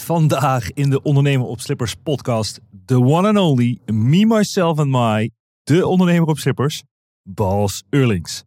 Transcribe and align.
vandaag 0.00 0.72
in 0.72 0.90
de 0.90 1.02
Ondernemer 1.02 1.46
op 1.46 1.60
Slippers 1.60 1.94
podcast, 1.94 2.60
the 2.84 3.00
one 3.00 3.28
and 3.28 3.38
only, 3.38 3.78
me, 3.84 4.26
myself 4.26 4.78
and 4.78 4.90
my, 4.90 5.30
de 5.62 5.86
ondernemer 5.86 6.28
op 6.28 6.38
slippers, 6.38 6.82
Bas 7.22 7.82
Eurlings. 7.90 8.44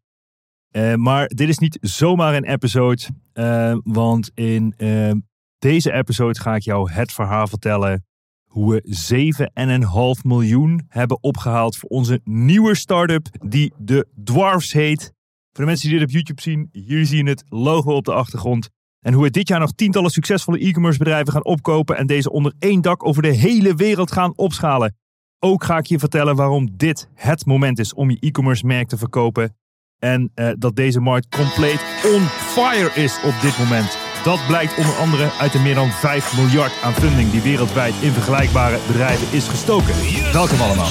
Uh, 0.71 0.95
maar 0.95 1.27
dit 1.27 1.49
is 1.49 1.57
niet 1.57 1.77
zomaar 1.81 2.35
een 2.35 2.45
episode, 2.45 3.01
uh, 3.33 3.75
want 3.83 4.31
in 4.33 4.73
uh, 4.77 5.11
deze 5.59 5.91
episode 5.91 6.39
ga 6.39 6.55
ik 6.55 6.61
jou 6.61 6.91
het 6.91 7.11
verhaal 7.11 7.47
vertellen 7.47 8.05
hoe 8.43 8.73
we 8.73 10.15
7,5 10.17 10.25
miljoen 10.25 10.81
hebben 10.87 11.23
opgehaald 11.23 11.77
voor 11.77 11.89
onze 11.89 12.21
nieuwe 12.23 12.75
start-up 12.75 13.27
die 13.45 13.73
de 13.77 14.07
Dwarfs 14.23 14.71
heet. 14.71 15.13
Voor 15.51 15.63
de 15.63 15.69
mensen 15.69 15.89
die 15.89 15.97
dit 15.97 16.07
op 16.07 16.13
YouTube 16.13 16.41
zien, 16.41 16.69
hier 16.71 17.05
zien 17.05 17.25
het 17.25 17.43
logo 17.49 17.95
op 17.95 18.05
de 18.05 18.13
achtergrond. 18.13 18.69
En 19.03 19.13
hoe 19.13 19.23
we 19.23 19.29
dit 19.29 19.47
jaar 19.47 19.59
nog 19.59 19.71
tientallen 19.71 20.11
succesvolle 20.11 20.59
e-commerce 20.59 20.97
bedrijven 20.97 21.33
gaan 21.33 21.45
opkopen 21.45 21.97
en 21.97 22.07
deze 22.07 22.31
onder 22.31 22.53
één 22.59 22.81
dak 22.81 23.05
over 23.05 23.21
de 23.21 23.33
hele 23.33 23.75
wereld 23.75 24.11
gaan 24.11 24.33
opschalen. 24.35 24.95
Ook 25.39 25.63
ga 25.63 25.77
ik 25.77 25.85
je 25.85 25.99
vertellen 25.99 26.35
waarom 26.35 26.69
dit 26.77 27.09
het 27.13 27.45
moment 27.45 27.79
is 27.79 27.93
om 27.93 28.09
je 28.09 28.17
e-commerce 28.19 28.65
merk 28.65 28.87
te 28.87 28.97
verkopen. 28.97 29.55
En 29.99 30.31
uh, 30.35 30.51
dat 30.57 30.75
deze 30.75 30.99
markt 30.99 31.35
compleet 31.35 31.85
on 32.13 32.21
fire 32.21 33.01
is 33.01 33.19
op 33.23 33.33
dit 33.41 33.57
moment. 33.57 33.97
Dat 34.23 34.47
blijkt 34.47 34.77
onder 34.77 34.95
andere 34.95 35.31
uit 35.39 35.51
de 35.51 35.59
meer 35.59 35.75
dan 35.75 35.89
5 35.89 36.35
miljard 36.35 36.81
aan 36.83 36.93
funding 36.93 37.31
die 37.31 37.41
wereldwijd 37.41 37.93
in 38.01 38.11
vergelijkbare 38.11 38.77
bedrijven 38.87 39.37
is 39.37 39.47
gestoken. 39.47 39.93
Welkom 40.33 40.61
allemaal. 40.61 40.89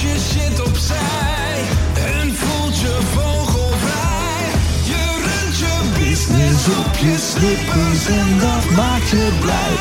Business 6.13 6.67
op 6.67 6.95
je 6.95 7.17
slippers 7.17 8.07
en 8.07 8.39
dat 8.39 8.69
maakt 8.75 9.09
je 9.09 9.37
blij. 9.41 9.71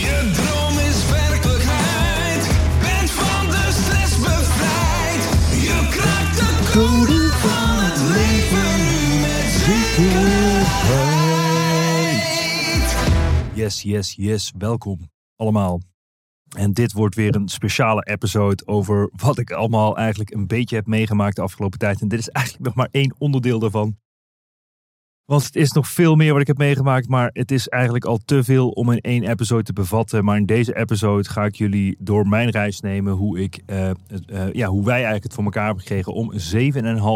Je 0.00 0.30
droom 0.32 0.78
is 0.88 1.10
werkelijkheid, 1.10 2.42
bent 2.80 3.10
van 3.10 3.46
de 3.46 3.68
stress 3.70 4.16
bevrijd. 4.18 5.22
Je 5.66 5.78
kraakt 5.90 6.36
de 6.38 6.50
code 6.72 7.30
van 7.44 7.74
het 7.84 7.98
leven 8.14 8.72
met 9.20 9.48
zekerheid. 9.66 10.72
Yes, 13.54 13.82
yes, 13.82 14.14
yes, 14.16 14.52
welkom 14.58 15.10
allemaal. 15.36 15.80
En 16.56 16.72
dit 16.72 16.92
wordt 16.92 17.14
weer 17.14 17.36
een 17.36 17.48
speciale 17.48 18.02
episode 18.02 18.66
over 18.66 19.10
wat 19.12 19.38
ik 19.38 19.50
allemaal 19.50 19.96
eigenlijk 19.96 20.30
een 20.30 20.46
beetje 20.46 20.76
heb 20.76 20.86
meegemaakt 20.86 21.36
de 21.36 21.42
afgelopen 21.42 21.78
tijd. 21.78 22.00
En 22.00 22.08
dit 22.08 22.18
is 22.18 22.28
eigenlijk 22.28 22.64
nog 22.64 22.74
maar 22.74 22.88
één 22.90 23.14
onderdeel 23.18 23.58
daarvan. 23.58 24.00
Want 25.24 25.44
het 25.44 25.56
is 25.56 25.72
nog 25.72 25.88
veel 25.88 26.14
meer 26.14 26.32
wat 26.32 26.40
ik 26.40 26.46
heb 26.46 26.58
meegemaakt, 26.58 27.08
maar 27.08 27.30
het 27.32 27.50
is 27.50 27.68
eigenlijk 27.68 28.04
al 28.04 28.18
te 28.24 28.44
veel 28.44 28.68
om 28.68 28.90
in 28.90 29.00
één 29.00 29.24
episode 29.24 29.62
te 29.62 29.72
bevatten. 29.72 30.24
Maar 30.24 30.36
in 30.36 30.46
deze 30.46 30.76
episode 30.76 31.28
ga 31.28 31.44
ik 31.44 31.54
jullie 31.54 31.96
door 31.98 32.28
mijn 32.28 32.50
reis 32.50 32.80
nemen 32.80 33.12
hoe, 33.12 33.40
ik, 33.40 33.62
uh, 33.66 33.90
ja, 34.52 34.68
hoe 34.68 34.84
wij 34.84 34.94
eigenlijk 34.94 35.24
het 35.24 35.34
voor 35.34 35.44
elkaar 35.44 35.64
hebben 35.64 35.82
gekregen 35.82 36.12
om 36.12 36.32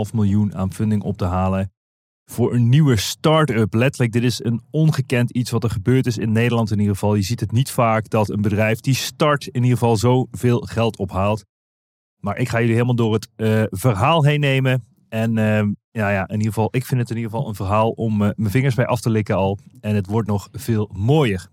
7,5 0.08 0.14
miljoen 0.14 0.54
aan 0.54 0.72
funding 0.72 1.02
op 1.02 1.16
te 1.16 1.24
halen 1.24 1.70
voor 2.30 2.54
een 2.54 2.68
nieuwe 2.68 2.96
start-up. 2.96 3.74
Letterlijk, 3.74 4.12
dit 4.12 4.22
is 4.22 4.44
een 4.44 4.62
ongekend 4.70 5.30
iets 5.30 5.50
wat 5.50 5.64
er 5.64 5.70
gebeurd 5.70 6.06
is 6.06 6.18
in 6.18 6.32
Nederland 6.32 6.70
in 6.70 6.78
ieder 6.78 6.94
geval. 6.94 7.14
Je 7.14 7.22
ziet 7.22 7.40
het 7.40 7.52
niet 7.52 7.70
vaak 7.70 8.10
dat 8.10 8.28
een 8.28 8.42
bedrijf 8.42 8.80
die 8.80 8.94
start 8.94 9.46
in 9.46 9.62
ieder 9.62 9.78
geval 9.78 9.96
zoveel 9.96 10.60
geld 10.60 10.96
ophaalt. 10.96 11.44
Maar 12.20 12.38
ik 12.38 12.48
ga 12.48 12.58
jullie 12.58 12.74
helemaal 12.74 12.94
door 12.94 13.12
het 13.12 13.28
uh, 13.36 13.62
verhaal 13.70 14.24
heen 14.24 14.40
nemen. 14.40 14.84
En 15.08 15.38
ehm, 15.38 15.72
ja, 15.96 16.10
ja, 16.10 16.28
in 16.28 16.36
ieder 16.36 16.52
geval, 16.52 16.68
ik 16.70 16.84
vind 16.86 17.00
het 17.00 17.10
in 17.10 17.16
ieder 17.16 17.30
geval 17.30 17.48
een 17.48 17.54
verhaal 17.54 17.90
om 17.90 18.22
uh, 18.22 18.30
mijn 18.34 18.50
vingers 18.50 18.74
bij 18.74 18.86
af 18.86 19.00
te 19.00 19.10
likken 19.10 19.36
al. 19.36 19.58
En 19.80 19.94
het 19.94 20.06
wordt 20.06 20.28
nog 20.28 20.48
veel 20.52 20.90
mooier. 20.92 21.48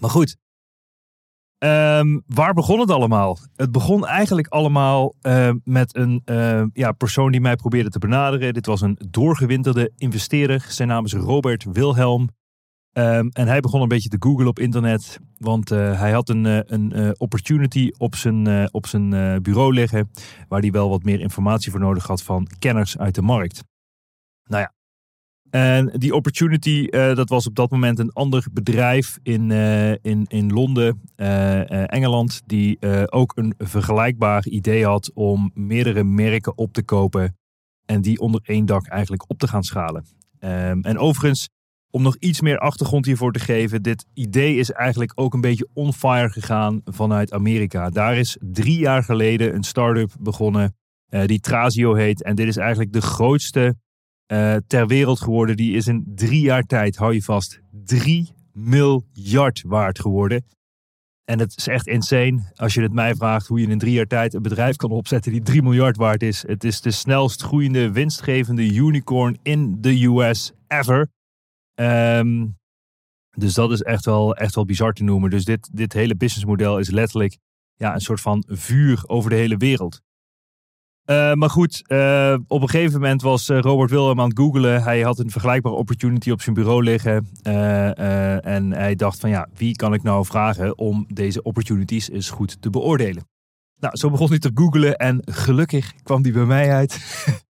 Maar 0.00 0.10
goed, 0.10 0.36
um, 1.58 2.22
waar 2.26 2.54
begon 2.54 2.80
het 2.80 2.90
allemaal? 2.90 3.38
Het 3.56 3.72
begon 3.72 4.06
eigenlijk 4.06 4.46
allemaal 4.46 5.14
uh, 5.22 5.50
met 5.64 5.96
een 5.96 6.22
uh, 6.24 6.64
ja, 6.72 6.92
persoon 6.92 7.30
die 7.32 7.40
mij 7.40 7.56
probeerde 7.56 7.90
te 7.90 7.98
benaderen. 7.98 8.54
Dit 8.54 8.66
was 8.66 8.80
een 8.80 8.98
doorgewinterde 9.10 9.92
investeerder. 9.96 10.66
Zijn 10.68 10.88
naam 10.88 11.04
is 11.04 11.12
Robert 11.12 11.64
Wilhelm. 11.64 12.28
Um, 12.92 13.28
en 13.28 13.46
hij 13.46 13.60
begon 13.60 13.82
een 13.82 13.88
beetje 13.88 14.08
te 14.08 14.16
googlen 14.20 14.46
op 14.46 14.58
internet, 14.58 15.20
want 15.36 15.70
uh, 15.72 16.00
hij 16.00 16.12
had 16.12 16.28
een, 16.28 16.44
een 16.74 16.92
uh, 16.96 17.10
opportunity 17.16 17.90
op 17.96 18.14
zijn, 18.14 18.72
op 18.72 18.86
zijn 18.86 19.10
bureau 19.42 19.74
liggen, 19.74 20.10
waar 20.48 20.60
hij 20.60 20.70
wel 20.70 20.88
wat 20.88 21.02
meer 21.02 21.20
informatie 21.20 21.70
voor 21.70 21.80
nodig 21.80 22.06
had 22.06 22.22
van 22.22 22.48
kenners 22.58 22.98
uit 22.98 23.14
de 23.14 23.22
markt. 23.22 23.64
Nou 24.44 24.62
ja, 24.62 24.72
en 25.50 25.98
die 25.98 26.14
opportunity, 26.14 26.86
dat 26.90 27.28
was 27.28 27.46
op 27.46 27.54
dat 27.54 27.70
moment 27.70 27.98
een 27.98 28.12
ander 28.12 28.46
bedrijf 28.52 29.18
in, 29.22 29.50
in, 30.02 30.24
in 30.26 30.52
Londen, 30.52 31.02
Engeland, 31.86 32.42
die 32.46 32.78
ook 33.10 33.32
een 33.36 33.54
vergelijkbaar 33.58 34.46
idee 34.46 34.84
had 34.84 35.10
om 35.14 35.50
meerdere 35.54 36.04
merken 36.04 36.58
op 36.58 36.72
te 36.72 36.82
kopen 36.82 37.36
en 37.84 38.00
die 38.00 38.20
onder 38.20 38.40
één 38.44 38.66
dak 38.66 38.86
eigenlijk 38.86 39.30
op 39.30 39.38
te 39.38 39.48
gaan 39.48 39.62
schalen. 39.62 40.04
Um, 40.40 40.82
en 40.82 40.98
overigens, 40.98 41.48
om 41.90 42.02
nog 42.02 42.16
iets 42.16 42.40
meer 42.40 42.58
achtergrond 42.58 43.06
hiervoor 43.06 43.32
te 43.32 43.38
geven, 43.38 43.82
dit 43.82 44.06
idee 44.14 44.56
is 44.56 44.72
eigenlijk 44.72 45.12
ook 45.14 45.34
een 45.34 45.40
beetje 45.40 45.68
on 45.72 45.92
fire 45.92 46.30
gegaan 46.30 46.80
vanuit 46.84 47.32
Amerika. 47.32 47.90
Daar 47.90 48.16
is 48.16 48.36
drie 48.40 48.78
jaar 48.78 49.02
geleden 49.02 49.54
een 49.54 49.62
start-up 49.62 50.12
begonnen 50.20 50.76
uh, 51.10 51.24
die 51.24 51.40
Trazio 51.40 51.94
heet. 51.94 52.22
En 52.22 52.34
dit 52.34 52.46
is 52.46 52.56
eigenlijk 52.56 52.92
de 52.92 53.00
grootste 53.00 53.74
uh, 54.32 54.56
ter 54.66 54.86
wereld 54.86 55.20
geworden. 55.20 55.56
Die 55.56 55.76
is 55.76 55.86
in 55.86 56.12
drie 56.14 56.40
jaar 56.40 56.62
tijd, 56.62 56.96
hou 56.96 57.14
je 57.14 57.22
vast, 57.22 57.60
3 57.84 58.32
miljard 58.52 59.62
waard 59.66 60.00
geworden. 60.00 60.44
En 61.24 61.38
het 61.38 61.56
is 61.56 61.68
echt 61.68 61.86
insane 61.86 62.52
als 62.54 62.74
je 62.74 62.82
het 62.82 62.92
mij 62.92 63.14
vraagt 63.14 63.46
hoe 63.46 63.60
je 63.60 63.66
in 63.66 63.78
drie 63.78 63.92
jaar 63.92 64.06
tijd 64.06 64.34
een 64.34 64.42
bedrijf 64.42 64.76
kan 64.76 64.90
opzetten 64.90 65.32
die 65.32 65.42
3 65.42 65.62
miljard 65.62 65.96
waard 65.96 66.22
is. 66.22 66.44
Het 66.46 66.64
is 66.64 66.80
de 66.80 66.90
snelst 66.90 67.42
groeiende, 67.42 67.92
winstgevende 67.92 68.74
unicorn 68.74 69.38
in 69.42 69.76
de 69.80 70.04
US 70.04 70.52
ever. 70.66 71.08
Um, 71.80 72.56
dus 73.30 73.54
dat 73.54 73.70
is 73.70 73.82
echt 73.82 74.04
wel, 74.04 74.36
echt 74.36 74.54
wel 74.54 74.64
bizar 74.64 74.92
te 74.92 75.02
noemen. 75.02 75.30
Dus 75.30 75.44
dit, 75.44 75.68
dit 75.72 75.92
hele 75.92 76.16
businessmodel 76.16 76.78
is 76.78 76.90
letterlijk 76.90 77.38
ja, 77.74 77.94
een 77.94 78.00
soort 78.00 78.20
van 78.20 78.44
vuur 78.46 79.02
over 79.06 79.30
de 79.30 79.36
hele 79.36 79.56
wereld. 79.56 80.00
Uh, 81.10 81.32
maar 81.32 81.50
goed, 81.50 81.82
uh, 81.86 82.36
op 82.46 82.62
een 82.62 82.68
gegeven 82.68 83.00
moment 83.00 83.22
was 83.22 83.48
uh, 83.48 83.60
Robert 83.60 83.90
Wilhelm 83.90 84.20
aan 84.20 84.28
het 84.28 84.38
googelen. 84.38 84.82
Hij 84.82 85.00
had 85.00 85.18
een 85.18 85.30
vergelijkbare 85.30 85.74
opportunity 85.74 86.30
op 86.30 86.42
zijn 86.42 86.54
bureau 86.54 86.82
liggen. 86.82 87.28
en 88.42 88.72
hij 88.72 88.94
dacht 88.94 89.20
van 89.20 89.30
ja, 89.30 89.48
wie 89.54 89.76
kan 89.76 89.94
ik 89.94 90.02
nou 90.02 90.24
vragen 90.24 90.78
om 90.78 91.06
deze 91.08 91.42
opportunities 91.42 92.10
eens 92.10 92.30
goed 92.30 92.62
te 92.62 92.70
beoordelen? 92.70 93.28
Nou, 93.80 93.96
zo 93.96 94.10
begon 94.10 94.28
hij 94.28 94.38
te 94.38 94.50
googelen 94.54 94.96
en 94.96 95.20
gelukkig 95.24 95.92
kwam 96.02 96.22
die 96.22 96.32
bij 96.32 96.44
mij 96.44 96.72
uit. 96.72 96.98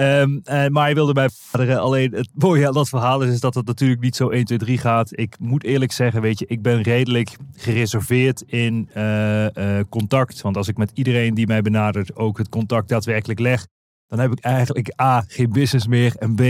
Ehm, 0.00 0.38
eh, 0.44 0.66
maar 0.66 0.84
hij 0.84 0.94
wilde 0.94 1.12
mij 1.12 1.28
vaderen. 1.32 1.80
Alleen 1.80 2.12
het 2.12 2.28
mooie 2.34 2.66
aan 2.66 2.72
dat 2.72 2.88
verhaal 2.88 3.22
is, 3.22 3.32
is 3.32 3.40
dat 3.40 3.54
het 3.54 3.66
natuurlijk 3.66 4.00
niet 4.00 4.16
zo 4.16 4.28
1, 4.28 4.44
2, 4.44 4.58
3 4.58 4.78
gaat. 4.78 5.18
Ik 5.18 5.36
moet 5.38 5.64
eerlijk 5.64 5.92
zeggen, 5.92 6.20
weet 6.20 6.38
je, 6.38 6.46
ik 6.46 6.62
ben 6.62 6.82
redelijk 6.82 7.36
gereserveerd 7.54 8.42
in 8.46 8.88
eh, 8.92 9.78
eh, 9.78 9.84
contact. 9.88 10.40
Want 10.40 10.56
als 10.56 10.68
ik 10.68 10.76
met 10.76 10.90
iedereen 10.94 11.34
die 11.34 11.46
mij 11.46 11.62
benadert 11.62 12.16
ook 12.16 12.38
het 12.38 12.48
contact 12.48 12.88
daadwerkelijk 12.88 13.40
leg, 13.40 13.66
dan 14.06 14.18
heb 14.18 14.32
ik 14.32 14.40
eigenlijk 14.40 15.00
A, 15.00 15.24
geen 15.26 15.52
business 15.52 15.86
meer 15.86 16.16
en 16.16 16.34
B, 16.34 16.40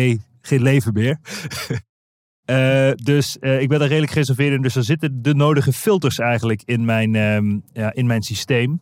geen 0.40 0.62
leven 0.62 0.92
meer. 0.92 1.18
Dus 2.94 3.36
ik 3.36 3.68
ben 3.68 3.78
daar 3.78 3.88
redelijk 3.88 4.12
gereserveerd 4.12 4.52
in. 4.52 4.62
Dus 4.62 4.76
er 4.76 4.84
zitten 4.84 5.22
de 5.22 5.34
nodige 5.34 5.72
filters 5.72 6.18
eigenlijk 6.18 6.62
in 6.64 6.84
mijn, 6.84 7.14
ehm, 7.14 7.58
ja, 7.72 7.92
in 7.92 8.06
mijn 8.06 8.22
systeem. 8.22 8.80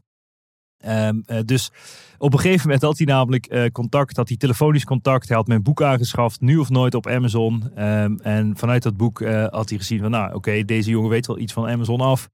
Ehm, 0.79 1.21
eh, 1.27 1.39
dus 1.45 1.71
op 2.19 2.33
een 2.33 2.39
gegeven 2.39 2.63
moment 2.67 2.83
had 2.83 2.97
hij 2.97 3.07
namelijk 3.07 3.71
contact, 3.73 4.17
had 4.17 4.29
hij 4.29 4.37
telefonisch 4.37 4.85
contact. 4.85 5.29
Hij 5.29 5.37
had 5.37 5.47
mijn 5.47 5.63
boek 5.63 5.83
aangeschaft, 5.83 6.41
nu 6.41 6.57
of 6.57 6.69
nooit 6.69 6.95
op 6.95 7.07
Amazon. 7.07 7.71
Ehm, 7.75 8.17
en 8.23 8.57
vanuit 8.57 8.83
dat 8.83 8.97
boek 8.97 9.25
had 9.51 9.69
hij 9.69 9.79
gezien 9.79 10.01
van, 10.01 10.11
nou 10.11 10.35
oké, 10.35 10.65
deze 10.65 10.91
jongen 10.91 11.11
weet 11.11 11.27
wel 11.27 11.39
iets 11.39 11.53
van 11.53 11.69
Amazon 11.69 12.01
af. 12.01 12.29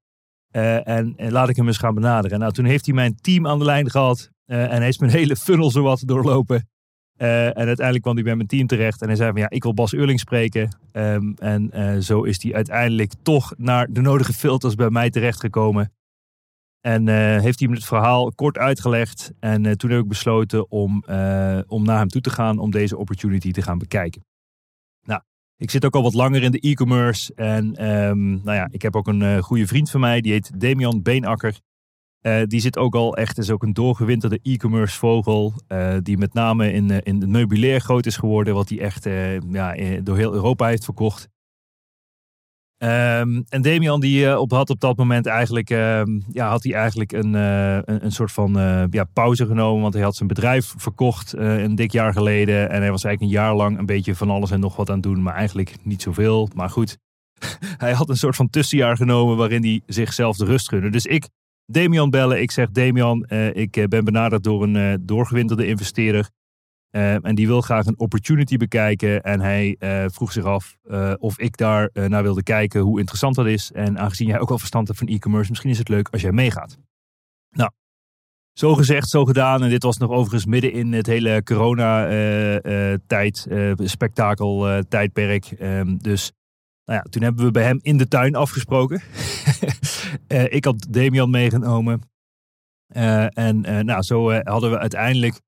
En, 0.51 1.15
en, 1.17 1.33
laat 1.33 1.49
ik 1.49 1.57
hem 1.57 1.67
eens 1.67 1.79
gaan 1.79 1.95
benaderen. 1.95 2.39
Nou, 2.39 2.53
toen 2.53 2.65
heeft 2.65 2.87
hij 2.87 2.95
mijn 2.95 3.17
team 3.21 3.47
aan 3.47 3.59
de 3.59 3.65
lijn 3.65 3.91
gehad. 3.91 4.31
en 4.47 4.77
hij 4.77 4.89
is 4.89 4.99
mijn 4.99 5.13
hele 5.21 5.37
funnel 5.37 5.71
zo 5.71 5.83
wat 5.83 6.03
doorlopen. 6.07 6.69
En 7.17 7.55
uiteindelijk 7.55 8.03
kwam 8.03 8.15
hij 8.15 8.25
bij 8.25 8.37
mijn 8.37 8.49
team 8.49 8.67
terecht 8.67 9.01
en 9.01 9.07
hij 9.07 9.17
zei 9.17 9.31
van 9.31 9.41
ja, 9.41 9.51
ik 9.51 9.63
wil 9.63 9.75
Bas 9.75 9.95
Eurling 9.95 10.21
spreken. 10.21 10.77
Um, 10.93 11.35
en 11.39 12.03
zo 12.03 12.23
is 12.23 12.43
hij 12.43 12.55
uiteindelijk 12.55 13.13
toch 13.23 13.53
naar 13.57 13.87
de 13.91 14.01
nodige 14.01 14.33
filters 14.33 14.75
bij 14.75 14.91
mij 14.91 15.11
terechtgekomen. 15.11 15.93
En 16.87 17.07
uh, 17.07 17.15
heeft 17.15 17.59
hij 17.59 17.69
me 17.69 17.75
het 17.75 17.85
verhaal 17.85 18.33
kort 18.33 18.59
uitgelegd. 18.59 19.33
En 19.41 19.79
toen 19.79 19.91
heb 19.91 20.01
ik 20.01 20.09
besloten 20.09 20.71
om, 20.71 21.05
om 21.67 21.85
naar 21.85 21.99
hem 21.99 22.09
toe 22.09 22.21
te 22.21 22.31
gaan 22.31 22.59
om 22.59 22.71
deze 22.71 22.97
opportunity 22.97 23.51
te 23.51 23.63
gaan 23.63 23.79
bekijken. 23.79 24.25
Nou, 25.03 25.21
ik 25.57 25.71
zit 25.71 25.85
ook 25.85 25.95
al 25.95 26.03
wat 26.03 26.15
langer 26.15 26.43
in 26.43 26.51
de 26.51 26.61
e-commerce. 26.61 27.35
En 27.35 27.93
um, 27.93 28.41
nou 28.45 28.57
ja, 28.57 28.69
ik 28.71 28.83
heb 28.83 28.97
ook 28.97 29.07
een 29.07 29.43
goede 29.43 29.67
vriend 29.67 29.91
van 29.91 30.01
mij, 30.01 30.21
die 30.21 30.33
heet 30.33 30.61
Damian 30.61 31.03
Beenakker. 31.03 31.61
Die 32.47 32.61
zit 32.61 32.79
ook 32.79 32.95
al 32.95 33.17
echt, 33.17 33.39
is 33.39 33.51
ook 33.51 33.63
een 33.63 33.73
doorgewinterde 33.73 34.39
e-commerce 34.43 34.99
vogel. 34.99 35.53
Die 36.03 36.19
met 36.19 36.35
name 36.35 36.73
in, 36.73 36.91
in 36.91 37.21
het 37.21 37.29
meubilair 37.29 37.81
groot 37.81 38.07
is 38.07 38.17
geworden. 38.17 38.55
Wat 38.55 38.69
hij 38.69 38.81
echt 38.81 39.05
ja, 39.51 40.01
door 40.03 40.17
heel 40.17 40.35
Europa 40.35 40.67
heeft 40.67 40.85
verkocht. 40.85 41.29
Um, 42.79 43.45
en 43.49 43.63
Damian 43.63 44.01
die 44.01 44.39
op, 44.39 44.51
had 44.51 44.71
op 44.71 44.81
dat 44.81 44.97
moment 44.97 45.27
eigenlijk, 45.27 45.71
ehm, 45.71 46.21
ja, 46.33 46.49
had 46.49 46.63
hij 46.63 46.73
eigenlijk 46.75 47.13
een, 47.13 47.35
een, 47.35 48.05
een, 48.05 48.13
soort 48.13 48.33
van 48.33 48.53
ja, 48.91 49.05
pauze 49.13 49.47
genomen. 49.47 49.83
Want 49.83 49.95
hij 49.95 50.03
had 50.03 50.17
zijn 50.17 50.29
bedrijf 50.29 50.75
verkocht 50.77 51.33
een 51.37 51.75
dik 51.75 51.93
jaar 51.93 52.13
geleden. 52.13 52.71
En 52.71 52.81
hij 52.81 52.91
was 52.91 53.05
eigenlijk 53.05 53.21
een 53.21 53.41
jaar 53.41 53.55
lang 53.55 53.79
een 53.79 53.87
beetje 53.87 54.15
van 54.15 54.31
alles 54.31 54.51
en 54.51 54.61
nog 54.61 54.77
wat 54.77 54.89
aan 54.89 54.95
het 54.95 55.03
doen. 55.03 55.23
Maar 55.23 55.35
eigenlijk 55.35 55.75
niet 55.83 56.03
zoveel. 56.03 56.49
Maar 56.55 56.71
goed, 56.71 56.99
hij 57.85 57.93
had 57.93 58.09
een 58.09 58.17
soort 58.17 58.37
van 58.37 58.51
tussenjaar 58.51 58.97
genomen 58.97 59.37
waarin 59.37 59.63
hij 59.63 59.81
zichzelf 59.87 60.37
de 60.37 60.45
rust 60.45 60.69
gunde. 60.69 60.91
Dus 60.91 61.07
ik 61.07 61.29
Damian 61.67 62.11
bellen. 62.11 62.41
Ik 62.41 62.51
zeg 62.51 62.71
Damian, 62.71 63.27
ik 63.53 63.77
eh, 63.77 63.85
ben 63.85 64.05
benaderd 64.05 64.43
door 64.45 64.63
een 64.63 65.03
doorgewinterde 65.07 65.67
investeerder. 65.67 66.31
Uh, 66.95 67.25
en 67.25 67.35
die 67.35 67.47
wil 67.47 67.61
graag 67.61 67.87
een 67.87 67.99
opportunity 67.99 68.57
bekijken. 68.57 69.23
En 69.23 69.41
hij 69.41 69.77
vroeg 70.13 70.33
zich 70.33 70.45
af 70.45 70.77
of 71.19 71.39
ik 71.39 71.57
daar 71.57 71.91
naar 71.93 72.23
wilde 72.23 72.43
kijken 72.43 72.81
hoe 72.81 72.99
interessant 72.99 73.35
dat 73.35 73.47
is. 73.47 73.73
En 73.73 73.99
aangezien 73.99 74.29
jij 74.29 74.41
ook 74.41 74.51
al 74.51 74.59
verstand 74.59 74.87
hebt 74.87 74.99
van 74.99 75.09
e-commerce, 75.09 75.51
misschien 75.51 75.71
is 75.71 75.79
het 75.79 75.89
leuk 75.89 76.09
als 76.09 76.23
jij 76.23 76.33
meegaat. 76.33 76.79
Nou, 77.51 77.71
zo 78.53 78.75
gezegd, 78.75 79.09
zo 79.09 79.25
gedaan. 79.25 79.63
En 79.63 79.69
dit 79.69 79.83
was 79.83 79.97
nog 79.97 80.11
overigens 80.11 80.47
midden 80.47 80.73
in 80.73 80.93
het 80.93 81.07
hele 81.07 81.43
corona-tijd, 81.43 83.47
spektakel, 83.77 84.83
tijdperk. 84.89 85.45
Ehm, 85.45 85.97
dus 85.97 86.33
nou 86.85 86.99
ja, 86.99 87.05
toen 87.11 87.23
hebben 87.23 87.45
we 87.45 87.51
bij 87.51 87.65
hem 87.65 87.79
in 87.83 87.97
de 87.97 88.09
tuin 88.09 88.35
afgesproken. 88.35 89.03
ik 90.59 90.65
had 90.65 90.87
Damian 90.91 91.31
meegenomen. 91.31 92.01
En 93.29 93.61
nou, 93.61 94.03
zo 94.03 94.33
hadden 94.33 94.71
we 94.71 94.79
uiteindelijk 94.79 95.41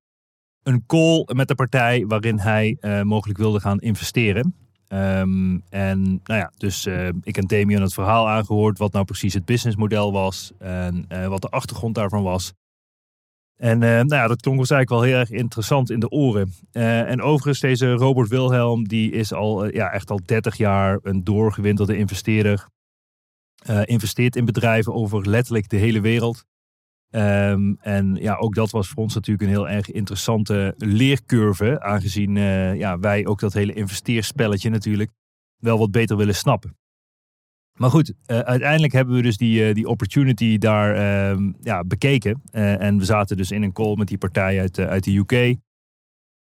een 0.67 0.85
call 0.85 1.27
met 1.33 1.47
de 1.47 1.55
partij 1.55 2.05
waarin 2.07 2.39
hij 2.39 2.77
mogelijk 3.03 3.39
wilde 3.39 3.59
gaan 3.59 3.79
investeren. 3.79 4.55
Um, 4.89 5.63
en 5.69 6.01
nou 6.23 6.39
ja, 6.39 6.51
dus 6.57 6.85
ik 7.21 7.37
en 7.37 7.47
Damian 7.47 7.81
het 7.81 7.93
verhaal 7.93 8.29
aangehoord 8.29 8.77
wat 8.77 8.91
nou 8.91 9.05
precies 9.05 9.33
het 9.33 9.45
businessmodel 9.45 10.11
was 10.11 10.51
en 10.57 11.05
wat 11.29 11.41
de 11.41 11.49
achtergrond 11.49 11.95
daarvan 11.95 12.23
was. 12.23 12.53
En 13.55 13.79
nou 13.79 14.15
ja, 14.15 14.27
dat 14.27 14.41
klonk 14.41 14.59
ons 14.59 14.69
eigenlijk 14.69 15.01
wel 15.01 15.11
heel 15.11 15.19
erg 15.19 15.39
interessant 15.39 15.89
in 15.89 15.99
de 15.99 16.09
oren. 16.09 16.53
En 16.71 17.21
overigens, 17.21 17.59
deze 17.59 17.91
Robert 17.91 18.29
Wilhelm, 18.29 18.87
die 18.87 19.11
is 19.11 19.33
al 19.33 19.73
ja, 19.73 19.91
echt 19.91 20.09
al 20.09 20.19
30 20.25 20.57
jaar 20.57 20.99
een 21.01 21.23
doorgewinterde 21.23 21.97
investeerder. 21.97 22.67
investeert 23.83 24.35
in 24.35 24.45
bedrijven 24.45 24.93
over 24.93 25.29
letterlijk 25.29 25.69
de 25.69 25.77
hele 25.77 26.01
wereld. 26.01 26.45
Um, 27.09 27.77
en 27.79 28.15
ja, 28.15 28.35
ook 28.35 28.55
dat 28.55 28.71
was 28.71 28.87
voor 28.87 29.03
ons 29.03 29.13
natuurlijk 29.13 29.43
een 29.43 29.55
heel 29.55 29.69
erg 29.69 29.91
interessante 29.91 30.73
leercurve. 30.77 31.81
Aangezien 31.81 32.35
ja, 32.77 32.99
wij 32.99 33.25
ook 33.25 33.39
dat 33.39 33.53
hele 33.53 33.73
investeerspelletje 33.73 34.69
natuurlijk 34.69 35.11
wel 35.57 35.77
wat 35.77 35.91
beter 35.91 36.17
willen 36.17 36.35
snappen. 36.35 36.77
Maar 37.77 37.89
goed, 37.89 38.09
uh, 38.09 38.39
uiteindelijk 38.39 38.93
hebben 38.93 39.15
we 39.15 39.21
dus 39.21 39.37
die, 39.37 39.67
uh, 39.67 39.73
die 39.73 39.87
opportunity 39.87 40.57
daar 40.57 40.95
uh, 41.35 41.51
ja, 41.61 41.83
bekeken. 41.83 42.41
En 42.51 42.97
we 42.97 43.05
zaten 43.05 43.37
dus 43.37 43.51
in 43.51 43.63
een 43.63 43.71
call 43.71 43.95
met 43.95 44.07
die 44.07 44.17
partij 44.17 44.59
uit, 44.59 44.79
uit 44.79 45.03
de 45.03 45.17
UK. 45.17 45.57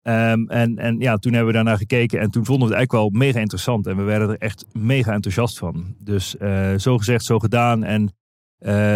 Ehm, 0.01 0.45
en, 0.47 0.77
en 0.77 0.99
ja, 0.99 1.17
toen 1.17 1.33
hebben 1.33 1.51
we 1.51 1.55
daarnaar 1.55 1.77
gekeken 1.77 2.19
en 2.19 2.31
toen 2.31 2.45
vonden 2.45 2.67
we 2.67 2.73
het 2.73 2.77
eigenlijk 2.77 3.13
wel 3.13 3.21
mega 3.21 3.39
interessant. 3.39 3.87
En 3.87 3.97
we 3.97 4.03
werden 4.03 4.29
er 4.29 4.37
echt 4.37 4.65
mega 4.71 5.13
enthousiast 5.13 5.57
van. 5.57 5.95
Dus 5.99 6.35
zo 6.77 6.97
gezegd, 6.97 7.25
zo 7.25 7.39
gedaan. 7.39 7.83
En 7.83 8.13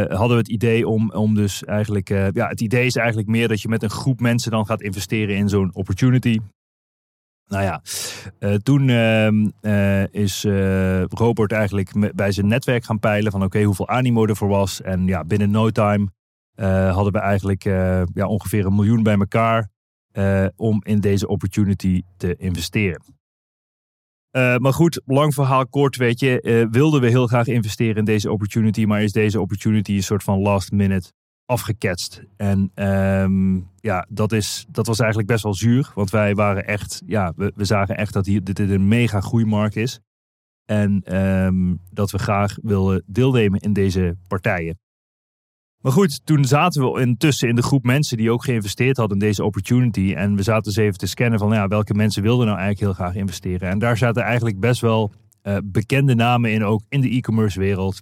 hadden 0.10 0.30
we 0.30 0.36
het 0.36 0.50
idee 0.50 0.88
om, 0.88 1.12
om 1.12 1.36
dus 1.36 1.64
eigenlijk... 1.64 2.10
ja, 2.10 2.48
het 2.48 2.62
idee 2.62 2.86
is 2.86 2.96
eigenlijk 2.96 3.28
meer 3.28 3.48
dat 3.48 3.62
je 3.62 3.70
met 3.70 3.84
een 3.84 3.90
groep 3.90 4.20
mensen 4.20 4.52
dan 4.52 4.66
gaat 4.66 4.82
investeren 4.82 5.36
in 5.36 5.50
zo'n 5.50 5.74
opportunity. 5.74 6.40
Nou 7.48 7.64
ja, 7.64 7.82
uh, 8.40 8.56
toen 8.56 8.88
uh, 8.88 10.04
is 10.14 10.44
Robert 11.10 11.52
eigenlijk 11.52 12.16
bij 12.16 12.32
zijn 12.32 12.48
netwerk 12.48 12.84
gaan 12.84 13.00
peilen 13.00 13.32
van 13.32 13.44
oké, 13.44 13.64
hoeveel 13.64 13.88
animo 13.88 14.26
er 14.26 14.36
voor 14.36 14.48
was. 14.48 14.82
En 14.82 15.08
ja, 15.08 15.24
binnen 15.24 15.52
no 15.52 15.70
time 15.70 16.08
hadden 16.92 17.14
we 17.14 17.20
eigenlijk 17.20 17.64
ja, 18.14 18.28
ongeveer 18.28 18.66
een 18.66 18.76
miljoen 18.76 19.04
bij 19.04 19.18
elkaar 19.18 19.70
om 20.56 20.82
in 20.84 21.00
deze 21.00 21.28
opportunity 21.28 22.02
te 22.18 22.36
investeren. 22.36 23.02
Maar 24.36 24.74
goed, 24.74 25.02
lang 25.06 25.34
verhaal 25.34 25.68
kort, 25.68 25.96
weet 25.96 26.20
je, 26.20 26.68
wilden 26.72 27.02
we 27.02 27.08
heel 27.08 27.28
graag 27.28 27.48
investeren 27.48 27.96
in 27.96 28.06
deze 28.06 28.32
opportunity, 28.32 28.86
maar 28.86 29.04
is 29.04 29.12
deze 29.12 29.42
opportunity 29.42 29.94
een 29.94 30.04
soort 30.04 30.24
van 30.24 30.40
last 30.40 30.72
minute 30.72 31.12
afgeketst. 31.46 32.24
En 32.38 32.72
um, 32.76 33.70
ja, 33.76 34.08
dat, 34.10 34.32
is, 34.32 34.66
dat 34.70 34.88
was 34.88 35.00
eigenlijk 35.00 35.30
best 35.30 35.44
wel 35.44 35.54
zuur. 35.54 35.92
Want 35.96 36.10
wij 36.10 36.36
waren 36.36 36.68
echt, 36.68 37.02
ja, 37.06 37.34
we, 37.36 37.52
we 37.56 37.66
zagen 37.66 37.98
echt 37.98 38.14
dat 38.14 38.26
hier, 38.26 38.44
dit 38.44 38.60
een 38.60 38.88
mega 38.88 39.22
groeimarkt 39.22 39.76
is. 39.76 40.00
En 40.66 41.16
um, 41.16 41.80
dat 41.92 42.12
we 42.12 42.18
graag 42.18 42.58
wilden 42.62 43.04
deelnemen 43.06 43.60
in 43.60 43.74
deze 43.74 44.18
partijen. 44.28 44.80
Maar 45.86 45.94
goed, 45.94 46.26
toen 46.26 46.46
zaten 46.46 46.92
we 46.92 47.02
intussen 47.02 47.50
in 47.50 47.56
de 47.56 47.64
groep 47.64 47.84
mensen 47.84 48.18
die 48.18 48.32
ook 48.32 48.44
geïnvesteerd 48.44 48.98
hadden 48.98 49.20
in 49.20 49.26
deze 49.26 49.44
opportunity. 49.44 50.14
En 50.14 50.36
we 50.36 50.44
zaten 50.44 50.66
eens 50.66 50.76
even 50.76 50.98
te 50.98 51.08
scannen 51.08 51.40
van 51.40 51.54
ja, 51.54 51.68
welke 51.68 51.94
mensen 51.94 52.22
wilden 52.22 52.46
nou 52.46 52.60
eigenlijk 52.60 52.88
heel 52.88 53.06
graag 53.06 53.22
investeren. 53.22 53.70
En 53.70 53.80
daar 53.80 53.98
zaten 53.98 54.24
eigenlijk 54.24 54.60
best 54.60 54.82
wel 54.82 55.12
uh, 55.44 55.58
bekende 55.64 56.16
namen 56.16 56.52
in, 56.52 56.64
ook 56.64 56.82
in 56.90 57.02
de 57.02 57.10
e-commerce 57.10 57.60
wereld. 57.60 58.02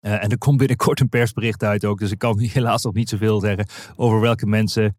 Uh, 0.00 0.22
en 0.22 0.30
er 0.30 0.38
komt 0.38 0.58
binnenkort 0.58 1.00
een 1.00 1.08
persbericht 1.08 1.62
uit 1.62 1.84
ook. 1.84 1.98
Dus 1.98 2.10
ik 2.10 2.18
kan 2.18 2.38
helaas 2.58 2.82
nog 2.82 2.94
niet 2.94 3.08
zoveel 3.08 3.40
zeggen 3.40 3.66
over 3.96 4.20
welke 4.20 4.46
mensen 4.46 4.96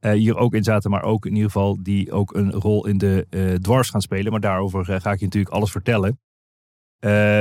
uh, 0.00 0.12
hier 0.12 0.36
ook 0.36 0.54
in 0.54 0.64
zaten. 0.64 0.90
Maar 0.90 1.02
ook 1.02 1.26
in 1.26 1.32
ieder 1.32 1.50
geval 1.50 1.82
die 1.82 2.12
ook 2.12 2.34
een 2.34 2.52
rol 2.52 2.86
in 2.86 2.98
de 2.98 3.26
dwars 3.60 3.90
gaan 3.90 4.02
spelen. 4.02 4.30
Maar 4.30 4.40
daarover 4.40 4.84
ga 4.84 5.12
ik 5.12 5.18
je 5.18 5.24
natuurlijk 5.24 5.54
alles 5.54 5.70
vertellen. 5.70 6.20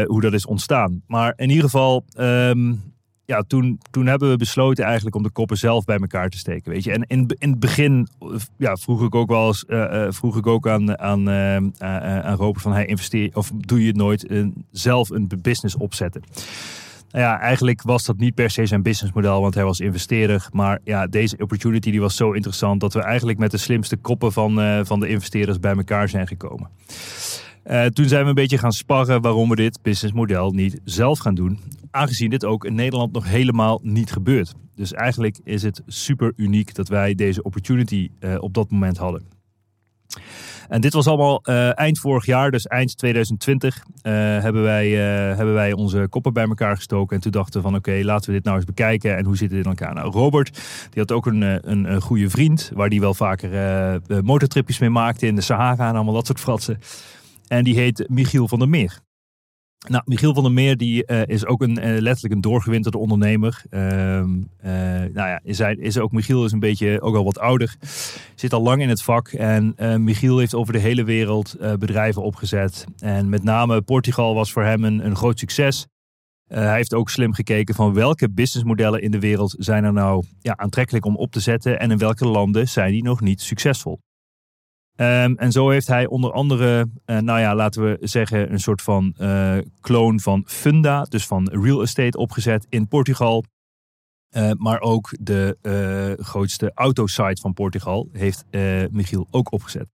hoe 0.05 0.21
dat 0.21 0.33
is 0.33 0.45
ontstaan. 0.45 1.03
Maar 1.05 1.33
in 1.35 1.49
ieder 1.49 1.63
geval, 1.63 2.05
um, 2.17 2.95
ja, 3.27 3.43
toen, 3.47 3.79
toen 3.91 4.05
hebben 4.05 4.29
we 4.29 4.37
besloten 4.37 4.85
eigenlijk 4.85 5.15
om 5.15 5.23
de 5.23 5.29
koppen 5.29 5.57
zelf 5.57 5.85
bij 5.85 5.97
elkaar 5.97 6.29
te 6.29 6.37
steken. 6.37 6.71
Weet 6.71 6.83
je. 6.83 6.91
En 6.91 7.03
in, 7.07 7.35
in 7.37 7.49
het 7.49 7.59
begin 7.59 8.07
ja, 8.57 8.75
vroeg 8.75 9.03
ik 9.03 9.15
ook 9.15 9.29
wel 9.29 9.47
eens, 9.47 9.65
vroeg 10.15 10.37
ik 10.37 10.47
ook 10.47 10.67
aan, 10.67 10.99
aan, 10.99 11.29
aan 12.23 12.35
Robert 12.35 12.61
van 12.61 12.71
hij 12.73 12.85
investeer 12.85 13.29
of 13.33 13.51
doe 13.55 13.81
je 13.81 13.87
het 13.87 13.95
nooit 13.95 14.27
zelf 14.71 15.09
een 15.09 15.31
business 15.41 15.77
opzetten. 15.77 16.21
Nou 17.11 17.23
ja, 17.23 17.39
eigenlijk 17.39 17.81
was 17.81 18.05
dat 18.05 18.17
niet 18.17 18.35
per 18.35 18.49
se 18.49 18.65
zijn 18.65 18.81
businessmodel, 18.81 19.41
want 19.41 19.53
hij 19.53 19.63
was 19.63 19.79
investeerder. 19.79 20.47
Maar 20.51 20.79
ja, 20.83 21.07
deze 21.07 21.37
opportunity 21.37 21.91
die 21.91 22.01
was 22.01 22.15
zo 22.15 22.31
interessant 22.31 22.81
dat 22.81 22.93
we 22.93 23.01
eigenlijk 23.01 23.39
met 23.39 23.51
de 23.51 23.57
slimste 23.57 23.97
koppen 23.97 24.31
van, 24.31 24.85
van 24.85 24.99
de 24.99 25.07
investeerders 25.07 25.59
bij 25.59 25.75
elkaar 25.75 26.09
zijn 26.09 26.27
gekomen. 26.27 26.69
Eh, 27.67 27.85
toen 27.85 28.07
zijn 28.07 28.23
we 28.23 28.29
een 28.29 28.35
beetje 28.35 28.57
gaan 28.57 28.71
sparren 28.71 29.21
waarom 29.21 29.49
we 29.49 29.55
dit 29.55 29.81
businessmodel 29.81 30.51
niet 30.51 30.79
zelf 30.83 31.19
gaan 31.19 31.35
doen. 31.35 31.59
Aangezien 31.91 32.29
dit 32.29 32.45
ook 32.45 32.65
in 32.65 32.75
Nederland 32.75 33.13
nog 33.13 33.27
helemaal 33.27 33.79
niet 33.83 34.11
gebeurt. 34.11 34.53
Dus 34.75 34.93
eigenlijk 34.93 35.39
is 35.43 35.63
het 35.63 35.81
super 35.87 36.33
uniek 36.35 36.75
dat 36.75 36.87
wij 36.87 37.15
deze 37.15 37.43
opportunity 37.43 38.09
eh, 38.19 38.35
op 38.39 38.53
dat 38.53 38.71
moment 38.71 38.97
hadden. 38.97 39.21
En 40.67 40.81
dit 40.81 40.93
was 40.93 41.07
allemaal 41.07 41.39
eh, 41.43 41.79
eind 41.79 41.99
vorig 41.99 42.25
jaar, 42.25 42.51
dus 42.51 42.65
eind 42.65 42.97
2020, 42.97 43.83
eh, 44.01 44.13
hebben, 44.13 44.63
wij, 44.63 44.89
hebben 45.35 45.53
wij 45.53 45.73
onze 45.73 46.07
koppen 46.09 46.33
bij 46.33 46.47
elkaar 46.47 46.75
gestoken. 46.75 47.15
En 47.15 47.21
toen 47.21 47.31
dachten 47.31 47.61
we 47.61 47.67
van 47.67 47.77
oké, 47.77 47.99
laten 48.03 48.29
we 48.29 48.35
dit 48.35 48.43
nou 48.43 48.57
eens 48.57 48.65
bekijken. 48.65 49.17
En 49.17 49.25
hoe 49.25 49.37
zit 49.37 49.51
het 49.51 49.59
in 49.59 49.69
elkaar? 49.69 49.93
Nou, 49.93 50.11
Robert, 50.11 50.53
die 50.89 51.01
had 51.01 51.11
ook 51.11 51.25
een, 51.25 51.41
een, 51.41 51.91
een 51.91 52.01
goede 52.01 52.29
vriend, 52.29 52.71
waar 52.73 52.89
die 52.89 52.99
wel 52.99 53.13
vaker 53.13 53.49
motortripjes 54.23 54.79
mee 54.79 54.89
maakte 54.89 55.27
in 55.27 55.35
de 55.35 55.41
Sahara 55.41 55.89
en 55.89 55.95
allemaal 55.95 56.13
dat 56.13 56.25
soort 56.25 56.39
fratsen. 56.39 56.79
En 57.47 57.63
die 57.63 57.75
heet 57.75 58.05
Michiel 58.09 58.47
van 58.47 58.59
der 58.59 58.69
Meer. 58.69 58.99
Nou, 59.87 60.03
Michiel 60.05 60.33
van 60.33 60.43
der 60.43 60.51
Meer 60.51 60.77
die, 60.77 61.05
eh, 61.05 61.21
is 61.25 61.45
ook 61.45 61.61
een, 61.61 61.77
eh, 61.77 62.01
letterlijk 62.01 62.33
een 62.33 62.41
doorgewinterde 62.41 62.97
ondernemer. 62.97 63.63
Ehm, 63.69 64.29
eh, 64.57 64.71
nou 65.13 65.13
ja, 65.13 65.39
is, 65.43 65.57
hij, 65.57 65.75
is 65.75 65.97
ook, 65.97 66.11
Michiel 66.11 66.45
is 66.45 66.51
een 66.51 66.59
beetje 66.59 67.01
ook 67.01 67.15
al 67.15 67.23
wat 67.23 67.39
ouder. 67.39 67.75
Zit 68.35 68.53
al 68.53 68.61
lang 68.61 68.81
in 68.81 68.89
het 68.89 69.01
vak. 69.01 69.27
En 69.27 69.75
Michiel 70.03 70.37
heeft 70.37 70.55
over 70.55 70.73
de 70.73 70.79
hele 70.79 71.03
wereld 71.03 71.55
bedrijven 71.79 72.21
opgezet. 72.21 72.85
En 72.99 73.29
met 73.29 73.43
name 73.43 73.81
Portugal 73.81 74.33
was 74.33 74.51
voor 74.51 74.63
hem 74.63 74.83
een, 74.83 75.05
een 75.05 75.15
groot 75.15 75.39
succes. 75.39 75.87
Hij 76.47 76.75
heeft 76.75 76.93
ook 76.93 77.09
slim 77.09 77.33
gekeken 77.33 77.75
van 77.75 77.93
welke 77.93 78.29
businessmodellen 78.29 79.01
in 79.01 79.11
de 79.11 79.19
wereld 79.19 79.55
zijn 79.57 79.83
er 79.83 79.93
nou 79.93 80.23
ja, 80.39 80.57
aantrekkelijk 80.57 81.05
om 81.05 81.15
op 81.15 81.31
te 81.31 81.39
zetten. 81.39 81.79
En 81.79 81.91
in 81.91 81.97
welke 81.97 82.27
landen 82.27 82.67
zijn 82.67 82.91
die 82.91 83.03
nog 83.03 83.21
niet 83.21 83.41
succesvol. 83.41 83.99
Ehm, 84.97 85.33
en 85.35 85.51
zo 85.51 85.69
heeft 85.69 85.87
hij 85.87 86.07
onder 86.07 86.31
andere, 86.31 86.89
eh, 87.05 87.17
nou 87.17 87.39
ja, 87.39 87.55
laten 87.55 87.83
we 87.83 87.97
zeggen, 88.01 88.51
een 88.51 88.59
soort 88.59 88.81
van 88.81 89.13
eh 89.17 89.57
kloon 89.81 90.19
van 90.19 90.43
Funda, 90.45 91.03
dus 91.03 91.25
van 91.25 91.49
real 91.51 91.81
estate 91.81 92.17
opgezet 92.17 92.65
in 92.69 92.87
Portugal. 92.87 93.43
Eh, 94.29 94.51
maar 94.51 94.81
ook 94.81 95.09
de 95.19 95.57
grootste 96.19 96.71
autosite 96.73 97.41
van 97.41 97.53
Portugal 97.53 98.09
heeft 98.11 98.45
Michiel 98.91 99.27
ook 99.31 99.51
opgezet. 99.51 99.87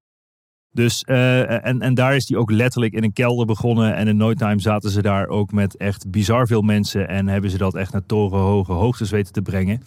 Dus, 0.72 1.04
en, 1.04 1.82
en 1.82 1.94
daar 1.94 2.16
is 2.16 2.28
hij 2.28 2.38
ook 2.38 2.52
letterlijk 2.52 2.94
in 2.94 3.04
een 3.04 3.14
kelder 3.14 3.46
begonnen. 3.46 3.96
En 3.96 4.08
in 4.08 4.18
no 4.18 4.34
zaten 4.56 4.90
ze 4.90 5.02
daar 5.02 5.28
ook 5.28 5.52
met 5.52 5.78
echt 5.78 6.12
bizar 6.12 6.48
veel 6.48 6.62
mensen. 6.62 7.08
En 7.08 7.28
hebben 7.28 7.50
ze 7.50 7.58
dat 7.58 7.76
echt 7.76 7.92
naar 7.92 8.06
torenhoge 8.06 8.72
hoogtes 8.72 9.10
weten 9.10 9.34
te 9.34 9.42
brengen. 9.42 9.82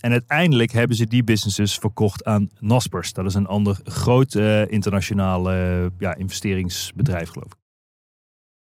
En 0.00 0.12
uiteindelijk 0.12 0.72
hebben 0.72 0.96
ze 0.96 1.06
die 1.06 1.24
businesses 1.24 1.78
verkocht 1.78 2.24
aan 2.24 2.50
Naspers. 2.58 3.12
Dat 3.12 3.26
is 3.26 3.34
een 3.34 3.46
ander 3.46 3.80
groot 3.84 4.34
eh, 4.34 4.70
internationaal 4.70 5.52
ja, 5.98 6.14
investeringsbedrijf, 6.14 7.28
geloof 7.28 7.52
ik. 7.52 7.56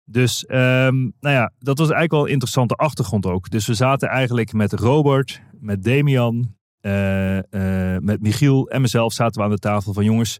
Dus 0.09 0.45
ehm, 0.45 0.95
nou 0.95 1.35
ja, 1.35 1.51
dat 1.59 1.77
was 1.77 1.89
eigenlijk 1.89 2.11
wel 2.11 2.23
een 2.23 2.31
interessante 2.31 2.75
achtergrond 2.75 3.25
ook. 3.25 3.49
Dus 3.49 3.67
we 3.67 3.73
zaten 3.73 4.09
eigenlijk 4.09 4.53
met 4.53 4.73
Robert, 4.73 5.41
met 5.59 5.83
Damian, 5.83 6.55
eh, 6.79 7.37
eh, 7.37 8.01
met 8.01 8.21
Michiel 8.21 8.69
en 8.69 8.81
mezelf 8.81 9.13
zaten 9.13 9.41
we 9.41 9.47
aan 9.47 9.53
de 9.53 9.59
tafel 9.59 9.93
van 9.93 10.03
jongens, 10.03 10.39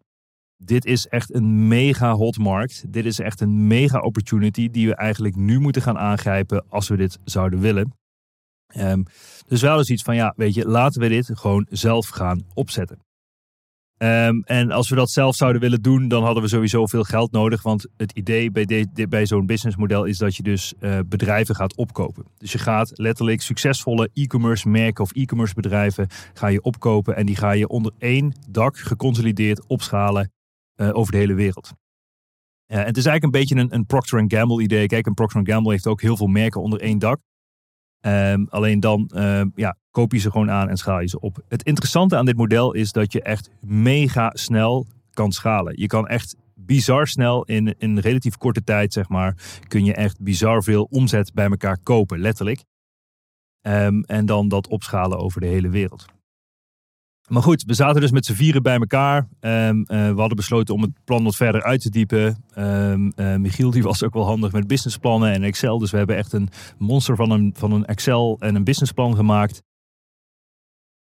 dit 0.57 0.85
is 0.85 1.07
echt 1.07 1.33
een 1.33 1.67
mega 1.67 2.13
hot 2.13 2.37
markt. 2.37 2.83
Dit 2.87 3.05
is 3.05 3.19
echt 3.19 3.41
een 3.41 3.67
mega 3.67 3.99
opportunity 3.99 4.69
die 4.69 4.87
we 4.87 4.95
eigenlijk 4.95 5.35
nu 5.35 5.59
moeten 5.59 5.81
gaan 5.81 5.97
aangrijpen 5.97 6.65
als 6.69 6.87
we 6.87 6.97
dit 6.97 7.19
zouden 7.23 7.59
willen. 7.59 7.93
Ehm, 8.67 9.03
dus 9.47 9.61
wel 9.61 9.77
eens 9.77 9.89
iets 9.89 10.03
van, 10.03 10.15
ja, 10.15 10.33
weet 10.35 10.53
je, 10.53 10.67
laten 10.67 11.01
we 11.01 11.07
dit 11.07 11.29
gewoon 11.33 11.65
zelf 11.69 12.07
gaan 12.07 12.45
opzetten. 12.53 13.05
Ehm, 13.97 14.39
en 14.43 14.71
als 14.71 14.89
we 14.89 14.95
dat 14.95 15.09
zelf 15.09 15.35
zouden 15.35 15.61
willen 15.61 15.81
doen, 15.81 16.07
dan 16.07 16.23
hadden 16.23 16.43
we 16.43 16.49
sowieso 16.49 16.85
veel 16.85 17.03
geld 17.03 17.31
nodig. 17.31 17.61
Want 17.61 17.87
het 17.97 18.11
idee 18.11 18.51
bij, 18.51 18.87
bij 19.09 19.25
zo'n 19.25 19.45
businessmodel 19.45 20.05
is 20.05 20.17
dat 20.17 20.35
je 20.35 20.43
dus 20.43 20.73
eh, 20.79 20.99
bedrijven 21.05 21.55
gaat 21.55 21.75
opkopen. 21.75 22.25
Dus 22.37 22.51
je 22.51 22.57
gaat 22.57 22.91
letterlijk 22.93 23.41
succesvolle 23.41 24.09
e-commerce 24.13 24.69
merken 24.69 25.03
of 25.03 25.11
e-commerce 25.11 25.53
bedrijven 25.53 26.07
ga 26.33 26.47
je 26.47 26.61
opkopen. 26.61 27.15
En 27.15 27.25
die 27.25 27.35
ga 27.35 27.51
je 27.51 27.67
onder 27.67 27.91
één 27.97 28.33
dak 28.49 28.77
geconsolideerd 28.77 29.67
opschalen 29.67 30.31
eh, 30.75 30.89
over 30.93 31.11
de 31.11 31.17
hele 31.17 31.33
wereld. 31.33 31.71
En 32.65 32.85
het 32.85 32.97
is 32.97 33.05
eigenlijk 33.05 33.23
een 33.23 33.39
beetje 33.41 33.55
een, 33.55 33.73
een 33.73 33.85
Procter 33.85 34.23
Gamble 34.27 34.63
idee. 34.63 34.87
Kijk, 34.87 35.05
een 35.05 35.13
Procter 35.13 35.41
Gamble 35.43 35.71
heeft 35.71 35.87
ook 35.87 36.01
heel 36.01 36.17
veel 36.17 36.27
merken 36.27 36.61
onder 36.61 36.81
één 36.81 36.99
dak. 36.99 37.19
Ehm, 38.07 38.45
alleen 38.49 38.79
dan 38.79 39.09
ehm, 39.13 39.49
ja, 39.55 39.77
koop 39.91 40.11
je 40.11 40.17
ze 40.17 40.31
gewoon 40.31 40.51
aan 40.51 40.69
en 40.69 40.77
schaal 40.77 40.99
je 40.99 41.07
ze 41.07 41.19
op. 41.19 41.43
Het 41.47 41.63
interessante 41.63 42.15
aan 42.15 42.25
dit 42.25 42.37
model 42.37 42.73
is 42.73 42.91
dat 42.91 43.11
je 43.11 43.21
echt 43.21 43.49
mega 43.61 44.31
snel 44.33 44.85
kan 45.13 45.31
schalen. 45.31 45.79
Je 45.79 45.87
kan 45.87 46.07
echt 46.07 46.35
bizar 46.55 47.07
snel 47.07 47.43
in, 47.43 47.75
in 47.77 47.89
een 47.89 47.99
relatief 47.99 48.37
korte 48.37 48.63
tijd, 48.63 48.93
zeg 48.93 49.09
maar, 49.09 49.35
kun 49.67 49.85
je 49.85 49.93
echt 49.93 50.21
bizar 50.21 50.63
veel 50.63 50.87
omzet 50.89 51.33
bij 51.33 51.45
elkaar 51.45 51.77
kopen, 51.83 52.19
letterlijk. 52.19 52.63
Ehm, 53.61 54.01
en 54.01 54.25
dan 54.25 54.47
dat 54.47 54.67
opschalen 54.67 55.17
over 55.17 55.41
de 55.41 55.47
hele 55.47 55.69
wereld. 55.69 56.05
Maar 57.27 57.43
goed, 57.43 57.63
we 57.63 57.73
zaten 57.73 58.01
dus 58.01 58.11
met 58.11 58.25
z'n 58.25 58.33
vieren 58.33 58.63
bij 58.63 58.77
elkaar. 58.77 59.27
Ehm, 59.39 59.81
eh, 59.81 60.09
we 60.09 60.19
hadden 60.19 60.35
besloten 60.35 60.73
om 60.73 60.81
het 60.81 61.03
plan 61.03 61.23
wat 61.23 61.35
verder 61.35 61.63
uit 61.63 61.81
te 61.81 61.89
diepen. 61.89 62.43
Ehm, 62.53 63.09
eh, 63.15 63.35
Michiel 63.35 63.71
die 63.71 63.83
was 63.83 64.03
ook 64.03 64.13
wel 64.13 64.25
handig 64.25 64.51
met 64.51 64.67
businessplannen 64.67 65.31
en 65.31 65.43
Excel. 65.43 65.77
Dus 65.77 65.91
we 65.91 65.97
hebben 65.97 66.15
echt 66.15 66.33
een 66.33 66.49
monster 66.77 67.15
van 67.15 67.31
een, 67.31 67.53
van 67.57 67.71
een 67.71 67.85
Excel 67.85 68.35
en 68.39 68.55
een 68.55 68.63
businessplan 68.63 69.15
gemaakt. 69.15 69.63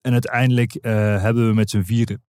En 0.01 0.11
uiteindelijk 0.11 0.75
eh, 0.75 0.91
hebben 1.21 1.47
we 1.47 1.53
met 1.53 1.69
z'n 1.69 1.81
vieren 1.81 2.23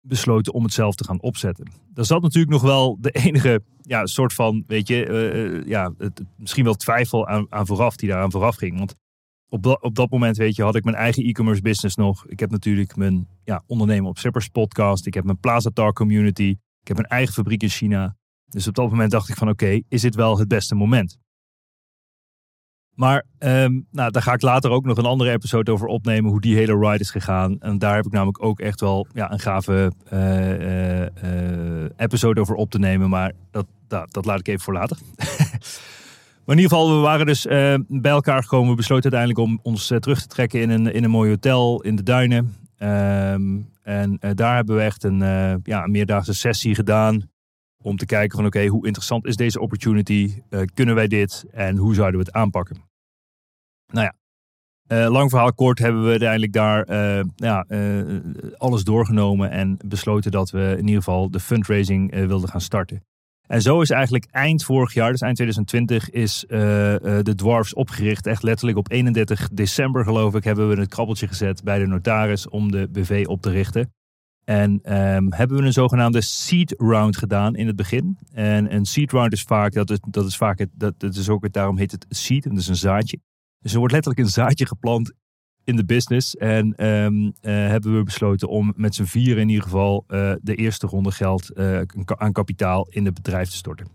besloten 0.00 0.52
om 0.52 0.62
het 0.62 0.72
zelf 0.72 0.94
te 0.94 1.04
gaan 1.04 1.20
opzetten. 1.20 1.70
Daar 1.92 2.04
zat 2.04 2.22
natuurlijk 2.22 2.52
nog 2.52 2.62
wel 2.62 2.96
de 3.00 3.10
enige 3.10 3.62
ja, 3.80 4.06
soort 4.06 4.32
van, 4.32 4.64
weet 4.66 4.88
je, 4.88 5.62
ja, 5.66 5.92
het, 5.98 6.22
misschien 6.36 6.64
wel 6.64 6.74
twijfel 6.74 7.26
aan, 7.26 7.46
aan 7.48 7.66
vooraf 7.66 7.96
die 7.96 8.08
daaraan 8.08 8.30
vooraf 8.30 8.56
ging. 8.56 8.78
Want 8.78 8.94
op, 9.54 9.62
dat 9.62 9.82
op 9.82 9.94
dat 9.94 10.10
moment, 10.10 10.36
weet 10.36 10.56
je, 10.56 10.62
had 10.62 10.74
ik 10.74 10.84
mijn 10.84 10.96
eigen 10.96 11.24
e-commerce 11.24 11.62
business 11.62 11.96
nog. 11.96 12.26
Ik 12.26 12.40
heb 12.40 12.50
natuurlijk 12.50 12.96
mijn 12.96 13.28
ja, 13.44 13.62
ondernemen 13.66 14.08
op 14.08 14.18
Zippers 14.18 14.48
podcast. 14.48 15.06
Ik 15.06 15.14
heb 15.14 15.24
mijn 15.24 15.38
Plaza 15.38 15.70
Talk 15.70 15.94
community. 15.94 16.56
Ik 16.80 16.88
heb 16.88 16.96
mijn 16.96 17.08
eigen 17.08 17.34
fabriek 17.34 17.62
in 17.62 17.68
China. 17.68 18.16
Dus 18.46 18.68
op 18.68 18.74
dat 18.74 18.90
moment 18.90 19.10
dacht 19.10 19.28
ik 19.28 19.36
van 19.36 19.48
oké, 19.48 19.80
is 19.88 20.00
dit 20.00 20.14
wel 20.14 20.38
het 20.38 20.48
beste 20.48 20.74
moment? 20.74 21.18
Maar 22.94 23.24
ehm, 23.38 23.80
nou, 23.90 24.10
daar 24.10 24.22
ga 24.22 24.32
ik 24.32 24.42
later 24.42 24.70
ook 24.70 24.84
nog 24.84 24.96
een 24.96 25.04
andere 25.04 25.30
episode 25.30 25.72
over 25.72 25.86
opnemen. 25.86 26.30
Hoe 26.30 26.40
die 26.40 26.56
hele 26.56 26.78
ride 26.78 26.98
is 26.98 27.10
gegaan. 27.10 27.60
En 27.60 27.78
daar 27.78 27.94
heb 27.94 28.06
ik 28.06 28.12
namelijk 28.12 28.42
ook 28.42 28.60
echt 28.60 28.80
wel 28.80 29.06
ja, 29.12 29.32
een 29.32 29.40
gave 29.40 29.92
eh, 30.04 30.52
eh, 30.52 31.82
eh, 31.82 31.90
episode 31.96 32.40
over 32.40 32.54
op 32.54 32.70
te 32.70 32.78
nemen. 32.78 33.08
Maar 33.08 33.32
dat, 33.50 33.66
dat, 33.88 34.12
dat 34.12 34.24
laat 34.24 34.38
ik 34.38 34.48
even 34.48 34.60
voor 34.60 34.74
later. 34.74 34.98
Maar 36.44 36.56
in 36.56 36.62
ieder 36.62 36.78
geval, 36.78 36.96
we 36.96 37.00
waren 37.00 37.26
dus 37.26 37.46
eh, 37.46 37.74
bij 37.88 38.10
elkaar 38.10 38.42
gekomen. 38.42 38.70
We 38.70 38.76
besloten 38.76 39.12
uiteindelijk 39.12 39.48
om 39.48 39.60
ons 39.62 39.90
eh, 39.90 39.98
terug 39.98 40.20
te 40.20 40.26
trekken 40.26 40.60
in 40.60 40.70
een, 40.70 40.92
in 40.92 41.04
een 41.04 41.10
mooi 41.10 41.30
hotel 41.30 41.82
in 41.82 41.96
de 41.96 42.02
duinen. 42.02 42.56
Ehm, 42.76 43.60
en 43.82 44.16
eh, 44.20 44.30
daar 44.34 44.54
hebben 44.54 44.76
we 44.76 44.82
echt 44.82 45.04
een, 45.04 45.18
ja, 45.62 45.84
een 45.84 45.90
meerdaagse 45.90 46.34
sessie 46.34 46.74
gedaan. 46.74 47.32
Om 47.82 47.96
te 47.96 48.06
kijken 48.06 48.36
van 48.36 48.46
oké, 48.46 48.66
hoe 48.66 48.86
interessant 48.86 49.26
is 49.26 49.36
deze 49.36 49.60
opportunity? 49.60 50.42
Kunnen 50.74 50.94
wij 50.94 51.06
dit? 51.06 51.44
En 51.52 51.76
hoe 51.76 51.94
zouden 51.94 52.20
we 52.20 52.26
het 52.26 52.34
aanpakken? 52.34 52.76
Nou 53.92 54.10
ja, 54.86 55.10
lang 55.10 55.30
verhaal 55.30 55.54
kort 55.54 55.78
hebben 55.78 56.04
we 56.04 56.10
uiteindelijk 56.10 56.52
daar 56.52 56.86
ja, 57.36 57.66
alles 58.56 58.84
doorgenomen. 58.84 59.50
En 59.50 59.76
besloten 59.84 60.30
dat 60.30 60.50
we 60.50 60.74
in 60.78 60.86
ieder 60.86 61.02
geval 61.02 61.30
de 61.30 61.40
fundraising 61.40 62.14
wilden 62.26 62.48
gaan 62.48 62.60
starten. 62.60 63.02
En 63.54 63.62
zo 63.62 63.80
is 63.80 63.90
eigenlijk 63.90 64.26
eind 64.30 64.64
vorig 64.64 64.94
jaar, 64.94 65.10
dus 65.10 65.20
eind 65.20 65.36
2020, 65.36 66.10
is 66.10 66.44
eh, 66.46 66.94
eh, 66.94 67.24
de 67.24 67.34
Dwarfs 67.34 67.74
opgericht. 67.74 68.26
Echt 68.26 68.42
letterlijk 68.42 68.78
op 68.78 68.90
31 68.90 69.48
december 69.52 70.04
geloof 70.04 70.34
ik 70.34 70.44
hebben 70.44 70.68
we 70.68 70.80
het 70.80 70.88
krabbeltje 70.88 71.28
gezet 71.28 71.62
bij 71.62 71.78
de 71.78 71.86
notaris 71.86 72.48
om 72.48 72.70
de 72.70 72.88
BV 72.88 73.24
op 73.28 73.40
te 73.40 73.50
richten. 73.50 73.92
En 74.44 74.80
ehm, 74.82 75.26
hebben 75.30 75.56
we 75.56 75.62
een 75.62 75.72
zogenaamde 75.72 76.20
seed 76.20 76.74
round 76.78 77.16
gedaan 77.16 77.56
in 77.56 77.66
het 77.66 77.76
begin. 77.76 78.18
En 78.32 78.74
een 78.74 78.84
seed 78.84 79.12
round 79.12 79.32
is 79.32 79.42
vaak, 79.42 79.72
dat 79.72 79.90
is, 79.90 79.98
dat 80.10 80.26
is 80.26 80.36
vaak 80.36 80.58
het, 80.58 80.70
dat, 80.72 81.16
is 81.16 81.28
ook 81.28 81.42
het, 81.42 81.52
daarom 81.52 81.78
heet 81.78 81.92
het 81.92 82.06
seed, 82.08 82.44
en 82.44 82.50
dat 82.50 82.60
is 82.60 82.68
een 82.68 82.76
zaadje. 82.76 83.20
Dus 83.58 83.72
er 83.72 83.78
wordt 83.78 83.92
letterlijk 83.94 84.24
een 84.24 84.32
zaadje 84.32 84.66
geplant 84.66 85.12
in 85.64 85.76
de 85.76 85.84
business. 85.84 86.36
En 86.36 86.74
ehm, 86.74 87.30
eh, 87.40 87.52
hebben 87.52 87.96
we 87.96 88.02
besloten 88.02 88.48
om 88.48 88.72
met 88.76 88.94
z'n 88.94 89.04
vieren 89.04 89.42
in 89.42 89.48
ieder 89.48 89.64
geval 89.64 90.04
eh, 90.06 90.32
de 90.42 90.54
eerste 90.54 90.86
ronde 90.86 91.12
geld 91.12 91.50
eh, 91.50 91.80
aan 92.06 92.32
kapitaal 92.32 92.86
in 92.90 93.04
het 93.04 93.14
bedrijf 93.14 93.50
te 93.50 93.56
storten. 93.56 93.86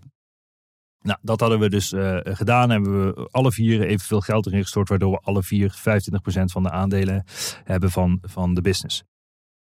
Nou, 1.01 1.17
dat 1.21 1.39
hadden 1.39 1.59
we 1.59 1.69
dus 1.69 1.93
gedaan. 2.23 2.69
Hebben 2.69 3.05
we 3.05 3.27
alle 3.31 3.51
vier 3.51 3.81
evenveel 3.81 4.21
geld 4.21 4.45
erin 4.45 4.61
gestort, 4.61 4.89
waardoor 4.89 5.11
we 5.11 5.19
alle 5.23 5.43
vier 5.43 5.75
25% 5.77 5.81
van 6.45 6.63
de 6.63 6.69
aandelen 6.69 7.23
hebben 7.63 7.91
van, 7.91 8.19
van 8.21 8.53
de 8.53 8.61
business. 8.61 9.03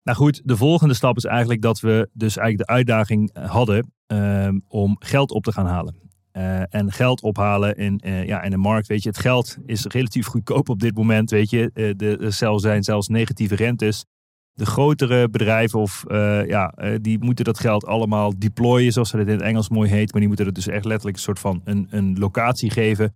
Nou 0.03 0.17
goed, 0.17 0.41
de 0.43 0.57
volgende 0.57 0.93
stap 0.93 1.17
is 1.17 1.25
eigenlijk 1.25 1.61
dat 1.61 1.79
we 1.79 2.09
dus 2.13 2.37
eigenlijk 2.37 2.67
de 2.67 2.73
uitdaging 2.75 3.37
hadden 3.37 3.93
ehm, 4.07 4.59
om 4.67 4.95
geld 4.99 5.31
op 5.31 5.43
te 5.43 5.51
gaan 5.51 5.65
halen. 5.65 5.95
Eh, 6.33 6.73
en 6.73 6.91
geld 6.91 7.21
ophalen 7.21 7.75
in, 7.75 7.99
eh, 7.99 8.25
ja, 8.25 8.41
in 8.41 8.51
de 8.51 8.57
markt, 8.57 8.87
weet 8.87 9.03
je, 9.03 9.09
het 9.09 9.17
geld 9.17 9.57
is 9.65 9.85
relatief 9.85 10.27
goedkoop 10.27 10.69
op 10.69 10.79
dit 10.79 10.95
moment, 10.95 11.29
weet 11.29 11.49
je. 11.49 11.71
Eh, 11.73 11.91
de, 11.97 12.17
er 12.17 12.59
zijn 12.59 12.83
zelfs 12.83 13.07
negatieve 13.07 13.55
rentes. 13.55 14.05
De 14.53 14.65
grotere 14.65 15.29
bedrijven 15.29 15.79
of, 15.79 16.03
ja, 16.47 16.73
die 17.01 17.19
moeten 17.19 17.45
dat 17.45 17.59
geld 17.59 17.85
allemaal 17.85 18.39
deployen, 18.39 18.91
zoals 18.91 19.11
dat 19.11 19.21
in 19.21 19.27
het 19.27 19.41
Engels 19.41 19.69
mooi 19.69 19.89
heet. 19.89 20.11
Maar 20.11 20.19
die 20.19 20.27
moeten 20.27 20.45
het 20.45 20.55
dus 20.55 20.67
echt 20.67 20.85
letterlijk 20.85 21.17
een 21.17 21.23
soort 21.23 21.39
van 21.39 21.61
een, 21.63 21.87
een 21.89 22.19
locatie 22.19 22.69
geven 22.69 23.15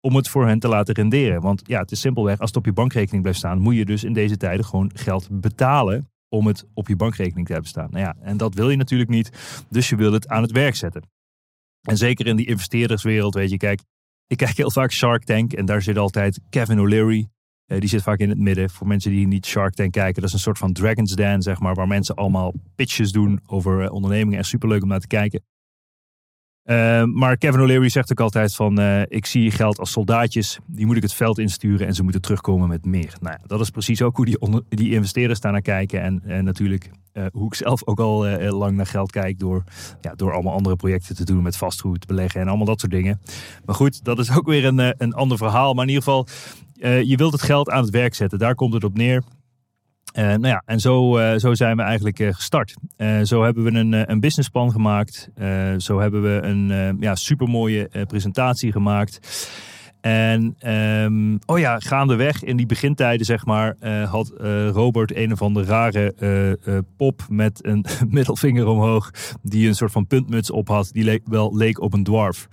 om 0.00 0.16
het 0.16 0.28
voor 0.28 0.46
hen 0.46 0.58
te 0.58 0.68
laten 0.68 0.94
renderen. 0.94 1.40
Want 1.40 1.62
ja, 1.64 1.80
het 1.80 1.90
is 1.90 2.00
simpelweg, 2.00 2.38
als 2.38 2.48
het 2.48 2.58
op 2.58 2.64
je 2.64 2.72
bankrekening 2.72 3.22
blijft 3.22 3.38
staan, 3.38 3.58
moet 3.58 3.76
je 3.76 3.84
dus 3.84 4.04
in 4.04 4.12
deze 4.12 4.36
tijden 4.36 4.64
gewoon 4.64 4.90
geld 4.94 5.28
betalen 5.40 6.10
om 6.28 6.46
het 6.46 6.66
op 6.74 6.88
je 6.88 6.96
bankrekening 6.96 7.46
te 7.46 7.52
hebben 7.52 7.70
staan. 7.70 7.88
Nou 7.90 8.04
ja, 8.04 8.14
en 8.20 8.36
dat 8.36 8.54
wil 8.54 8.70
je 8.70 8.76
natuurlijk 8.76 9.10
niet, 9.10 9.30
dus 9.70 9.88
je 9.88 9.96
wil 9.96 10.12
het 10.12 10.28
aan 10.28 10.42
het 10.42 10.52
werk 10.52 10.74
zetten. 10.74 11.02
En 11.82 11.96
zeker 11.96 12.26
in 12.26 12.36
die 12.36 12.46
investeerderswereld, 12.46 13.34
weet 13.34 13.50
je, 13.50 13.56
kijk, 13.56 13.80
ik 14.26 14.36
kijk 14.36 14.56
heel 14.56 14.70
vaak 14.70 14.92
Shark 14.92 15.24
Tank 15.24 15.52
en 15.52 15.66
daar 15.66 15.82
zit 15.82 15.98
altijd 15.98 16.40
Kevin 16.50 16.80
O'Leary. 16.80 17.28
Eh, 17.66 17.80
die 17.80 17.88
zit 17.88 18.02
vaak 18.02 18.18
in 18.18 18.28
het 18.28 18.38
midden. 18.38 18.70
Voor 18.70 18.86
mensen 18.86 19.10
die 19.10 19.26
niet 19.26 19.46
Shark 19.46 19.74
Tank 19.74 19.92
kijken, 19.92 20.14
dat 20.14 20.24
is 20.24 20.32
een 20.32 20.42
soort 20.42 20.58
van 20.58 20.72
Dragon's 20.72 21.14
Den, 21.14 21.42
zeg 21.42 21.60
maar, 21.60 21.74
waar 21.74 21.86
mensen 21.86 22.14
allemaal 22.14 22.52
pitches 22.74 23.12
doen 23.12 23.40
over 23.46 23.82
eh, 23.82 23.92
ondernemingen. 23.92 24.38
En 24.38 24.44
superleuk 24.44 24.82
om 24.82 24.88
naar 24.88 25.00
te 25.00 25.06
kijken. 25.06 25.42
Uh, 26.64 27.04
maar 27.04 27.36
Kevin 27.36 27.60
O'Leary 27.60 27.88
zegt 27.88 28.10
ook 28.10 28.20
altijd 28.20 28.54
van, 28.54 28.80
uh, 28.80 29.02
ik 29.08 29.26
zie 29.26 29.50
geld 29.50 29.78
als 29.78 29.90
soldaatjes, 29.90 30.58
die 30.66 30.86
moet 30.86 30.96
ik 30.96 31.02
het 31.02 31.14
veld 31.14 31.38
insturen 31.38 31.86
en 31.86 31.94
ze 31.94 32.02
moeten 32.02 32.20
terugkomen 32.20 32.68
met 32.68 32.84
meer. 32.84 33.14
Nou 33.20 33.36
dat 33.46 33.60
is 33.60 33.70
precies 33.70 34.02
ook 34.02 34.16
hoe 34.16 34.24
die, 34.24 34.38
die 34.68 34.92
investeerders 34.92 35.40
daar 35.40 35.52
naar 35.52 35.62
kijken 35.62 36.02
en, 36.02 36.22
en 36.26 36.44
natuurlijk 36.44 36.90
uh, 37.12 37.24
hoe 37.32 37.46
ik 37.46 37.54
zelf 37.54 37.86
ook 37.86 38.00
al 38.00 38.26
lang 38.38 38.76
naar 38.76 38.86
geld 38.86 39.10
kijk 39.10 39.38
door, 39.38 39.64
ja, 40.00 40.14
door 40.14 40.32
allemaal 40.32 40.52
andere 40.52 40.76
projecten 40.76 41.14
te 41.14 41.24
doen 41.24 41.42
met 41.42 41.56
vastgoed, 41.56 42.06
beleggen 42.06 42.40
en 42.40 42.48
allemaal 42.48 42.66
dat 42.66 42.80
soort 42.80 42.92
dingen. 42.92 43.20
Maar 43.64 43.74
goed, 43.74 44.04
dat 44.04 44.18
is 44.18 44.36
ook 44.36 44.46
weer 44.46 44.64
een, 44.64 44.94
een 45.02 45.14
ander 45.14 45.36
verhaal. 45.36 45.74
Maar 45.74 45.84
in 45.84 45.90
ieder 45.90 46.04
geval, 46.04 46.26
je 47.02 47.16
wilt 47.16 47.32
het 47.32 47.42
geld 47.42 47.70
aan 47.70 47.82
het 47.82 47.90
werk 47.90 48.14
zetten, 48.14 48.38
daar 48.38 48.54
komt 48.54 48.72
het 48.72 48.84
op 48.84 48.96
neer. 48.96 49.22
Uh, 50.12 50.24
nou 50.24 50.46
ja, 50.46 50.62
en 50.66 50.80
zo, 50.80 51.18
uh, 51.18 51.34
zo 51.36 51.54
zijn 51.54 51.76
we 51.76 51.82
eigenlijk 51.82 52.18
uh, 52.18 52.28
gestart. 52.32 52.74
zo 53.22 53.42
hebben 53.42 53.64
we 53.64 53.70
een, 53.70 54.10
een 54.10 54.20
businessplan 54.20 54.72
gemaakt. 54.72 55.30
zo 55.76 56.00
hebben 56.00 56.22
we 56.22 56.40
een 56.42 56.96
ja, 57.00 57.14
supermooie 57.14 57.88
presentatie 58.06 58.72
gemaakt. 58.72 59.50
En 60.00 60.56
um, 60.66 61.38
oh 61.46 61.58
ja, 61.58 61.78
gaandeweg 61.78 62.44
in 62.44 62.56
die 62.56 62.66
begintijden, 62.66 63.26
zeg 63.26 63.46
maar, 63.46 63.76
had 64.08 64.32
Robert 64.72 65.16
een 65.16 65.32
of 65.32 65.42
andere 65.42 65.66
rare 65.66 66.14
pop 66.96 67.22
met 67.28 67.64
een 67.64 67.84
middelvinger 68.08 68.66
omhoog. 68.66 69.10
Die 69.42 69.68
een 69.68 69.74
soort 69.74 69.92
van 69.92 70.06
puntmuts 70.06 70.50
op 70.50 70.68
had. 70.68 70.90
Die 70.92 71.04
leek, 71.04 71.22
wel 71.24 71.56
leek 71.56 71.80
op 71.80 71.92
een 71.92 72.04
dwarf. 72.04 72.48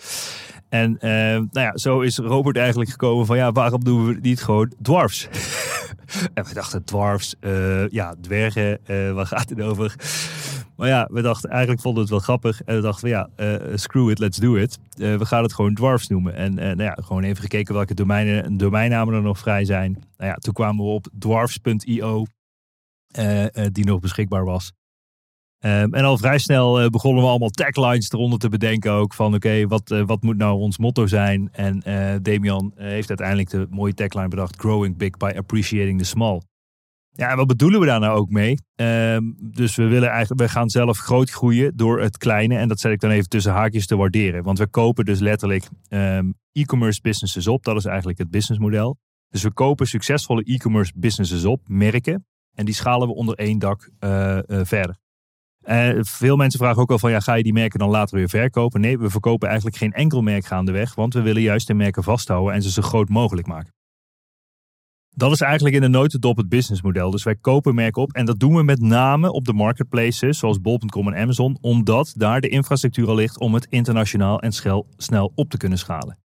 En 0.69 0.97
nou 1.01 1.49
ja, 1.51 1.77
zo 1.77 1.99
is 1.99 2.17
Robert 2.17 2.57
eigenlijk 2.57 2.89
gekomen 2.89 3.25
van 3.25 3.37
ja, 3.37 3.51
waarom 3.51 3.83
doen 3.83 4.05
we 4.05 4.17
niet 4.21 4.41
gewoon 4.41 4.73
dwarfs? 4.81 5.27
en 6.33 6.45
we 6.45 6.53
dachten 6.53 6.83
dwarfs, 6.83 7.35
uh, 7.41 7.89
ja, 7.89 8.15
dwergen, 8.21 8.79
uh, 8.87 9.13
waar 9.13 9.25
gaat 9.25 9.49
het 9.49 9.61
over? 9.61 9.95
Maar 10.75 10.87
ja, 10.87 11.07
we 11.11 11.21
dachten 11.21 11.49
eigenlijk 11.49 11.81
vonden 11.81 12.03
we 12.03 12.09
het 12.13 12.25
wel 12.25 12.35
grappig. 12.35 12.63
En 12.63 12.75
we 12.75 12.81
dachten 12.81 13.09
ja, 13.09 13.29
uh, 13.37 13.55
screw 13.75 14.09
it, 14.09 14.19
let's 14.19 14.37
do 14.37 14.55
it. 14.55 14.79
we 14.95 15.25
gaan 15.25 15.43
het 15.43 15.53
gewoon 15.53 15.73
dwarfs 15.73 16.07
noemen. 16.07 16.35
En 16.35 16.53
nou 16.53 16.83
ja, 16.83 16.97
gewoon 17.01 17.23
even 17.23 17.41
gekeken 17.41 17.73
welke 17.73 17.93
domeinen, 17.93 18.57
domeinnamen 18.57 19.13
er 19.13 19.21
nog 19.21 19.39
vrij 19.39 19.65
zijn. 19.65 19.91
Nou 19.91 20.29
ja, 20.29 20.35
toen 20.35 20.53
kwamen 20.53 20.85
we 20.85 20.91
op 20.91 21.07
dwarfs.io, 21.19 22.25
die 23.71 23.85
nog 23.85 23.99
beschikbaar 23.99 24.45
was. 24.45 24.71
Um, 25.65 25.93
en 25.93 26.03
al 26.03 26.17
vrij 26.17 26.37
snel 26.37 26.83
uh, 26.83 26.87
begonnen 26.87 27.23
we 27.23 27.29
allemaal 27.29 27.49
taglines 27.49 28.11
eronder 28.11 28.39
te 28.39 28.49
bedenken 28.49 28.91
ook. 28.91 29.13
Van 29.13 29.35
oké, 29.35 29.67
wat, 29.67 29.91
uh, 29.91 30.05
wat 30.05 30.23
moet 30.23 30.37
nou 30.37 30.59
ons 30.59 30.77
motto 30.77 31.07
zijn? 31.07 31.49
En 31.51 31.81
uh, 31.87 32.15
Damian 32.21 32.71
heeft 32.75 33.09
uiteindelijk 33.09 33.49
de 33.49 33.67
mooie 33.69 33.93
tagline 33.93 34.27
bedacht. 34.27 34.55
Growing 34.59 34.97
big 34.97 35.17
by 35.17 35.31
appreciating 35.35 35.99
the 35.99 36.05
small. 36.05 36.41
Ja, 37.11 37.29
en 37.29 37.37
wat 37.37 37.47
bedoelen 37.47 37.79
we 37.79 37.85
daar 37.85 37.99
nou 37.99 38.17
ook 38.17 38.29
mee? 38.29 38.57
Um, 38.75 39.35
dus 39.39 39.75
we 39.75 39.83
willen 39.83 40.09
eigenlijk, 40.09 40.41
we 40.41 40.49
gaan 40.49 40.69
zelf 40.69 40.97
groot 40.97 41.29
groeien 41.29 41.77
door 41.77 42.01
het 42.01 42.17
kleine. 42.17 42.57
En 42.57 42.67
dat 42.67 42.79
zet 42.79 42.91
ik 42.91 42.99
dan 42.99 43.11
even 43.11 43.29
tussen 43.29 43.51
haakjes 43.51 43.85
te 43.85 43.95
waarderen. 43.95 44.43
Want 44.43 44.57
we 44.57 44.67
kopen 44.67 45.05
dus 45.05 45.19
letterlijk 45.19 45.67
um, 45.89 46.33
e-commerce 46.51 47.01
businesses 47.01 47.47
op. 47.47 47.63
Dat 47.63 47.75
is 47.75 47.85
eigenlijk 47.85 48.17
het 48.17 48.29
businessmodel. 48.29 48.97
Dus 49.29 49.43
we 49.43 49.51
kopen 49.51 49.87
succesvolle 49.87 50.43
e-commerce 50.43 50.91
businesses 50.95 51.45
op, 51.45 51.61
merken. 51.67 52.25
En 52.53 52.65
die 52.65 52.73
schalen 52.73 53.07
we 53.07 53.13
onder 53.13 53.35
één 53.35 53.59
dak 53.59 53.89
verder. 54.47 54.97
Uh, 55.63 55.89
veel 56.01 56.35
mensen 56.35 56.59
vragen 56.59 56.81
ook 56.81 56.89
wel 56.89 56.99
van, 56.99 57.11
ja, 57.11 57.19
ga 57.19 57.33
je 57.33 57.43
die 57.43 57.53
merken 57.53 57.79
dan 57.79 57.89
later 57.89 58.17
weer 58.17 58.29
verkopen? 58.29 58.81
Nee, 58.81 58.97
we 58.97 59.09
verkopen 59.09 59.47
eigenlijk 59.47 59.77
geen 59.77 59.93
enkel 59.93 60.21
merk 60.21 60.45
gaandeweg, 60.45 60.95
want 60.95 61.13
we 61.13 61.21
willen 61.21 61.41
juist 61.41 61.67
de 61.67 61.73
merken 61.73 62.03
vasthouden 62.03 62.53
en 62.53 62.61
ze 62.61 62.71
zo 62.71 62.81
groot 62.81 63.09
mogelijk 63.09 63.47
maken. 63.47 63.73
Dat 65.09 65.31
is 65.31 65.41
eigenlijk 65.41 65.75
in 65.75 65.81
de 65.81 65.87
notendop 65.87 66.37
het 66.37 66.49
businessmodel. 66.49 67.11
Dus 67.11 67.23
wij 67.23 67.35
kopen 67.35 67.75
merken 67.75 68.01
op 68.01 68.13
en 68.13 68.25
dat 68.25 68.39
doen 68.39 68.55
we 68.55 68.63
met 68.63 68.81
name 68.81 69.31
op 69.31 69.45
de 69.45 69.53
marketplaces 69.53 70.37
zoals 70.37 70.61
bol.com 70.61 71.07
en 71.07 71.21
Amazon, 71.21 71.57
omdat 71.61 72.13
daar 72.17 72.41
de 72.41 72.49
infrastructuur 72.49 73.07
al 73.07 73.15
ligt 73.15 73.39
om 73.39 73.53
het 73.53 73.67
internationaal 73.69 74.41
en 74.41 74.51
schel, 74.51 74.87
snel 74.97 75.31
op 75.35 75.49
te 75.49 75.57
kunnen 75.57 75.77
schalen. 75.77 76.17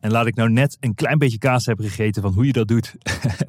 En 0.00 0.10
laat 0.10 0.26
ik 0.26 0.34
nou 0.34 0.50
net 0.50 0.76
een 0.80 0.94
klein 0.94 1.18
beetje 1.18 1.38
kaas 1.38 1.66
hebben 1.66 1.86
gegeten 1.86 2.22
van 2.22 2.32
hoe 2.32 2.46
je 2.46 2.52
dat 2.52 2.68
doet 2.68 2.94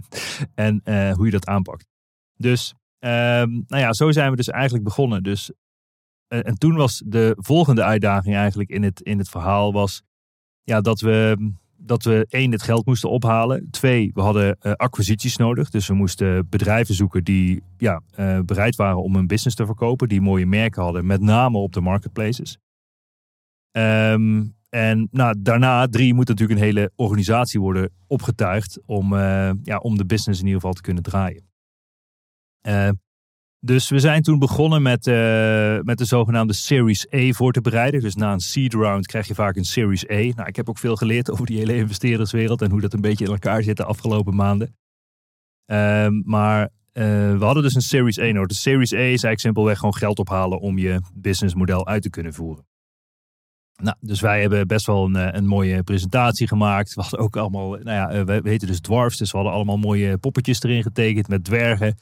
en 0.55 0.81
uh, 0.86 1.12
hoe 1.12 1.25
je 1.25 1.31
dat 1.31 1.45
aanpakt. 1.45 1.88
Dus 2.38 2.73
nou 3.67 3.81
ja, 3.81 3.93
zo 3.93 4.11
zijn 4.11 4.29
we 4.29 4.35
dus 4.35 4.49
eigenlijk 4.49 4.83
begonnen. 4.83 5.23
Dus, 5.23 5.51
uh, 6.29 6.47
en 6.47 6.57
toen 6.57 6.75
was 6.75 7.03
de 7.05 7.35
volgende 7.37 7.83
uitdaging 7.83 8.35
eigenlijk 8.35 8.69
in 8.69 8.83
het, 8.83 9.01
in 9.01 9.17
het 9.17 9.29
verhaal 9.29 9.73
was 9.73 10.01
ja, 10.63 10.81
dat 10.81 10.99
we 10.99 11.53
dat 11.77 12.03
we 12.03 12.25
één, 12.29 12.51
het 12.51 12.63
geld 12.63 12.85
moesten 12.85 13.09
ophalen. 13.09 13.67
Twee, 13.71 14.11
we 14.13 14.21
hadden 14.21 14.57
uh, 14.61 14.71
acquisities 14.71 15.35
nodig. 15.37 15.69
Dus 15.69 15.87
we 15.87 15.93
moesten 15.93 16.49
bedrijven 16.49 16.95
zoeken 16.95 17.23
die 17.23 17.63
ja, 17.77 18.01
uh, 18.19 18.39
bereid 18.39 18.75
waren 18.75 19.03
om 19.03 19.15
hun 19.15 19.27
business 19.27 19.55
te 19.55 19.65
verkopen. 19.65 20.07
Die 20.07 20.21
mooie 20.21 20.45
merken 20.45 20.83
hadden, 20.83 21.05
met 21.05 21.21
name 21.21 21.57
op 21.57 21.73
de 21.73 21.81
marketplaces. 21.81 22.57
Um, 23.71 24.55
en 24.69 25.07
nou, 25.11 25.35
daarna, 25.39 25.87
drie, 25.87 26.13
moet 26.13 26.27
natuurlijk 26.27 26.59
een 26.59 26.65
hele 26.65 26.91
organisatie 26.95 27.59
worden 27.59 27.89
opgetuigd 28.07 28.79
om, 28.85 29.15
ja, 29.63 29.77
om 29.81 29.97
de 29.97 30.05
business 30.05 30.39
in 30.39 30.45
ieder 30.45 30.61
geval 30.61 30.75
te 30.75 30.81
kunnen 30.81 31.03
draaien. 31.03 31.54
Uh, 32.67 32.89
dus 33.60 33.89
we 33.89 33.99
zijn 33.99 34.21
toen 34.21 34.39
begonnen 34.39 34.82
met, 34.82 35.08
uh, 35.08 35.80
met 35.80 35.97
de 35.97 36.06
zogenaamde 36.06 36.54
Series 36.54 37.13
A 37.13 37.32
voor 37.32 37.51
te 37.51 37.62
bereiden. 37.62 38.01
Dus 38.01 38.15
na 38.15 38.34
een 38.34 38.39
seed 38.39 38.73
round 38.73 39.06
krijg 39.06 39.28
je 39.28 39.34
vaak 39.34 39.56
een 39.56 39.65
Series 39.65 40.10
A. 40.10 40.15
Nou, 40.15 40.45
ik 40.45 40.56
heb 40.56 40.69
ook 40.69 40.78
veel 40.78 40.95
geleerd 40.95 41.32
over 41.32 41.45
die 41.45 41.58
hele 41.58 41.75
investeerderswereld 41.75 42.62
en 42.62 42.71
hoe 42.71 42.82
dat 42.82 42.93
een 42.93 43.01
beetje 43.01 43.25
in 43.25 43.32
elkaar 43.32 43.63
zit 43.63 43.78
de 43.78 43.84
afgelopen 43.84 44.36
maanden. 44.36 44.75
Uh, 45.71 46.08
maar 46.23 46.62
uh, 46.62 47.38
we 47.38 47.45
hadden 47.45 47.63
dus 47.63 47.75
een 47.75 47.82
Series 47.82 48.19
A 48.19 48.25
nodig. 48.25 48.47
De 48.47 48.56
Series 48.56 48.93
A 48.93 48.97
is 48.97 49.01
eigenlijk 49.01 49.39
simpelweg 49.39 49.78
gewoon 49.78 49.95
geld 49.95 50.19
ophalen 50.19 50.60
om 50.60 50.78
je 50.78 51.01
businessmodel 51.13 51.88
uit 51.88 52.01
te 52.01 52.10
kunnen 52.10 52.34
voeren. 52.34 52.65
Nou, 53.82 53.95
dus 53.99 54.21
wij 54.21 54.41
hebben 54.41 54.67
best 54.67 54.86
wel 54.86 55.06
een, 55.06 55.38
een 55.38 55.47
mooie 55.47 55.84
presentatie 55.84 56.47
gemaakt. 56.47 56.93
We 56.93 57.01
hadden 57.01 57.19
ook 57.19 57.38
allemaal, 57.38 57.69
nou 57.69 58.15
ja, 58.15 58.25
we 58.25 58.49
heten 58.49 58.67
dus 58.67 58.80
dwarfs, 58.80 59.17
dus 59.17 59.32
we 59.32 59.38
hadden 59.38 59.56
allemaal 59.56 59.78
mooie 59.78 60.17
poppetjes 60.17 60.63
erin 60.63 60.84
getekend 60.84 61.28
met 61.28 61.43
dwergen. 61.43 61.97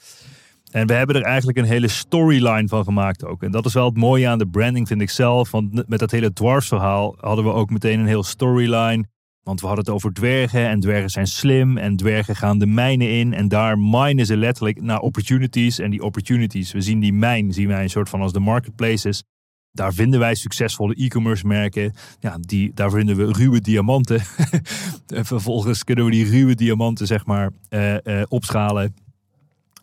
En 0.73 0.88
we 0.88 0.93
hebben 0.93 1.15
er 1.15 1.21
eigenlijk 1.21 1.57
een 1.57 1.63
hele 1.63 1.88
storyline 1.88 2.67
van 2.67 2.83
gemaakt 2.83 3.25
ook. 3.25 3.43
En 3.43 3.51
dat 3.51 3.65
is 3.65 3.73
wel 3.73 3.86
het 3.86 3.97
mooie 3.97 4.27
aan 4.27 4.38
de 4.38 4.47
branding, 4.47 4.88
vind 4.88 5.01
ik 5.01 5.09
zelf. 5.09 5.51
Want 5.51 5.88
met 5.88 5.99
dat 5.99 6.12
hele 6.12 6.33
dwarsverhaal 6.33 7.15
hadden 7.19 7.45
we 7.45 7.51
ook 7.51 7.69
meteen 7.69 7.99
een 7.99 8.07
heel 8.07 8.23
storyline. 8.23 9.05
Want 9.43 9.62
we 9.62 9.67
hadden 9.67 9.86
het 9.86 9.93
over 9.93 10.13
dwergen 10.13 10.67
en 10.67 10.79
dwergen 10.79 11.09
zijn 11.09 11.27
slim 11.27 11.77
en 11.77 11.95
dwergen 11.95 12.36
gaan 12.36 12.57
de 12.57 12.65
mijnen 12.65 13.09
in. 13.09 13.33
En 13.33 13.47
daar 13.47 13.79
minen 13.79 14.25
ze 14.25 14.38
letterlijk 14.38 14.81
naar 14.81 14.99
opportunities. 14.99 15.79
En 15.79 15.89
die 15.89 16.03
opportunities, 16.03 16.71
we 16.71 16.81
zien 16.81 16.99
die 16.99 17.13
mijn, 17.13 17.53
zien 17.53 17.67
wij 17.67 17.83
een 17.83 17.89
soort 17.89 18.09
van 18.09 18.21
als 18.21 18.33
de 18.33 18.39
marketplaces. 18.39 19.23
Daar 19.71 19.93
vinden 19.93 20.19
wij 20.19 20.36
succesvolle 20.36 20.95
e-commerce 20.95 21.47
merken. 21.47 21.93
Ja, 22.19 22.38
die, 22.39 22.71
daar 22.73 22.91
vinden 22.91 23.15
we 23.15 23.31
ruwe 23.31 23.62
diamanten. 23.62 24.21
en 25.07 25.25
vervolgens 25.25 25.83
kunnen 25.83 26.05
we 26.05 26.12
die 26.12 26.29
ruwe 26.29 26.55
diamanten 26.55 27.07
zeg 27.07 27.25
maar 27.25 27.51
uh, 27.69 27.93
uh, 28.03 28.21
opschalen 28.27 28.93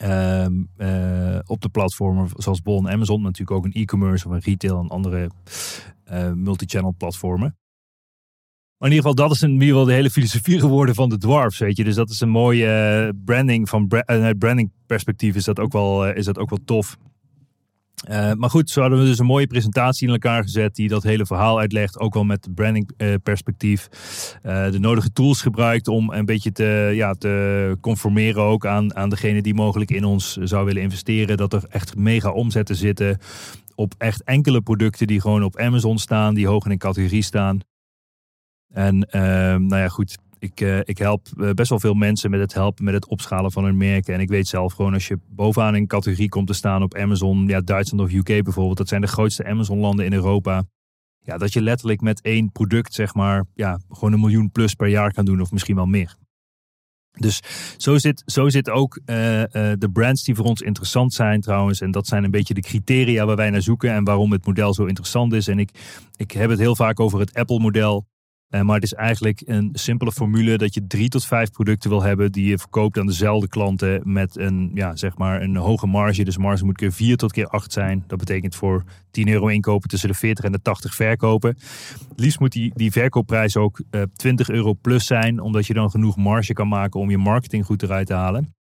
Ehm, 0.00 0.52
eh, 0.76 1.38
op 1.46 1.60
de 1.60 1.68
platformen 1.68 2.28
zoals 2.36 2.62
Bol 2.62 2.78
en 2.78 2.92
Amazon. 2.92 3.22
Natuurlijk 3.22 3.50
ook 3.50 3.64
een 3.64 3.72
e-commerce 3.72 4.28
of 4.28 4.32
een 4.32 4.40
retail 4.40 4.78
en 4.78 4.88
andere 4.88 5.30
uh, 6.12 6.32
multi-channel 6.32 6.94
platformen. 6.98 7.58
Maar 8.78 8.88
in 8.88 8.94
ieder 8.96 9.10
geval, 9.10 9.26
dat 9.26 9.36
is 9.36 9.42
in 9.42 9.50
ieder 9.50 9.68
geval 9.68 9.84
de 9.84 9.92
hele 9.92 10.10
filosofie 10.10 10.60
geworden 10.60 10.94
van 10.94 11.08
de 11.08 11.18
dwarfs, 11.18 11.58
weet 11.58 11.76
je. 11.76 11.84
Dus 11.84 11.94
dat 11.94 12.10
is 12.10 12.20
een 12.20 12.28
mooie 12.28 12.66
eh, 12.66 13.08
branding 13.24 13.68
van 13.68 13.88
bra 13.88 14.32
branding 14.38 14.72
perspectief 14.86 15.34
is 15.34 15.44
dat 15.44 15.58
ook 15.58 15.72
wel, 15.72 16.10
is 16.10 16.24
dat 16.24 16.38
ook 16.38 16.50
wel 16.50 16.64
tof. 16.64 16.96
Uh, 18.08 18.32
maar 18.32 18.50
goed, 18.50 18.70
zo 18.70 18.80
hadden 18.80 18.98
we 18.98 19.04
dus 19.04 19.18
een 19.18 19.26
mooie 19.26 19.46
presentatie 19.46 20.06
in 20.06 20.12
elkaar 20.12 20.42
gezet 20.42 20.74
die 20.74 20.88
dat 20.88 21.02
hele 21.02 21.26
verhaal 21.26 21.58
uitlegt. 21.58 21.98
Ook 21.98 22.14
wel 22.14 22.24
met 22.24 22.48
branding 22.54 22.90
uh, 22.96 23.14
perspectief. 23.22 23.88
Uh, 24.42 24.70
de 24.70 24.78
nodige 24.78 25.12
tools 25.12 25.42
gebruikt 25.42 25.88
om 25.88 26.12
een 26.12 26.24
beetje 26.24 26.52
te, 26.52 26.90
ja, 26.94 27.12
te 27.12 27.76
conformeren 27.80 28.42
ook 28.42 28.66
aan, 28.66 28.96
aan 28.96 29.08
degene 29.08 29.42
die 29.42 29.54
mogelijk 29.54 29.90
in 29.90 30.04
ons 30.04 30.36
zou 30.36 30.64
willen 30.64 30.82
investeren. 30.82 31.36
Dat 31.36 31.52
er 31.52 31.64
echt 31.68 31.96
mega 31.96 32.30
omzetten 32.30 32.76
zitten 32.76 33.18
op 33.74 33.94
echt 33.98 34.22
enkele 34.22 34.60
producten 34.60 35.06
die 35.06 35.20
gewoon 35.20 35.42
op 35.42 35.58
Amazon 35.58 35.98
staan, 35.98 36.34
die 36.34 36.46
hoog 36.46 36.64
in 36.64 36.70
een 36.70 36.78
categorie 36.78 37.22
staan. 37.22 37.60
En 38.68 38.98
nou 39.66 39.76
ja, 39.76 39.88
goed, 39.88 40.18
ik, 40.40 40.60
uh, 40.60 40.78
ik 40.82 40.98
help 40.98 41.26
uh, 41.36 41.50
best 41.50 41.70
wel 41.70 41.80
veel 41.80 41.94
mensen 41.94 42.30
met 42.30 42.40
het 42.40 42.54
helpen 42.54 42.84
met 42.84 42.94
het 42.94 43.06
opschalen 43.06 43.52
van 43.52 43.64
hun 43.64 43.76
merken. 43.76 44.14
En 44.14 44.20
ik 44.20 44.28
weet 44.28 44.48
zelf 44.48 44.72
gewoon 44.72 44.94
als 44.94 45.08
je 45.08 45.18
bovenaan 45.28 45.74
een 45.74 45.86
categorie 45.86 46.28
komt 46.28 46.46
te 46.46 46.52
staan 46.52 46.82
op 46.82 46.94
Amazon, 46.94 47.46
ja, 47.46 47.60
Duitsland 47.60 48.04
of 48.04 48.12
UK 48.12 48.44
bijvoorbeeld, 48.44 48.76
dat 48.76 48.88
zijn 48.88 49.00
de 49.00 49.06
grootste 49.06 49.44
Amazon-landen 49.44 50.04
in 50.04 50.12
Europa. 50.12 50.64
Ja, 51.22 51.38
dat 51.38 51.52
je 51.52 51.62
letterlijk 51.62 52.00
met 52.00 52.20
één 52.20 52.52
product, 52.52 52.94
zeg 52.94 53.14
maar, 53.14 53.44
ja, 53.54 53.80
gewoon 53.88 54.12
een 54.12 54.20
miljoen 54.20 54.50
plus 54.50 54.74
per 54.74 54.88
jaar 54.88 55.12
kan 55.12 55.24
doen, 55.24 55.40
of 55.40 55.52
misschien 55.52 55.76
wel 55.76 55.86
meer. 55.86 56.16
Dus 57.18 57.40
zo 57.76 57.98
zit, 57.98 58.22
zo 58.26 58.48
zit 58.48 58.70
ook 58.70 58.96
uh, 58.96 59.06
de 59.78 59.88
brands 59.92 60.24
die 60.24 60.34
voor 60.34 60.44
ons 60.44 60.60
interessant 60.60 61.14
zijn 61.14 61.40
trouwens. 61.40 61.80
En 61.80 61.90
dat 61.90 62.06
zijn 62.06 62.24
een 62.24 62.30
beetje 62.30 62.54
de 62.54 62.60
criteria 62.60 63.26
waar 63.26 63.36
wij 63.36 63.50
naar 63.50 63.62
zoeken 63.62 63.92
en 63.92 64.04
waarom 64.04 64.32
het 64.32 64.46
model 64.46 64.74
zo 64.74 64.84
interessant 64.84 65.32
is. 65.32 65.48
En 65.48 65.58
ik, 65.58 65.70
ik 66.16 66.30
heb 66.30 66.50
het 66.50 66.58
heel 66.58 66.76
vaak 66.76 67.00
over 67.00 67.20
het 67.20 67.34
Apple-model. 67.34 68.06
Uh, 68.50 68.60
maar 68.60 68.74
het 68.74 68.84
is 68.84 68.94
eigenlijk 68.94 69.42
een 69.44 69.70
simpele 69.72 70.12
formule 70.12 70.58
dat 70.58 70.74
je 70.74 70.86
drie 70.86 71.08
tot 71.08 71.26
vijf 71.26 71.50
producten 71.50 71.90
wil 71.90 72.02
hebben 72.02 72.32
die 72.32 72.46
je 72.46 72.58
verkoopt 72.58 72.98
aan 72.98 73.06
dezelfde 73.06 73.48
klanten 73.48 74.00
met 74.04 74.38
een, 74.38 74.70
ja, 74.74 74.96
zeg 74.96 75.16
maar 75.16 75.42
een 75.42 75.56
hoge 75.56 75.86
marge. 75.86 76.24
Dus 76.24 76.36
marge 76.36 76.64
moet 76.64 76.76
keer 76.76 76.92
vier 76.92 77.16
tot 77.16 77.32
keer 77.32 77.46
acht 77.46 77.72
zijn. 77.72 78.04
Dat 78.06 78.18
betekent 78.18 78.54
voor 78.54 78.84
10 79.10 79.28
euro 79.28 79.46
inkopen 79.46 79.88
tussen 79.88 80.08
de 80.08 80.14
40 80.14 80.44
en 80.44 80.52
de 80.52 80.62
80 80.62 80.94
verkopen. 80.94 81.56
Liefst 82.16 82.40
moet 82.40 82.52
die, 82.52 82.72
die 82.74 82.92
verkoopprijs 82.92 83.56
ook 83.56 83.80
uh, 83.90 84.02
20 84.16 84.48
euro 84.48 84.74
plus 84.74 85.06
zijn, 85.06 85.40
omdat 85.40 85.66
je 85.66 85.74
dan 85.74 85.90
genoeg 85.90 86.16
marge 86.16 86.52
kan 86.52 86.68
maken 86.68 87.00
om 87.00 87.10
je 87.10 87.18
marketing 87.18 87.66
goed 87.66 87.82
eruit 87.82 88.06
te 88.06 88.14
halen. 88.14 88.54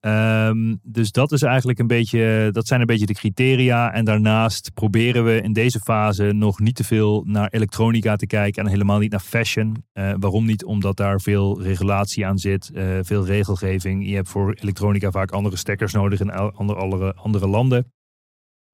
Um, 0.00 0.80
dus 0.82 1.12
dat 1.12 1.32
is 1.32 1.42
eigenlijk 1.42 1.78
een 1.78 1.86
beetje, 1.86 2.48
dat 2.52 2.66
zijn 2.66 2.80
een 2.80 2.86
beetje 2.86 3.06
de 3.06 3.14
criteria. 3.14 3.92
En 3.92 4.04
daarnaast 4.04 4.70
proberen 4.74 5.24
we 5.24 5.40
in 5.40 5.52
deze 5.52 5.80
fase 5.80 6.32
nog 6.32 6.60
niet 6.60 6.74
te 6.74 6.84
veel 6.84 7.22
naar 7.26 7.48
elektronica 7.48 8.16
te 8.16 8.26
kijken 8.26 8.64
en 8.64 8.70
helemaal 8.70 8.98
niet 8.98 9.10
naar 9.10 9.20
fashion. 9.20 9.84
Uh, 9.94 10.12
waarom 10.18 10.44
niet? 10.44 10.64
Omdat 10.64 10.96
daar 10.96 11.20
veel 11.20 11.62
regulatie 11.62 12.26
aan 12.26 12.38
zit, 12.38 12.70
uh, 12.74 12.98
veel 13.02 13.26
regelgeving. 13.26 14.08
Je 14.08 14.14
hebt 14.14 14.28
voor 14.28 14.52
elektronica 14.60 15.10
vaak 15.10 15.30
andere 15.30 15.56
stekkers 15.56 15.92
nodig 15.92 16.20
in 16.20 16.30
andere, 16.30 17.14
andere 17.14 17.46
landen. 17.46 17.92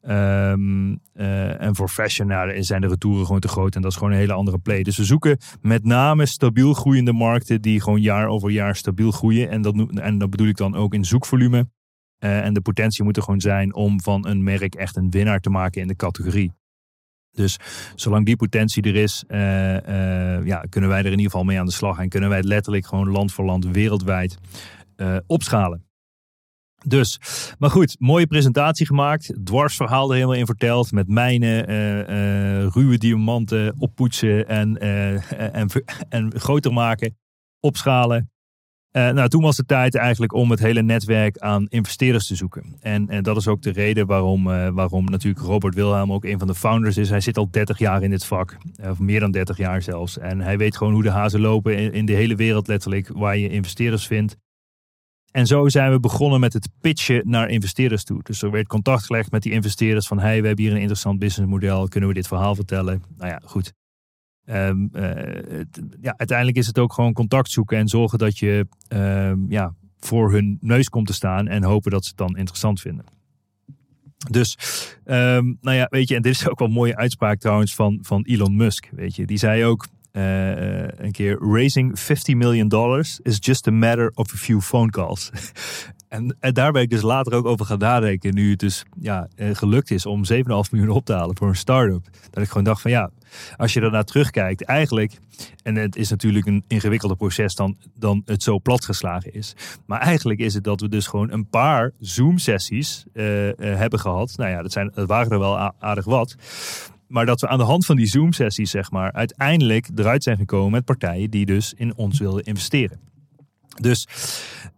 Um, 0.09 1.01
uh, 1.15 1.61
en 1.61 1.75
voor 1.75 1.89
fashion 1.89 2.55
zijn 2.63 2.81
de 2.81 2.87
retouren 2.87 3.27
gewoon 3.27 3.41
te 3.41 3.49
groot 3.49 3.75
en 3.75 3.83
dat 3.83 3.91
is 3.91 3.97
gewoon 3.97 4.13
een 4.13 4.19
hele 4.19 4.33
andere 4.33 4.59
play. 4.59 4.83
Dus 4.83 4.97
we 4.97 5.05
zoeken 5.05 5.39
met 5.61 5.85
name 5.85 6.27
stabiel 6.27 6.73
groeiende 6.73 7.13
markten 7.13 7.63
die 7.63 7.81
gewoon 7.81 8.01
jaar 8.01 8.27
over 8.27 8.51
jaar 8.51 8.77
stabiel 8.77 9.11
groeien. 9.11 9.51
En 9.51 9.63
dat, 9.63 9.75
en 9.95 10.19
bedoel 10.19 10.47
ik 10.47 10.57
dan 10.57 10.75
ook 10.75 10.95
in 10.95 11.05
zoekvolume. 11.05 11.69
Uh, 12.19 12.45
en 12.45 12.55
de 12.55 12.61
potentie 12.61 13.05
moet 13.05 13.17
er 13.17 13.23
gewoon 13.23 13.41
zijn 13.41 13.75
om 13.75 14.01
van 14.01 14.27
een 14.27 14.43
merk 14.43 14.75
echt 14.75 14.97
een 14.97 15.11
winnaar 15.11 15.41
te 15.41 15.51
maken 15.51 15.81
in 15.81 15.89
de 15.89 15.97
categorie. 15.97 16.53
Dus 17.31 17.59
zolang 17.95 18.27
die 18.27 18.37
potentie 18.37 18.83
er 18.83 18.97
is, 18.97 19.25
uh, 19.29 19.37
ja, 20.47 20.65
kunnen 20.69 20.91
wij 20.91 20.99
er 20.99 21.05
in 21.05 21.11
ieder 21.11 21.31
geval 21.31 21.45
mee 21.45 21.59
aan 21.59 21.67
de 21.67 21.73
slag. 21.73 21.99
En 21.99 22.09
kunnen 22.09 22.29
wij 22.29 22.39
het 22.39 22.47
letterlijk 22.47 22.87
gewoon 22.87 23.09
land 23.09 23.33
voor 23.33 23.45
land 23.45 23.67
wereldwijd 23.67 24.39
opschalen. 25.27 25.85
Dus, 26.87 27.21
maar 27.59 27.71
goed, 27.71 27.97
mooie 27.99 28.27
presentatie 28.27 28.87
gemaakt. 28.87 29.35
Dwarsverhaal 29.45 30.09
er 30.09 30.15
helemaal 30.15 30.37
in 30.37 30.47
verteld. 30.47 30.93
Met 30.93 31.09
mijnen, 31.09 31.71
uh, 31.71 31.99
uh, 31.99 32.67
ruwe 32.73 32.99
diamanten 32.99 33.75
oppoetsen 33.79 34.49
en, 34.49 34.77
uh, 34.83 35.33
en, 35.55 35.69
en 36.09 36.33
groter 36.37 36.73
maken. 36.73 37.17
Opschalen. 37.61 38.31
nou, 38.93 39.29
toen 39.29 39.43
was 39.43 39.57
de 39.57 39.65
tijd 39.65 39.95
eigenlijk 39.95 40.33
om 40.33 40.51
het 40.51 40.61
hele 40.61 40.83
netwerk 40.83 41.39
aan 41.39 41.67
investeerders 41.69 42.27
te 42.27 42.35
zoeken. 42.35 42.77
En, 42.81 43.09
en 43.09 43.23
dat 43.23 43.37
is 43.37 43.49
ook 43.49 43.63
de 43.63 43.73
reden 43.73 44.07
waarom, 44.07 44.45
waarom 44.75 45.05
natuurlijk 45.05 45.45
Robert 45.45 45.75
Wilhelm 45.75 46.13
ook 46.13 46.25
een 46.25 46.39
van 46.39 46.47
de 46.47 46.55
founders 46.55 46.97
is. 46.97 47.11
Hij 47.11 47.21
zit 47.21 47.37
al 47.37 47.51
30 47.51 47.79
jaar 47.79 48.03
in 48.03 48.11
dit 48.11 48.25
vak, 48.25 48.57
of 48.83 48.99
meer 48.99 49.21
dan 49.21 49.31
30 49.31 49.57
jaar 49.57 49.83
zelfs. 49.83 50.19
En 50.19 50.41
hij 50.41 50.59
weet 50.59 50.77
gewoon 50.77 50.93
hoe 50.93 51.03
de 51.03 51.11
hazen 51.11 51.41
lopen 51.41 51.77
in, 51.77 51.93
in 51.93 52.07
de 52.07 52.13
hele 52.13 52.35
wereld 52.35 52.69
letterlijk, 52.69 53.09
waar 53.09 53.37
je 53.37 53.49
investeerders 53.49 54.07
vindt. 54.07 54.37
En 55.35 55.47
zo 55.47 55.69
zijn 55.69 55.91
we 55.91 56.01
begonnen 56.01 56.41
met 56.41 56.53
het 56.53 56.69
pitchen 56.81 57.23
naar 57.25 57.49
investeerders 57.49 58.05
toe. 58.05 58.23
Dus 58.23 58.43
er 58.43 58.51
werd 58.51 58.67
contact 58.67 59.05
gelegd 59.05 59.31
met 59.31 59.43
die 59.43 59.53
investeerders 59.53 60.07
van 60.07 60.19
hey, 60.19 60.41
we 60.41 60.47
hebben 60.47 60.65
hier 60.65 60.75
een 60.75 60.81
interessant 60.81 61.19
businessmodel, 61.19 61.89
kunnen 61.89 62.09
we 62.09 62.15
dit 62.15 62.27
verhaal 62.27 62.55
vertellen? 62.55 63.03
Nou 63.17 63.31
ja, 63.31 63.41
goed. 63.45 63.73
Uh, 64.47 64.71
het, 65.49 65.83
ja, 66.01 66.15
uiteindelijk 66.17 66.57
is 66.59 66.67
het 66.67 66.79
ook 66.79 66.93
gewoon 66.93 67.13
contact 67.13 67.51
zoeken 67.51 67.79
en 67.79 67.89
zorgen 67.89 68.19
dat 68.19 68.39
je 68.39 68.67
um, 68.89 69.47
ja, 69.49 69.75
voor 69.99 70.33
hun 70.33 70.59
neus 70.61 70.89
komt 70.89 71.07
te 71.07 71.13
staan 71.13 71.49
en 71.49 71.63
hopen 71.63 71.91
dat 71.91 72.03
ze 72.03 72.09
het 72.09 72.19
dan 72.19 72.37
interessant 72.37 72.81
vinden. 72.81 73.05
Dus, 74.31 74.57
um, 75.05 75.59
nou 75.61 75.77
ja, 75.77 75.87
weet 75.91 76.09
je, 76.09 76.15
en 76.15 76.23
dit 76.23 76.33
is 76.33 76.49
ook 76.49 76.59
wel 76.59 76.69
een 76.69 76.75
mooie 76.75 76.97
uitspraak 76.97 77.39
trouwens 77.39 77.75
van, 77.75 77.99
van 78.03 78.23
Elon 78.23 78.57
Musk. 78.57 78.89
Weet 78.93 79.17
je, 79.17 79.27
die 79.27 79.39
zei 79.39 79.65
ook: 79.65 79.87
uh, 80.17 80.89
een 80.89 81.13
keer 81.13 81.39
raising 81.41 81.99
50 82.01 82.35
million 82.35 82.69
dollars 82.69 83.21
is 83.23 83.37
just 83.41 83.67
a 83.67 83.71
matter 83.71 84.11
of 84.15 84.33
a 84.33 84.37
few 84.37 84.61
phone 84.61 84.91
calls. 84.91 85.31
en, 86.09 86.37
daar 86.53 86.73
ben 86.73 86.83
ik 86.83 86.91
dus 86.91 87.03
later 87.03 87.35
ook 87.35 87.47
over 87.47 87.67
gaan 87.67 87.79
nadenken. 87.79 88.35
Nu 88.35 88.51
het 88.51 88.59
dus 88.59 88.85
ja, 89.01 89.29
uh, 89.37 89.55
gelukt 89.55 89.91
is 89.91 90.07
om 90.07 90.23
7,5 90.33 90.37
miljoen 90.71 90.89
op 90.89 91.05
te 91.05 91.13
halen 91.13 91.37
voor 91.37 91.49
een 91.49 91.57
start-up. 91.57 92.09
Dat 92.31 92.43
ik 92.43 92.49
gewoon 92.49 92.65
dacht 92.65 92.81
van 92.81 92.91
ja, 92.91 93.11
als 93.57 93.73
je 93.73 93.81
daarna 93.81 94.03
terugkijkt, 94.03 94.65
eigenlijk, 94.65 95.19
en 95.63 95.75
het 95.75 95.97
is 95.97 96.11
natuurlijk 96.11 96.47
een 96.47 96.65
ingewikkelder 96.69 97.17
proces 97.17 97.55
dan, 97.55 97.77
dan 97.95 98.23
het 98.25 98.43
zo 98.43 98.59
platgeslagen 98.59 99.35
is. 99.35 99.55
Maar 99.87 100.01
eigenlijk 100.01 100.41
is 100.41 100.55
het 100.55 100.65
dat 100.65 100.81
we 100.81 100.89
dus 100.89 101.07
gewoon 101.07 101.31
een 101.31 101.49
paar 101.49 101.93
Zoom-sessies 101.99 103.05
hebben 103.57 103.99
gehad. 103.99 104.33
Nou 104.37 104.51
ja, 104.51 104.63
dat, 104.63 104.73
zijn, 104.73 104.91
dat 104.95 105.09
waren 105.09 105.33
er 105.33 105.39
wel 105.39 105.73
aardig 105.79 106.05
wat. 106.05 106.37
Maar 107.15 107.27
dat 107.27 107.41
we 107.41 107.49
aan 107.49 107.59
de 107.59 107.65
hand 107.65 107.87
van 107.87 107.97
die 107.97 108.07
Zoom-sessies, 108.07 108.71
zeg 108.71 108.91
maar, 108.91 109.13
uiteindelijk 109.13 109.89
eruit 109.95 110.23
zijn 110.23 110.37
gekomen 110.37 110.71
met 110.71 110.85
partijen 110.85 111.31
die 111.31 111.47
dus 111.47 111.75
in 111.77 111.97
ons 111.97 112.19
wilden 112.19 112.45
investeren. 112.45 113.01
Dus, 113.81 114.09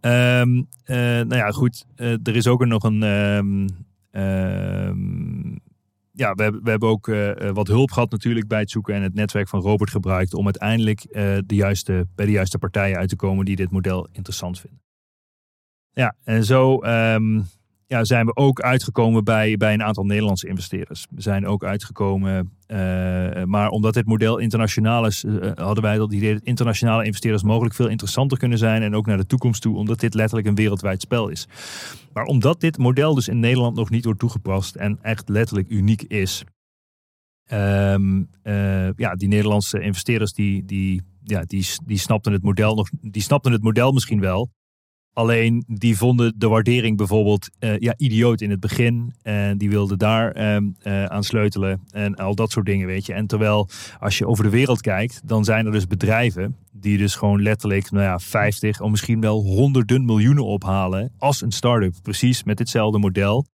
um, 0.01 0.57
uh, 0.57 0.97
nou 0.97 1.37
ja, 1.37 1.51
goed. 1.51 1.87
Uh, 1.97 2.11
er 2.11 2.37
is 2.37 2.47
ook 2.47 2.65
nog 2.65 2.83
een. 2.83 3.03
Um, 3.03 3.67
um, 4.11 5.61
ja, 6.13 6.35
we 6.35 6.43
hebben, 6.43 6.63
we 6.63 6.71
hebben 6.71 6.89
ook 6.89 7.09
uh, 7.09 7.51
wat 7.51 7.67
hulp 7.67 7.91
gehad 7.91 8.11
natuurlijk 8.11 8.49
bij 8.49 8.61
het 8.61 8.71
zoeken 8.71 8.95
en 8.95 9.03
het 9.03 9.15
netwerk 9.15 9.49
van 9.49 9.61
Robert 9.61 9.91
gebruikt 9.91 10.35
om 10.35 10.45
uiteindelijk 10.45 11.07
de 11.47 11.55
juiste, 11.55 12.07
bij 12.15 12.27
de 12.27 12.33
juiste 12.33 12.59
partijen 12.59 12.97
uit 12.97 13.09
te 13.09 13.17
komen 13.17 13.45
die 13.45 13.57
dit 13.57 13.71
model 13.71 14.09
interessant 14.13 14.61
vinden. 14.61 14.81
Ja, 15.93 16.15
en 16.25 16.45
zo 16.45 16.79
ja, 17.87 18.05
zijn 18.05 18.27
we 18.27 18.37
ook 18.37 18.61
uitgekomen 18.61 19.25
bij, 19.25 19.57
bij 19.57 19.73
een 19.73 19.83
aantal 19.83 20.05
Nederlandse 20.05 20.49
investeerders. 20.49 21.07
We 21.11 21.23
zijn 21.23 21.47
ook 21.47 21.65
uitgekomen, 21.65 22.53
uh, 22.67 22.79
maar 23.45 23.69
omdat 23.69 23.95
dit 23.95 24.07
model 24.07 24.39
internationaal 24.39 25.07
is, 25.07 25.25
uh, 25.25 25.51
hadden 25.55 25.83
wij 25.83 25.97
dat 25.97 26.13
idee 26.13 26.33
dat 26.33 26.43
internationale 26.43 27.05
investeerders 27.05 27.43
mogelijk 27.43 27.75
veel 27.75 27.89
interessanter 27.89 28.39
kunnen 28.39 28.59
zijn 28.59 28.83
en 28.83 28.95
ook 28.95 29.07
naar 29.07 29.17
de 29.17 29.27
toekomst 29.27 29.63
toe, 29.63 29.77
omdat 29.77 30.01
dit 30.01 30.15
letterlijk 30.15 30.49
een 30.49 30.55
wereldwijd 30.55 31.01
spel 31.01 31.29
is. 31.29 31.49
Maar 32.13 32.25
omdat 32.25 32.61
dit 32.61 32.79
model 32.79 33.15
dus 33.15 33.29
in 33.29 33.41
Nederland 33.41 33.77
nog 33.77 33.91
niet 33.91 34.05
wordt 34.05 34.21
toegepast 34.21 34.75
en 34.75 34.99
echt 35.03 35.29
letterlijk 35.29 35.69
uniek 35.71 36.03
is, 36.03 36.45
um, 37.53 38.29
uh, 38.43 38.93
ja, 38.93 39.15
die 39.15 39.29
Nederlandse 39.29 39.81
investeerders 39.81 40.33
die, 40.33 40.65
die, 40.65 41.03
ja, 41.23 41.43
die, 41.43 41.67
die 41.85 41.99
snapten 41.99 42.33
het 42.33 42.43
model 42.43 42.75
nog, 42.75 42.89
die 43.01 43.23
snapten 43.23 43.53
het 43.53 43.63
model 43.63 43.93
misschien 43.93 44.21
wel. 44.21 44.51
Alleen 45.17 45.65
die 45.67 45.97
vonden 45.97 46.33
de 46.37 46.49
waardering 46.49 46.97
bijvoorbeeld 46.97 47.49
uh, 47.61 47.79
ja, 47.79 47.95
idioot 47.97 48.41
in 48.41 48.51
het 48.51 48.61
begin. 48.61 49.15
En 49.23 49.59
die 49.59 49.71
wilden 49.71 49.99
daar 49.99 50.37
uh, 50.37 51.05
aan 51.05 51.25
sleutelen 51.25 51.81
en 51.91 52.15
al 52.15 52.35
dat 52.35 52.51
soort 52.51 52.67
dingen, 52.67 52.87
weet 52.87 53.07
je. 53.07 53.13
En 53.13 53.27
terwijl 53.27 53.69
als 54.01 54.19
je 54.19 54.27
over 54.27 54.45
de 54.45 54.51
wereld 54.51 54.81
kijkt, 54.81 55.21
dan 55.25 55.45
zijn 55.45 55.67
er 55.67 55.73
dus 55.73 55.87
bedrijven 55.87 56.57
die 56.73 56.99
dus 56.99 57.15
gewoon 57.15 57.43
letterlijk 57.43 57.91
nou 57.91 58.05
ja, 58.05 58.19
50 58.19 58.81
of 58.81 58.91
misschien 58.91 59.21
wel 59.21 59.43
honderden 59.43 60.05
miljoenen 60.05 60.45
ophalen 60.45 61.13
als 61.19 61.43
een 61.43 61.53
start-up. 61.53 61.95
Precies 62.03 62.45
met 62.45 62.57
ditzelfde 62.57 62.99
model. 62.99 63.47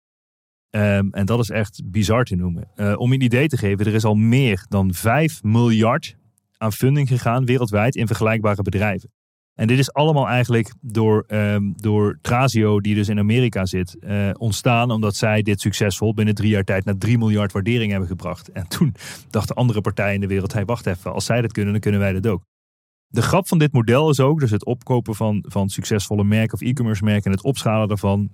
Um, 0.69 1.13
en 1.13 1.25
dat 1.25 1.39
is 1.39 1.49
echt 1.49 1.81
bizar 1.85 2.23
te 2.23 2.35
noemen. 2.35 2.67
Uh, 2.75 2.93
om 2.99 3.09
je 3.09 3.15
een 3.15 3.25
idee 3.25 3.47
te 3.47 3.57
geven, 3.57 3.85
er 3.85 3.93
is 3.93 4.05
al 4.05 4.15
meer 4.15 4.65
dan 4.69 4.93
5 4.93 5.43
miljard 5.43 6.17
aan 6.57 6.73
funding 6.73 7.07
gegaan 7.07 7.45
wereldwijd 7.45 7.95
in 7.95 8.07
vergelijkbare 8.07 8.61
bedrijven. 8.61 9.09
En 9.61 9.67
dit 9.67 9.79
is 9.79 9.93
allemaal 9.93 10.27
eigenlijk 10.27 10.73
door, 10.79 11.25
um, 11.27 11.73
door 11.75 12.17
Trazio, 12.21 12.79
die 12.79 12.95
dus 12.95 13.09
in 13.09 13.19
Amerika 13.19 13.65
zit, 13.65 13.97
uh, 13.99 14.29
ontstaan. 14.37 14.91
Omdat 14.91 15.15
zij 15.15 15.41
dit 15.41 15.61
succesvol 15.61 16.13
binnen 16.13 16.35
drie 16.35 16.49
jaar 16.49 16.63
tijd 16.63 16.85
naar 16.85 16.97
3 16.97 17.17
miljard 17.17 17.51
waardering 17.51 17.91
hebben 17.91 18.09
gebracht. 18.09 18.51
En 18.51 18.67
toen 18.67 18.95
dachten 19.29 19.55
andere 19.55 19.81
partijen 19.81 20.13
in 20.13 20.21
de 20.21 20.27
wereld, 20.27 20.53
hey, 20.53 20.65
wacht 20.65 20.85
even, 20.85 21.13
als 21.13 21.25
zij 21.25 21.41
dat 21.41 21.51
kunnen, 21.51 21.71
dan 21.71 21.81
kunnen 21.81 21.99
wij 21.99 22.13
dat 22.13 22.27
ook. 22.27 22.41
De 23.07 23.21
grap 23.21 23.47
van 23.47 23.57
dit 23.57 23.71
model 23.71 24.09
is 24.09 24.19
ook, 24.19 24.39
dus 24.39 24.51
het 24.51 24.65
opkopen 24.65 25.15
van, 25.15 25.45
van 25.47 25.69
succesvolle 25.69 26.23
merken 26.23 26.53
of 26.53 26.61
e-commerce 26.61 27.03
merken 27.03 27.25
en 27.25 27.37
het 27.37 27.45
opschalen 27.45 27.87
daarvan, 27.87 28.29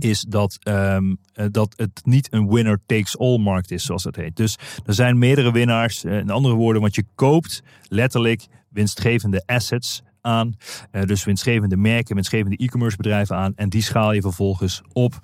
is 0.00 0.20
dat, 0.28 0.58
um, 0.68 1.18
dat 1.50 1.74
het 1.76 2.00
niet 2.04 2.32
een 2.32 2.48
winner 2.48 2.80
takes 2.86 3.18
all 3.18 3.38
markt 3.38 3.70
is, 3.70 3.84
zoals 3.84 4.02
dat 4.02 4.16
heet. 4.16 4.36
Dus 4.36 4.58
er 4.86 4.94
zijn 4.94 5.18
meerdere 5.18 5.52
winnaars. 5.52 6.04
In 6.04 6.30
andere 6.30 6.54
woorden, 6.54 6.82
want 6.82 6.94
je 6.94 7.04
koopt 7.14 7.62
letterlijk 7.88 8.46
winstgevende 8.68 9.42
assets 9.46 10.02
Uh, 10.26 10.42
dus 10.90 11.24
winstgevende 11.24 11.76
merken, 11.76 12.14
winstgevende 12.14 12.56
e-commerce 12.56 12.96
bedrijven 12.96 13.36
aan. 13.36 13.52
En 13.56 13.68
die 13.68 13.82
schaal 13.82 14.12
je 14.12 14.20
vervolgens 14.20 14.82
op. 14.92 15.18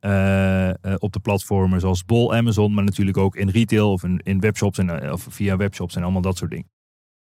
Uh, 0.00 0.68
uh, 0.68 0.74
op 0.98 1.12
de 1.12 1.20
platformen 1.20 1.80
zoals 1.80 2.04
Bol, 2.04 2.34
Amazon, 2.34 2.74
maar 2.74 2.84
natuurlijk 2.84 3.16
ook 3.16 3.36
in 3.36 3.48
retail 3.48 3.92
of 3.92 4.02
in, 4.02 4.20
in 4.22 4.40
webshops 4.40 4.78
en 4.78 5.12
of 5.12 5.26
via 5.30 5.56
webshops 5.56 5.96
en 5.96 6.02
allemaal 6.02 6.22
dat 6.22 6.36
soort 6.36 6.50
dingen. 6.50 6.70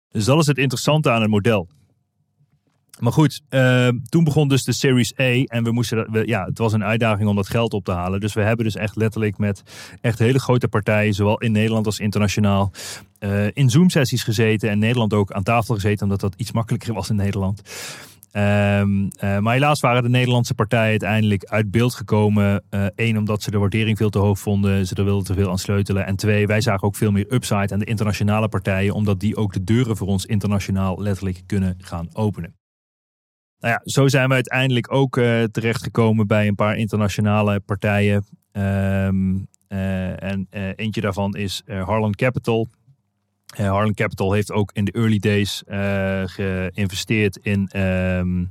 Dus 0.09 0.25
dat 0.25 0.39
is 0.39 0.47
het 0.47 0.57
interessante 0.57 1.11
aan 1.11 1.21
het 1.21 1.29
model. 1.29 1.67
Maar 2.99 3.11
goed, 3.11 3.41
uh, 3.49 3.87
toen 4.09 4.23
begon 4.23 4.47
dus 4.47 4.63
de 4.63 4.71
Series 4.71 5.19
A. 5.19 5.43
En 5.43 5.63
we 5.63 5.71
moesten 5.71 6.25
ja, 6.25 6.45
het 6.45 6.57
was 6.57 6.73
een 6.73 6.83
uitdaging 6.83 7.29
om 7.29 7.35
dat 7.35 7.49
geld 7.49 7.73
op 7.73 7.85
te 7.85 7.91
halen. 7.91 8.19
Dus 8.19 8.33
we 8.33 8.41
hebben 8.41 8.65
dus 8.65 8.75
echt 8.75 8.95
letterlijk 8.95 9.37
met 9.37 9.63
echt 10.01 10.19
hele 10.19 10.39
grote 10.39 10.67
partijen, 10.67 11.13
zowel 11.13 11.37
in 11.37 11.51
Nederland 11.51 11.85
als 11.85 11.99
internationaal, 11.99 12.71
uh, 13.19 13.45
in 13.53 13.69
Zoom-sessies 13.69 14.23
gezeten. 14.23 14.69
En 14.69 14.79
Nederland 14.79 15.13
ook 15.13 15.31
aan 15.31 15.43
tafel 15.43 15.73
gezeten, 15.75 16.03
omdat 16.03 16.19
dat 16.19 16.33
iets 16.37 16.51
makkelijker 16.51 16.93
was 16.93 17.09
in 17.09 17.15
Nederland. 17.15 17.61
Um, 18.35 19.03
uh, 19.03 19.37
maar 19.39 19.53
helaas 19.53 19.79
waren 19.79 20.03
de 20.03 20.09
Nederlandse 20.09 20.53
partijen 20.53 20.89
uiteindelijk 20.89 21.45
uit 21.45 21.71
beeld 21.71 21.93
gekomen. 21.93 22.63
Eén, 22.95 23.17
omdat 23.17 23.43
ze 23.43 23.51
de 23.51 23.57
waardering 23.57 23.97
veel 23.97 24.09
te 24.09 24.19
hoog 24.19 24.39
vonden. 24.39 24.87
Ze 24.87 24.95
er 24.95 25.03
wilden 25.03 25.25
te 25.25 25.33
veel 25.33 25.49
aan 25.49 25.57
sleutelen. 25.57 26.05
En 26.05 26.15
twee, 26.15 26.47
wij 26.47 26.61
zagen 26.61 26.87
ook 26.87 26.95
veel 26.95 27.11
meer 27.11 27.33
upside 27.33 27.73
aan 27.73 27.79
de 27.79 27.85
internationale 27.85 28.47
partijen. 28.47 28.93
Omdat 28.93 29.19
die 29.19 29.35
ook 29.35 29.53
de 29.53 29.63
deuren 29.63 29.97
voor 29.97 30.07
ons 30.07 30.25
internationaal 30.25 31.01
letterlijk 31.01 31.43
kunnen 31.45 31.75
gaan 31.77 32.07
openen. 32.13 32.62
Nou 33.63 33.75
ja, 33.75 33.81
zo 33.83 34.07
zijn 34.07 34.27
we 34.27 34.33
uiteindelijk 34.33 34.93
ook 34.93 35.17
uh, 35.17 35.43
terechtgekomen 35.43 36.27
bij 36.27 36.47
een 36.47 36.55
paar 36.55 36.77
internationale 36.77 37.59
partijen. 37.59 38.25
Um, 38.51 39.47
uh, 39.69 40.23
en 40.23 40.47
uh, 40.51 40.69
eentje 40.75 41.01
daarvan 41.01 41.35
is 41.35 41.61
Harlan 41.67 42.15
Capital. 42.15 42.67
Harlan 43.45 43.93
Capital 43.93 44.33
heeft 44.33 44.51
ook 44.51 44.71
in 44.73 44.85
de 44.85 44.91
early 44.91 45.19
days 45.19 45.63
geïnvesteerd 46.25 47.37
in, 47.37 47.79
um, 47.79 48.49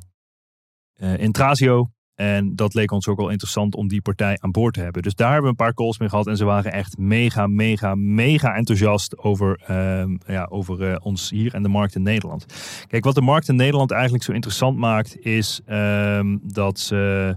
in 0.97 1.33
Trazio. 1.33 1.91
En 2.15 2.57
dat 2.57 2.75
leek 2.75 2.91
ons 2.91 3.09
ook 3.09 3.19
wel 3.19 3.29
interessant 3.29 3.75
om 3.75 3.89
die 3.89 4.03
partij 4.03 4.39
aan 4.41 4.51
boord 4.51 4.75
te 4.75 4.81
hebben. 4.81 5.03
Dus 5.03 5.15
daar 5.15 5.33
hebben 5.33 5.45
we 5.45 5.51
een 5.59 5.65
paar 5.67 5.75
calls 5.75 5.99
mee 5.99 6.09
gehad. 6.09 6.27
En 6.27 6.37
ze 6.37 6.45
waren 6.45 6.73
echt 6.73 6.99
mega, 6.99 7.47
mega, 7.47 7.95
mega 7.95 8.55
enthousiast 8.55 9.19
over, 9.19 9.61
uh, 9.71 10.05
ja, 10.27 10.47
over 10.51 10.91
uh, 10.91 10.97
ons 11.03 11.31
hier 11.31 11.55
en 11.55 11.63
de 11.63 11.69
markt 11.69 11.95
in 11.95 12.03
Nederland. 12.03 12.47
Kijk, 12.87 13.05
wat 13.05 13.15
de 13.15 13.21
markt 13.21 13.49
in 13.49 13.57
Nederland 13.57 13.91
eigenlijk 13.91 14.25
zo 14.25 14.33
interessant 14.33 14.77
maakt, 14.77 15.25
is 15.25 15.61
uh, 15.69 16.21
dat 16.43 16.79
ze. 16.79 17.37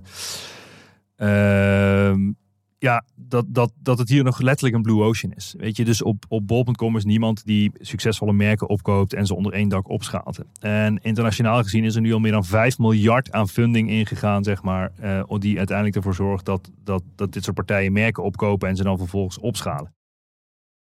Ehm, 1.15 2.31
ja, 2.77 3.03
dat, 3.15 3.45
dat, 3.47 3.71
dat 3.79 3.97
het 3.97 4.09
hier 4.09 4.23
nog 4.23 4.39
letterlijk 4.39 4.75
een 4.75 4.81
blue 4.81 5.01
ocean 5.01 5.33
is. 5.33 5.55
Weet 5.57 5.77
je, 5.77 5.85
dus 5.85 6.01
op, 6.01 6.25
op 6.27 6.47
bol.com 6.47 6.97
is 6.97 7.05
niemand 7.05 7.45
die 7.45 7.71
succesvolle 7.79 8.33
merken 8.33 8.69
opkoopt 8.69 9.13
en 9.13 9.25
ze 9.25 9.35
onder 9.35 9.53
één 9.53 9.69
dak 9.69 9.89
opschaalt. 9.89 10.39
En 10.59 10.99
internationaal 11.03 11.63
gezien 11.63 11.83
is 11.83 11.95
er 11.95 12.01
nu 12.01 12.13
al 12.13 12.19
meer 12.19 12.31
dan 12.31 12.45
5 12.45 12.77
miljard 12.77 13.31
aan 13.31 13.49
funding 13.49 13.89
ingegaan, 13.89 14.43
zeg 14.43 14.63
maar, 14.63 14.91
uh, 15.03 15.23
die 15.39 15.57
uiteindelijk 15.57 15.95
ervoor 15.95 16.15
zorgt 16.15 16.45
dat, 16.45 16.71
dat, 16.83 17.03
dat 17.15 17.33
dit 17.33 17.43
soort 17.43 17.55
partijen 17.55 17.93
merken 17.93 18.23
opkopen 18.23 18.69
en 18.69 18.75
ze 18.75 18.83
dan 18.83 18.97
vervolgens 18.97 19.39
opschalen. 19.39 19.93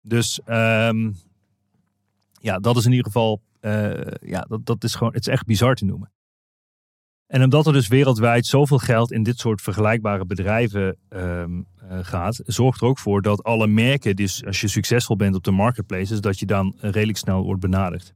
Dus 0.02 0.40
um, 0.46 1.16
ja, 2.42 2.60
dat 2.60 2.78
is 2.78 2.86
in 2.86 2.92
ieder 2.92 3.06
geval, 3.06 3.42
uh, 3.62 3.92
ja, 4.22 4.42
dat, 4.42 4.66
dat 4.66 4.84
is 4.84 4.96
gewoon, 4.96 5.14
het 5.14 5.28
is 5.28 5.34
echt 5.34 5.46
bizar 5.46 5.76
te 5.76 5.86
noemen. 5.86 6.12
En 7.32 7.44
omdat 7.44 7.68
er 7.68 7.74
dus 7.74 7.88
wereldwijd 7.88 8.46
zoveel 8.46 8.78
geld 8.78 9.12
in 9.12 9.24
dit 9.24 9.40
soort 9.40 9.62
vergelijkbare 9.62 10.26
bedrijven 10.26 10.98
um, 11.10 11.66
uh, 11.84 12.00
gaat, 12.02 12.42
zorgt 12.46 12.82
er 12.82 12.88
ook 12.88 13.00
voor 13.00 13.22
dat 13.22 13.44
alle 13.44 13.68
merken, 13.68 14.16
dus 14.16 14.46
als 14.46 14.62
je 14.62 14.68
succesvol 14.68 15.16
bent 15.16 15.36
op 15.36 15.44
de 15.44 15.52
marketplaces, 15.52 16.22
dat 16.22 16.40
je 16.40 16.46
dan 16.46 16.76
redelijk 16.78 17.18
snel 17.18 17.44
wordt 17.44 17.62
benaderd. 17.62 18.14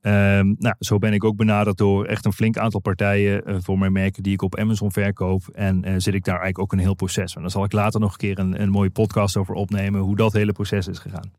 Um, 0.00 0.56
nou, 0.58 0.74
zo 0.78 0.98
ben 0.98 1.12
ik 1.12 1.24
ook 1.24 1.36
benaderd 1.36 1.76
door 1.76 2.04
echt 2.04 2.24
een 2.24 2.32
flink 2.32 2.58
aantal 2.58 2.80
partijen 2.80 3.50
uh, 3.50 3.56
voor 3.60 3.78
mijn 3.78 3.92
merken 3.92 4.22
die 4.22 4.32
ik 4.32 4.42
op 4.42 4.56
Amazon 4.56 4.92
verkoop. 4.92 5.48
En 5.48 6.02
zit 6.02 6.14
ik 6.14 6.24
daar 6.24 6.40
eigenlijk 6.40 6.58
ook 6.58 6.72
een 6.72 6.78
heel 6.78 6.94
proces. 6.94 7.34
En 7.34 7.40
daar 7.40 7.50
zal 7.50 7.64
ik 7.64 7.72
later 7.72 8.00
nog 8.00 8.12
een 8.12 8.18
keer 8.18 8.38
een, 8.38 8.60
een 8.60 8.70
mooie 8.70 8.90
podcast 8.90 9.36
over 9.36 9.54
opnemen, 9.54 10.00
hoe 10.00 10.16
dat 10.16 10.32
hele 10.32 10.52
proces 10.52 10.88
is 10.88 10.98
gegaan. 10.98 11.32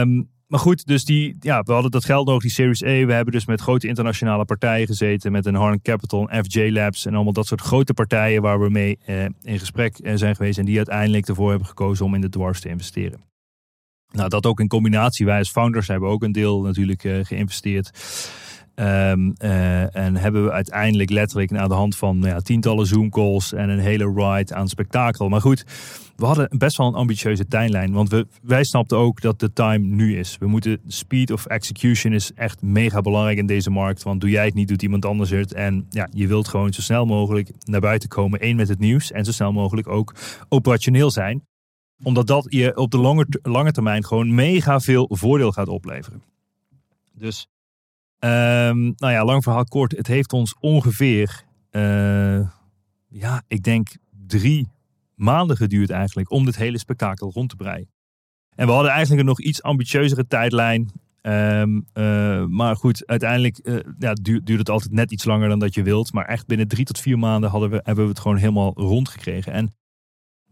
Um, 0.00 0.30
maar 0.52 0.60
goed, 0.60 0.86
dus 0.86 1.04
die, 1.04 1.36
ja, 1.40 1.62
we 1.62 1.72
hadden 1.72 1.90
dat 1.90 2.04
geld 2.04 2.26
nodig, 2.26 2.42
die 2.42 2.50
Series 2.50 2.82
A. 2.82 3.06
We 3.06 3.12
hebben 3.12 3.32
dus 3.32 3.46
met 3.46 3.60
grote 3.60 3.86
internationale 3.86 4.44
partijen 4.44 4.86
gezeten. 4.86 5.32
Met 5.32 5.46
een 5.46 5.54
Harlan 5.54 5.82
Capital, 5.82 6.28
FJ 6.44 6.70
Labs 6.70 7.06
en 7.06 7.14
allemaal 7.14 7.32
dat 7.32 7.46
soort 7.46 7.60
grote 7.60 7.94
partijen 7.94 8.42
waar 8.42 8.60
we 8.60 8.70
mee 8.70 8.98
eh, 9.04 9.24
in 9.24 9.58
gesprek 9.58 9.98
zijn 10.14 10.36
geweest. 10.36 10.58
En 10.58 10.64
die 10.64 10.76
uiteindelijk 10.76 11.28
ervoor 11.28 11.50
hebben 11.50 11.68
gekozen 11.68 12.04
om 12.04 12.14
in 12.14 12.20
de 12.20 12.28
dwarfs 12.28 12.60
te 12.60 12.68
investeren. 12.68 13.20
Nou, 14.10 14.28
dat 14.28 14.46
ook 14.46 14.60
in 14.60 14.68
combinatie. 14.68 15.26
Wij 15.26 15.38
als 15.38 15.50
founders 15.50 15.88
hebben 15.88 16.08
ook 16.08 16.22
een 16.22 16.32
deel 16.32 16.60
natuurlijk 16.60 17.04
uh, 17.04 17.24
geïnvesteerd. 17.24 17.90
Um, 18.82 19.34
uh, 19.38 19.96
en 19.96 20.16
hebben 20.16 20.44
we 20.44 20.50
uiteindelijk 20.50 21.10
letterlijk 21.10 21.52
aan 21.52 21.68
de 21.68 21.74
hand 21.74 21.96
van 21.96 22.18
nou 22.18 22.30
ja, 22.30 22.40
tientallen 22.40 22.86
Zoom 22.86 23.10
calls 23.10 23.52
en 23.52 23.68
een 23.68 23.78
hele 23.78 24.12
ride 24.14 24.54
aan 24.54 24.68
spektakel. 24.68 25.28
Maar 25.28 25.40
goed, 25.40 25.64
we 26.16 26.24
hadden 26.24 26.48
best 26.58 26.76
wel 26.76 26.86
een 26.86 26.94
ambitieuze 26.94 27.46
tijdlijn. 27.46 27.92
Want 27.92 28.08
we, 28.08 28.26
wij 28.42 28.64
snapten 28.64 28.98
ook 28.98 29.20
dat 29.20 29.40
de 29.40 29.52
time 29.52 29.86
nu 29.86 30.18
is. 30.18 30.36
We 30.38 30.46
moeten, 30.46 30.80
speed 30.86 31.30
of 31.30 31.46
execution 31.46 32.12
is 32.12 32.32
echt 32.34 32.62
mega 32.62 33.00
belangrijk 33.00 33.38
in 33.38 33.46
deze 33.46 33.70
markt. 33.70 34.02
Want 34.02 34.20
doe 34.20 34.30
jij 34.30 34.44
het 34.44 34.54
niet, 34.54 34.68
doet 34.68 34.82
iemand 34.82 35.04
anders 35.04 35.30
het. 35.30 35.52
En 35.52 35.86
ja, 35.90 36.08
je 36.12 36.26
wilt 36.26 36.48
gewoon 36.48 36.72
zo 36.72 36.80
snel 36.80 37.06
mogelijk 37.06 37.50
naar 37.64 37.80
buiten 37.80 38.08
komen. 38.08 38.40
één 38.40 38.56
met 38.56 38.68
het 38.68 38.78
nieuws 38.78 39.12
en 39.12 39.24
zo 39.24 39.32
snel 39.32 39.52
mogelijk 39.52 39.88
ook 39.88 40.14
operationeel 40.48 41.10
zijn. 41.10 41.46
Omdat 42.02 42.26
dat 42.26 42.46
je 42.48 42.76
op 42.76 42.90
de 42.90 43.26
lange 43.42 43.72
termijn 43.72 44.04
gewoon 44.04 44.34
mega 44.34 44.80
veel 44.80 45.06
voordeel 45.10 45.52
gaat 45.52 45.68
opleveren. 45.68 46.22
Dus 47.14 47.48
Um, 48.24 48.92
nou 48.96 49.12
ja, 49.12 49.24
lang 49.24 49.42
verhaal 49.42 49.64
kort. 49.64 49.96
Het 49.96 50.06
heeft 50.06 50.32
ons 50.32 50.54
ongeveer, 50.60 51.44
uh, 51.70 52.48
ja, 53.08 53.42
ik 53.48 53.62
denk 53.62 53.88
drie 54.26 54.68
maanden 55.14 55.56
geduurd 55.56 55.90
eigenlijk 55.90 56.30
om 56.30 56.44
dit 56.44 56.56
hele 56.56 56.78
spektakel 56.78 57.30
rond 57.30 57.48
te 57.48 57.56
breien. 57.56 57.90
En 58.54 58.66
we 58.66 58.72
hadden 58.72 58.90
eigenlijk 58.90 59.20
een 59.20 59.26
nog 59.26 59.40
iets 59.40 59.62
ambitieuzere 59.62 60.26
tijdlijn. 60.26 60.90
Um, 61.22 61.86
uh, 61.94 62.44
maar 62.44 62.76
goed, 62.76 63.06
uiteindelijk 63.06 63.60
uh, 63.62 63.78
ja, 63.98 64.12
duurt, 64.12 64.46
duurt 64.46 64.58
het 64.58 64.70
altijd 64.70 64.92
net 64.92 65.12
iets 65.12 65.24
langer 65.24 65.48
dan 65.48 65.58
dat 65.58 65.74
je 65.74 65.82
wilt. 65.82 66.12
Maar 66.12 66.24
echt 66.24 66.46
binnen 66.46 66.68
drie 66.68 66.84
tot 66.84 66.98
vier 66.98 67.18
maanden 67.18 67.50
hadden 67.50 67.70
we, 67.70 67.80
hebben 67.82 68.04
we 68.04 68.10
het 68.10 68.20
gewoon 68.20 68.36
helemaal 68.36 68.72
rondgekregen. 68.74 69.52
En 69.52 69.72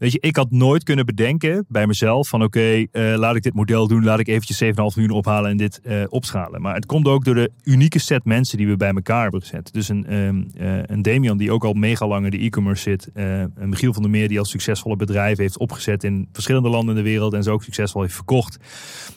Weet 0.01 0.13
je, 0.13 0.19
ik 0.21 0.37
had 0.37 0.51
nooit 0.51 0.83
kunnen 0.83 1.07
bedenken 1.07 1.65
bij 1.69 1.87
mezelf 1.87 2.29
van 2.29 2.43
oké, 2.43 2.87
uh, 2.93 3.15
laat 3.17 3.37
ik 3.37 3.43
dit 3.43 3.55
model 3.55 3.89
doen, 3.89 4.05
laat 4.05 4.19
ik 4.19 4.29
eventjes 4.29 4.63
7,5 4.65 4.71
miljoen 4.75 5.11
ophalen 5.11 5.51
en 5.51 5.57
dit 5.57 5.81
uh, 5.83 6.05
opschalen. 6.09 6.61
Maar 6.61 6.75
het 6.75 6.87
komt 6.87 7.07
ook 7.07 7.25
door 7.25 7.35
de 7.35 7.51
unieke 7.65 7.99
set 7.99 8.25
mensen 8.25 8.59
die 8.59 8.69
we 8.69 8.77
bij 8.77 8.93
elkaar 8.93 9.23
hebben 9.23 9.41
gezet. 9.41 9.73
Dus 9.73 9.89
een, 9.89 10.15
um, 10.15 10.47
uh, 10.61 10.79
een 10.83 11.03
Damian 11.03 11.37
die 11.37 11.53
ook 11.53 11.65
al 11.65 11.73
mega 11.73 12.07
lang 12.07 12.25
in 12.25 12.31
de 12.31 12.39
e-commerce 12.39 12.83
zit. 12.83 13.11
een 13.15 13.69
Michiel 13.69 13.93
van 13.93 14.03
der 14.03 14.11
Meer 14.11 14.29
die 14.29 14.39
al 14.39 14.45
succesvolle 14.45 14.97
bedrijven 14.97 15.43
heeft 15.43 15.59
opgezet 15.59 16.05
in 16.05 16.29
verschillende 16.33 16.69
landen 16.69 16.97
in 16.97 17.03
de 17.03 17.11
wereld 17.11 17.33
en 17.33 17.43
ze 17.43 17.51
ook 17.51 17.63
succesvol 17.63 18.03
heeft 18.03 18.15
verkocht. 18.15 18.59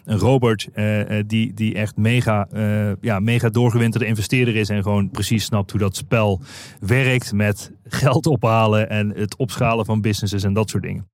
Een 0.06 0.18
Robert 0.18 0.70
die, 1.28 1.54
die 1.54 1.76
echt 1.76 1.98
mega, 1.98 2.48
ja, 3.02 3.20
mega 3.20 3.50
doorgewinterde 3.50 4.06
investeerder 4.06 4.56
is 4.56 4.70
en 4.70 4.84
gewoon 4.84 5.10
precies 5.10 5.44
snapt 5.44 5.72
hoe 5.72 5.80
dat 5.80 5.96
spel 5.96 6.42
werkt 6.80 7.34
met 7.34 7.72
geld 7.84 8.26
ophalen 8.26 8.90
en 8.90 9.10
het 9.10 9.36
opschalen 9.36 9.86
van 9.86 10.02
businesses 10.02 10.44
en 10.44 10.54
dat 10.54 10.70
soort 10.70 10.84
dingen. 10.84 11.12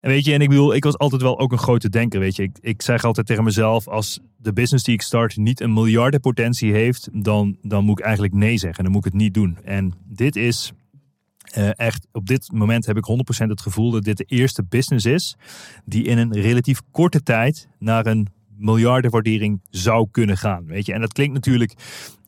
En 0.00 0.10
weet 0.10 0.24
je, 0.24 0.32
en 0.32 0.40
ik 0.40 0.48
bedoel, 0.48 0.74
ik 0.74 0.84
was 0.84 0.98
altijd 0.98 1.22
wel 1.22 1.38
ook 1.38 1.52
een 1.52 1.58
grote 1.58 1.88
denker, 1.88 2.20
weet 2.20 2.36
je. 2.36 2.42
Ik, 2.42 2.58
ik 2.60 2.82
zeg 2.82 3.04
altijd 3.04 3.26
tegen 3.26 3.44
mezelf, 3.44 3.88
als 3.88 4.20
de 4.36 4.52
business 4.52 4.84
die 4.84 4.94
ik 4.94 5.02
start 5.02 5.36
niet 5.36 5.60
een 5.60 5.72
miljardenpotentie 5.72 6.72
heeft, 6.72 7.08
dan, 7.12 7.56
dan 7.62 7.84
moet 7.84 7.98
ik 7.98 8.04
eigenlijk 8.04 8.34
nee 8.34 8.58
zeggen. 8.58 8.84
Dan 8.84 8.92
moet 8.92 9.06
ik 9.06 9.12
het 9.12 9.20
niet 9.22 9.34
doen. 9.34 9.58
En 9.64 9.92
dit 10.04 10.36
is 10.36 10.72
uh, 11.58 11.78
echt, 11.78 12.06
op 12.12 12.26
dit 12.26 12.52
moment 12.52 12.86
heb 12.86 12.96
ik 12.96 13.04
100% 13.44 13.46
het 13.46 13.60
gevoel 13.60 13.90
dat 13.90 14.04
dit 14.04 14.16
de 14.16 14.24
eerste 14.24 14.64
business 14.64 15.06
is 15.06 15.36
die 15.84 16.04
in 16.04 16.18
een 16.18 16.32
relatief 16.32 16.80
korte 16.90 17.22
tijd 17.22 17.68
naar 17.78 18.06
een 18.06 18.28
miljardenwaardering 18.56 19.60
zou 19.70 20.08
kunnen 20.10 20.36
gaan. 20.36 20.66
Weet 20.66 20.86
je, 20.86 20.92
en 20.92 21.00
dat 21.00 21.12
klinkt 21.12 21.34
natuurlijk 21.34 21.74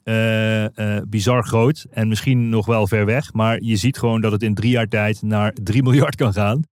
uh, 0.09 0.99
bizar 1.09 1.45
groot 1.45 1.87
en 1.91 2.09
misschien 2.09 2.49
nog 2.49 2.67
wel 2.67 2.87
ver 2.87 3.07
weg. 3.07 3.33
Maar 3.33 3.63
je 3.63 3.77
ziet 3.77 3.99
gewoon 3.99 4.21
dat 4.21 4.33
het 4.33 4.43
in 4.43 4.55
drie 4.55 4.71
jaar 4.71 4.89
tijd 4.89 5.23
naar 5.23 5.53
3 5.63 5.83
miljard 5.83 6.15
kan 6.15 6.33
gaan. 6.33 6.63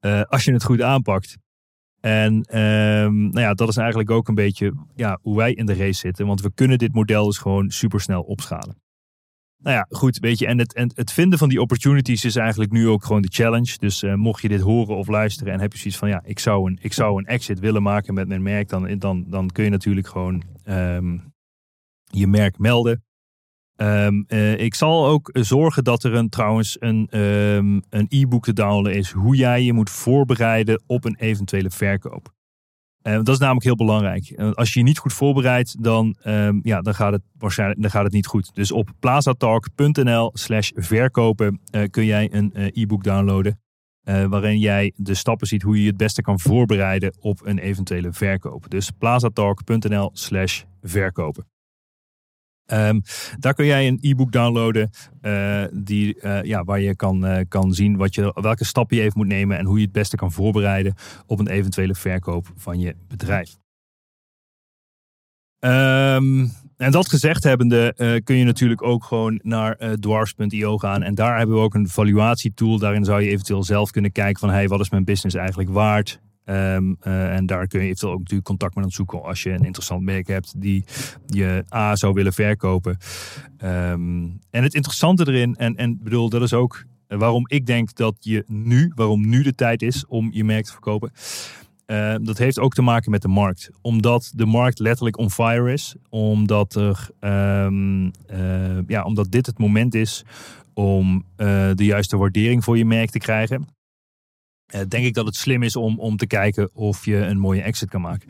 Uh, 0.00 0.22
als 0.22 0.44
je 0.44 0.52
het 0.52 0.64
goed 0.64 0.82
aanpakt. 0.82 1.36
En 2.00 2.42
ehm, 2.42 3.22
nou 3.22 3.40
ja, 3.40 3.54
dat 3.54 3.68
is 3.68 3.76
eigenlijk 3.76 4.10
ook 4.10 4.28
een 4.28 4.34
beetje 4.34 4.72
ja, 4.94 5.18
hoe 5.22 5.36
wij 5.36 5.52
in 5.52 5.66
de 5.66 5.74
race 5.74 5.98
zitten. 5.98 6.26
Want 6.26 6.40
we 6.40 6.52
kunnen 6.54 6.78
dit 6.78 6.94
model 6.94 7.24
dus 7.24 7.38
gewoon 7.38 7.70
super 7.70 8.00
snel 8.00 8.22
opschalen. 8.22 8.82
Nou 9.58 9.76
ja, 9.76 9.86
goed, 9.88 10.18
weet 10.18 10.38
je, 10.38 10.46
en 10.46 10.58
het, 10.58 10.74
en 10.74 10.90
het 10.94 11.12
vinden 11.12 11.38
van 11.38 11.48
die 11.48 11.60
opportunities 11.60 12.24
is 12.24 12.36
eigenlijk 12.36 12.72
nu 12.72 12.88
ook 12.88 13.04
gewoon 13.04 13.22
de 13.22 13.32
challenge. 13.32 13.78
Dus 13.78 14.02
mocht 14.02 14.42
je 14.42 14.48
dit 14.48 14.60
horen 14.60 14.96
of 14.96 15.08
luisteren 15.08 15.52
en 15.52 15.60
heb 15.60 15.72
je 15.72 15.78
zoiets 15.78 15.98
van, 15.98 16.08
ja, 16.08 16.22
ik 16.24 16.38
zou 16.38 16.70
een, 16.70 16.78
ik 16.82 16.92
zou 16.92 17.18
een 17.18 17.26
exit 17.26 17.58
willen 17.60 17.82
maken 17.82 18.14
met 18.14 18.28
mijn 18.28 18.42
merk, 18.42 18.68
dan, 18.68 18.98
dan, 18.98 19.24
dan 19.28 19.50
kun 19.50 19.64
je 19.64 19.70
natuurlijk 19.70 20.06
gewoon 20.06 20.42
um, 20.64 21.33
je 22.14 22.26
merk 22.26 22.58
melden. 22.58 23.04
Um, 23.76 24.24
uh, 24.28 24.58
ik 24.58 24.74
zal 24.74 25.06
ook 25.06 25.30
zorgen 25.32 25.84
dat 25.84 26.04
er 26.04 26.14
een, 26.14 26.28
trouwens 26.28 26.76
een, 26.80 27.20
um, 27.20 27.82
een 27.90 28.06
e-book 28.08 28.44
te 28.44 28.52
downloaden 28.52 28.94
is 28.94 29.10
hoe 29.10 29.36
jij 29.36 29.62
je 29.62 29.72
moet 29.72 29.90
voorbereiden 29.90 30.82
op 30.86 31.04
een 31.04 31.16
eventuele 31.18 31.70
verkoop. 31.70 32.32
Uh, 33.02 33.14
dat 33.14 33.28
is 33.28 33.38
namelijk 33.38 33.64
heel 33.64 33.76
belangrijk. 33.76 34.32
Uh, 34.36 34.52
als 34.52 34.72
je 34.72 34.78
je 34.78 34.84
niet 34.84 34.98
goed 34.98 35.12
voorbereidt, 35.12 35.82
dan, 35.82 36.16
ja, 36.62 36.80
dan, 36.80 36.94
gaat 36.94 37.12
het 37.12 37.22
waarschijnlijk, 37.38 37.80
dan 37.82 37.90
gaat 37.90 38.04
het 38.04 38.12
niet 38.12 38.26
goed. 38.26 38.54
Dus 38.54 38.72
op 38.72 38.90
plazatalk.nl 39.00 40.30
slash 40.32 40.70
verkopen 40.74 41.60
kun 41.90 42.04
jij 42.04 42.32
een 42.32 42.52
e-book 42.54 43.04
downloaden. 43.04 43.60
eh, 44.04 44.24
waarin 44.24 44.58
jij 44.58 44.92
de 44.96 45.14
stappen 45.14 45.46
ziet 45.46 45.62
hoe 45.62 45.80
je 45.80 45.86
het 45.86 45.96
beste 45.96 46.22
kan 46.22 46.40
voorbereiden 46.40 47.14
op 47.20 47.46
een 47.46 47.58
eventuele 47.58 48.12
verkoop. 48.12 48.70
Dus 48.70 48.90
plazatalk.nl 48.90 50.10
slash 50.12 50.62
verkopen. 50.82 51.53
Ehm, 52.66 53.00
daar 53.38 53.54
kun 53.54 53.66
jij 53.66 53.88
een 53.88 53.98
e-book 54.00 54.32
downloaden 54.32 54.90
uh, 55.22 55.64
die, 55.72 56.16
uh, 56.20 56.42
ja, 56.42 56.64
waar 56.64 56.80
je 56.80 56.96
kan, 56.96 57.26
uh, 57.26 57.38
kan 57.48 57.72
zien 57.72 57.96
wat 57.96 58.14
je, 58.14 58.32
welke 58.34 58.64
stappen 58.64 58.96
je 58.96 59.02
even 59.02 59.18
moet 59.18 59.26
nemen 59.26 59.58
en 59.58 59.64
hoe 59.64 59.78
je 59.78 59.84
het 59.84 59.92
beste 59.92 60.16
kan 60.16 60.32
voorbereiden 60.32 60.94
op 61.26 61.38
een 61.38 61.48
eventuele 61.48 61.94
verkoop 61.94 62.52
van 62.56 62.80
je 62.80 62.96
bedrijf. 63.08 63.56
Um, 65.58 66.52
en 66.76 66.90
dat 66.90 67.08
gezegd 67.08 67.44
hebbende 67.44 67.94
uh, 67.96 68.14
kun 68.24 68.36
je 68.36 68.44
natuurlijk 68.44 68.82
ook 68.82 69.04
gewoon 69.04 69.40
naar 69.42 69.76
uh, 69.78 69.92
dwarfs.io 69.92 70.78
gaan. 70.78 71.02
En 71.02 71.14
daar 71.14 71.38
hebben 71.38 71.56
we 71.56 71.62
ook 71.62 71.74
een 71.74 71.88
valuatietool. 71.88 72.78
Daarin 72.78 73.04
zou 73.04 73.22
je 73.22 73.30
eventueel 73.30 73.64
zelf 73.64 73.90
kunnen 73.90 74.12
kijken 74.12 74.40
van... 74.40 74.50
hey, 74.50 74.68
wat 74.68 74.80
is 74.80 74.90
mijn 74.90 75.04
business 75.04 75.36
eigenlijk 75.36 75.70
waard? 75.70 76.20
Um, 76.46 76.96
uh, 77.02 77.34
en 77.34 77.46
daar 77.46 77.66
kun 77.66 77.80
je 77.80 77.84
eventueel 77.84 78.12
ook 78.12 78.18
natuurlijk 78.18 78.46
contact 78.46 78.74
met 78.74 78.84
aan 78.84 78.90
zoeken... 78.90 79.22
als 79.22 79.42
je 79.42 79.50
een 79.50 79.64
interessant 79.64 80.02
merk 80.02 80.26
hebt 80.26 80.60
die 80.60 80.84
je 81.26 81.64
A 81.74 81.96
zou 81.96 82.12
willen 82.12 82.32
verkopen. 82.32 82.98
Um, 83.62 84.38
en 84.50 84.62
het 84.62 84.74
interessante 84.74 85.28
erin, 85.28 85.56
en, 85.56 85.76
en 85.76 85.98
bedoel, 86.02 86.28
dat 86.28 86.42
is 86.42 86.52
ook 86.52 86.84
waarom 87.08 87.44
ik 87.48 87.66
denk 87.66 87.94
dat 87.94 88.16
je 88.20 88.44
nu... 88.46 88.92
waarom 88.94 89.28
nu 89.28 89.42
de 89.42 89.54
tijd 89.54 89.82
is 89.82 90.06
om 90.06 90.28
je 90.32 90.44
merk 90.44 90.64
te 90.64 90.72
verkopen... 90.72 91.12
Uh, 91.86 92.14
dat 92.22 92.38
heeft 92.38 92.58
ook 92.58 92.74
te 92.74 92.82
maken 92.82 93.10
met 93.10 93.22
de 93.22 93.28
markt. 93.28 93.70
Omdat 93.80 94.32
de 94.34 94.46
markt 94.46 94.78
letterlijk 94.78 95.18
on 95.18 95.30
fire 95.30 95.72
is. 95.72 95.94
Omdat, 96.08 96.74
er, 96.74 97.08
uh, 97.20 97.68
ja, 98.86 99.02
omdat 99.02 99.30
dit 99.30 99.46
het 99.46 99.58
moment 99.58 99.94
is 99.94 100.24
om 100.74 101.24
de 101.74 101.74
juiste 101.84 102.16
waardering 102.16 102.64
voor 102.64 102.78
je 102.78 102.84
merk 102.84 103.10
te 103.10 103.18
krijgen. 103.18 103.66
Denk 104.66 105.04
ik 105.04 105.14
dat 105.14 105.26
het 105.26 105.36
slim 105.36 105.62
is 105.62 105.76
om, 105.76 105.98
om 105.98 106.16
te 106.16 106.26
kijken 106.26 106.70
of 106.72 107.04
je 107.04 107.16
een 107.16 107.38
mooie 107.38 107.62
exit 107.62 107.88
kan 107.88 108.00
maken. 108.00 108.28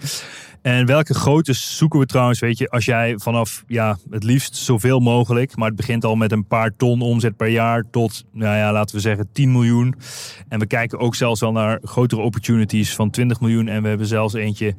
En 0.62 0.86
welke 0.86 1.14
grootte 1.14 1.52
zoeken 1.52 1.98
we 1.98 2.06
trouwens? 2.06 2.40
Weet 2.40 2.58
je, 2.58 2.68
als 2.68 2.84
jij 2.84 3.18
vanaf 3.18 3.64
ja, 3.66 3.98
het 4.10 4.22
liefst 4.22 4.56
zoveel 4.56 5.00
mogelijk, 5.00 5.56
maar 5.56 5.66
het 5.66 5.76
begint 5.76 6.04
al 6.04 6.16
met 6.16 6.32
een 6.32 6.46
paar 6.46 6.76
ton 6.76 7.00
omzet 7.00 7.36
per 7.36 7.48
jaar 7.48 7.84
tot, 7.90 8.24
nou 8.32 8.56
ja, 8.56 8.72
laten 8.72 8.94
we 8.94 9.00
zeggen 9.00 9.28
10 9.32 9.52
miljoen. 9.52 9.94
En 10.48 10.58
we 10.58 10.66
kijken 10.66 10.98
ook 10.98 11.14
zelfs 11.14 11.42
al 11.42 11.52
naar 11.52 11.78
grotere 11.82 12.20
opportunities 12.20 12.94
van 12.94 13.10
20 13.10 13.40
miljoen. 13.40 13.68
En 13.68 13.82
we 13.82 13.88
hebben 13.88 14.06
zelfs 14.06 14.34
eentje. 14.34 14.74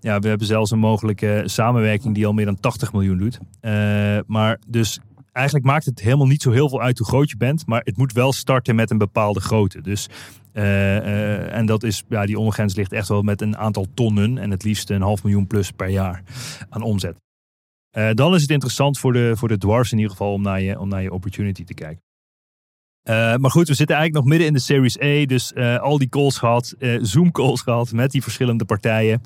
Ja, 0.00 0.18
we 0.18 0.28
hebben 0.28 0.46
zelfs 0.46 0.70
een 0.70 0.78
mogelijke 0.78 1.42
samenwerking 1.44 2.14
die 2.14 2.26
al 2.26 2.32
meer 2.32 2.44
dan 2.44 2.60
80 2.60 2.92
miljoen 2.92 3.18
doet. 3.18 3.38
Uh, 3.62 3.72
maar 4.26 4.58
dus 4.66 5.00
eigenlijk 5.32 5.66
maakt 5.66 5.84
het 5.84 6.00
helemaal 6.00 6.26
niet 6.26 6.42
zo 6.42 6.50
heel 6.50 6.68
veel 6.68 6.80
uit 6.80 6.98
hoe 6.98 7.06
groot 7.06 7.30
je 7.30 7.36
bent. 7.36 7.66
Maar 7.66 7.80
het 7.84 7.96
moet 7.96 8.12
wel 8.12 8.32
starten 8.32 8.74
met 8.74 8.90
een 8.90 8.98
bepaalde 8.98 9.40
grootte. 9.40 9.80
Dus 9.80 10.08
en 10.52 11.66
dat 11.66 11.82
is, 11.82 12.02
ja, 12.08 12.26
die 12.26 12.38
ondergrens 12.38 12.74
ligt 12.74 12.92
echt 12.92 13.08
wel 13.08 13.22
met 13.22 13.40
een 13.40 13.56
aantal 13.56 13.86
tonnen. 13.94 14.38
En 14.38 14.50
het 14.50 14.64
liefst 14.64 14.90
een 14.90 15.02
half 15.02 15.22
miljoen 15.22 15.46
plus 15.46 15.70
per 15.70 15.88
jaar 15.88 16.22
aan 16.68 16.82
omzet. 16.82 17.16
Uh, 17.96 18.10
dan 18.12 18.34
is 18.34 18.42
het 18.42 18.50
interessant 18.50 18.98
voor 18.98 19.12
de, 19.12 19.32
voor 19.36 19.48
de 19.48 19.58
dwarfs 19.58 19.92
in 19.92 19.98
ieder 19.98 20.12
geval 20.12 20.32
om 20.32 20.42
naar 20.42 20.60
je, 20.60 20.78
om 20.78 20.88
naar 20.88 21.02
je 21.02 21.12
opportunity 21.12 21.64
te 21.64 21.74
kijken. 21.74 22.02
Maar 23.40 23.50
goed, 23.50 23.68
we 23.68 23.74
zitten 23.74 23.96
eigenlijk 23.96 24.24
nog 24.24 24.24
midden 24.24 24.46
in 24.46 24.52
de 24.52 24.60
Series 24.60 25.00
A. 25.00 25.24
Dus 25.26 25.54
al 25.80 25.98
die 25.98 26.08
calls 26.08 26.38
gehad, 26.38 26.74
Zoom 27.00 27.32
calls 27.32 27.62
gehad 27.62 27.92
met 27.92 28.10
die 28.10 28.22
verschillende 28.22 28.64
partijen. 28.64 29.20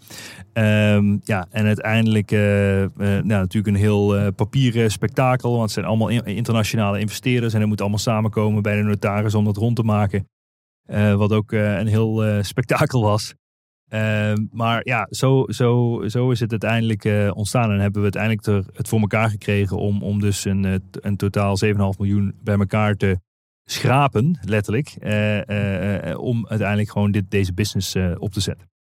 Um, 0.53 1.21
ja, 1.25 1.47
en 1.51 1.67
uiteindelijk 1.67 2.31
nou, 2.31 3.25
natuurlijk 3.25 3.67
een 3.67 3.83
heel 3.83 4.33
papieren 4.33 4.91
spektakel. 4.91 5.51
Want 5.51 5.63
het 5.63 5.73
zijn 5.73 5.87
allemaal 5.87 6.09
internationale 6.09 7.01
investeerders. 7.01 7.55
En 7.55 7.61
er 7.61 7.69
moet 7.69 7.81
allemaal 7.81 7.99
samenkomen 7.99 8.63
bij 8.63 8.77
de 8.77 8.83
notaris 8.83 9.35
om 9.35 9.45
dat 9.45 9.57
rond 9.57 9.77
te 9.77 9.83
maken. 9.83 10.29
Wat 11.17 11.33
ook 11.33 11.53
een 11.53 11.87
heel 11.87 12.43
spektakel 12.43 13.03
was. 13.03 13.35
Ehm, 13.89 14.45
maar 14.51 14.81
ja, 14.87 15.07
zo, 15.11 15.45
zo, 15.49 16.01
zo 16.07 16.31
is 16.31 16.41
het 16.41 16.51
uiteindelijk 16.51 17.35
ontstaan. 17.35 17.71
En 17.71 17.81
hebben 17.81 18.03
we 18.03 18.17
uiteindelijk 18.17 18.47
er, 18.47 18.77
het 18.77 18.89
voor 18.89 19.01
elkaar 19.01 19.31
gekregen 19.31 19.77
om, 19.77 20.03
om 20.03 20.21
dus 20.21 20.45
een, 20.45 20.83
een 20.91 21.17
totaal 21.17 21.57
7,5 21.65 21.73
miljoen 21.99 22.35
bij 22.43 22.59
elkaar 22.59 22.95
te 22.95 23.19
schrapen, 23.65 24.39
letterlijk, 24.43 24.97
om 26.19 26.47
uiteindelijk 26.47 26.91
gewoon 26.91 27.11
dit, 27.11 27.31
deze 27.31 27.53
business 27.53 27.97
op 28.19 28.33
te 28.33 28.41
zetten. 28.41 28.73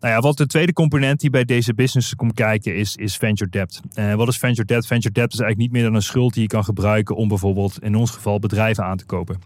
Nou 0.00 0.14
ja, 0.14 0.20
wat 0.20 0.36
de 0.36 0.46
tweede 0.46 0.72
component 0.72 1.20
die 1.20 1.30
bij 1.30 1.44
deze 1.44 1.74
business 1.74 2.14
komt 2.14 2.32
kijken 2.32 2.76
is, 2.76 2.96
is 2.96 3.16
venture 3.16 3.50
debt. 3.50 3.80
wat 4.16 4.28
is 4.28 4.38
venture 4.38 4.66
debt? 4.66 4.86
Venture 4.86 5.14
debt 5.14 5.32
is 5.32 5.40
eigenlijk 5.40 5.58
niet 5.58 5.72
meer 5.72 5.90
dan 5.90 5.94
een 5.94 6.02
schuld 6.02 6.32
die 6.34 6.42
je 6.42 6.48
kan 6.48 6.64
gebruiken 6.64 7.16
om 7.16 7.28
bijvoorbeeld 7.28 7.82
in 7.82 7.94
ons 7.94 8.10
geval 8.10 8.38
bedrijven 8.38 8.84
aan 8.84 8.96
te 8.96 9.04
kopen. 9.04 9.38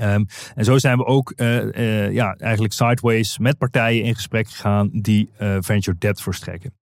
Um, 0.00 0.26
en 0.54 0.64
zo 0.64 0.78
zijn 0.78 0.98
we 0.98 1.04
ook 1.04 1.32
ja, 2.12 2.34
eigenlijk 2.34 2.72
sideways 2.72 3.38
met 3.38 3.58
partijen 3.58 4.04
in 4.04 4.14
gesprek 4.14 4.48
gegaan 4.48 4.90
die 4.92 5.30
venture 5.60 5.98
debt 5.98 6.22
verstrekken. 6.22 6.72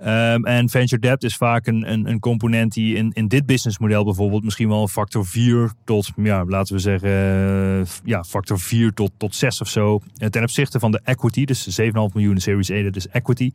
Um, 0.00 0.44
en 0.44 0.68
venture 0.68 1.00
debt 1.00 1.22
is 1.22 1.36
vaak 1.36 1.66
een, 1.66 1.92
een, 1.92 2.08
een, 2.08 2.20
component 2.20 2.72
die 2.72 2.96
in, 2.96 3.12
in 3.12 3.28
dit 3.28 3.46
businessmodel 3.46 4.04
bijvoorbeeld 4.04 4.44
misschien 4.44 4.68
wel 4.68 4.82
een 4.82 4.88
factor 4.88 5.26
4 5.26 5.72
tot, 5.84 6.10
ja, 6.16 6.44
laten 6.44 6.74
we 6.74 6.80
zeggen, 6.80 7.10
ja, 8.04 8.24
factor 8.24 8.60
4 8.60 8.92
tot, 8.92 9.10
tot 9.16 9.34
6 9.34 9.60
of 9.60 9.68
zo. 9.68 10.00
Ten 10.30 10.42
opzichte 10.42 10.78
van 10.78 10.90
de 10.90 11.00
equity, 11.04 11.44
dus 11.44 11.80
7,5 11.80 11.86
miljoen 11.90 12.38
Series 12.38 12.70
A, 12.70 12.82
dat 12.82 12.96
is 12.96 13.08
equity. 13.08 13.52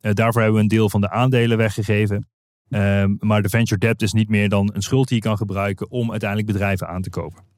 Daarvoor 0.00 0.42
hebben 0.42 0.58
we 0.58 0.62
een 0.62 0.76
deel 0.76 0.90
van 0.90 1.00
de 1.00 1.10
aandelen 1.10 1.56
weggegeven. 1.56 2.28
Um, 2.68 3.16
maar 3.20 3.42
de 3.42 3.48
venture 3.48 3.80
debt 3.80 4.02
is 4.02 4.12
niet 4.12 4.28
meer 4.28 4.48
dan 4.48 4.70
een 4.74 4.82
schuld 4.82 5.08
die 5.08 5.16
je 5.16 5.22
kan 5.22 5.36
gebruiken 5.36 5.90
om 5.90 6.10
uiteindelijk 6.10 6.52
bedrijven 6.52 6.88
aan 6.88 7.02
te 7.02 7.10
kopen. 7.10 7.51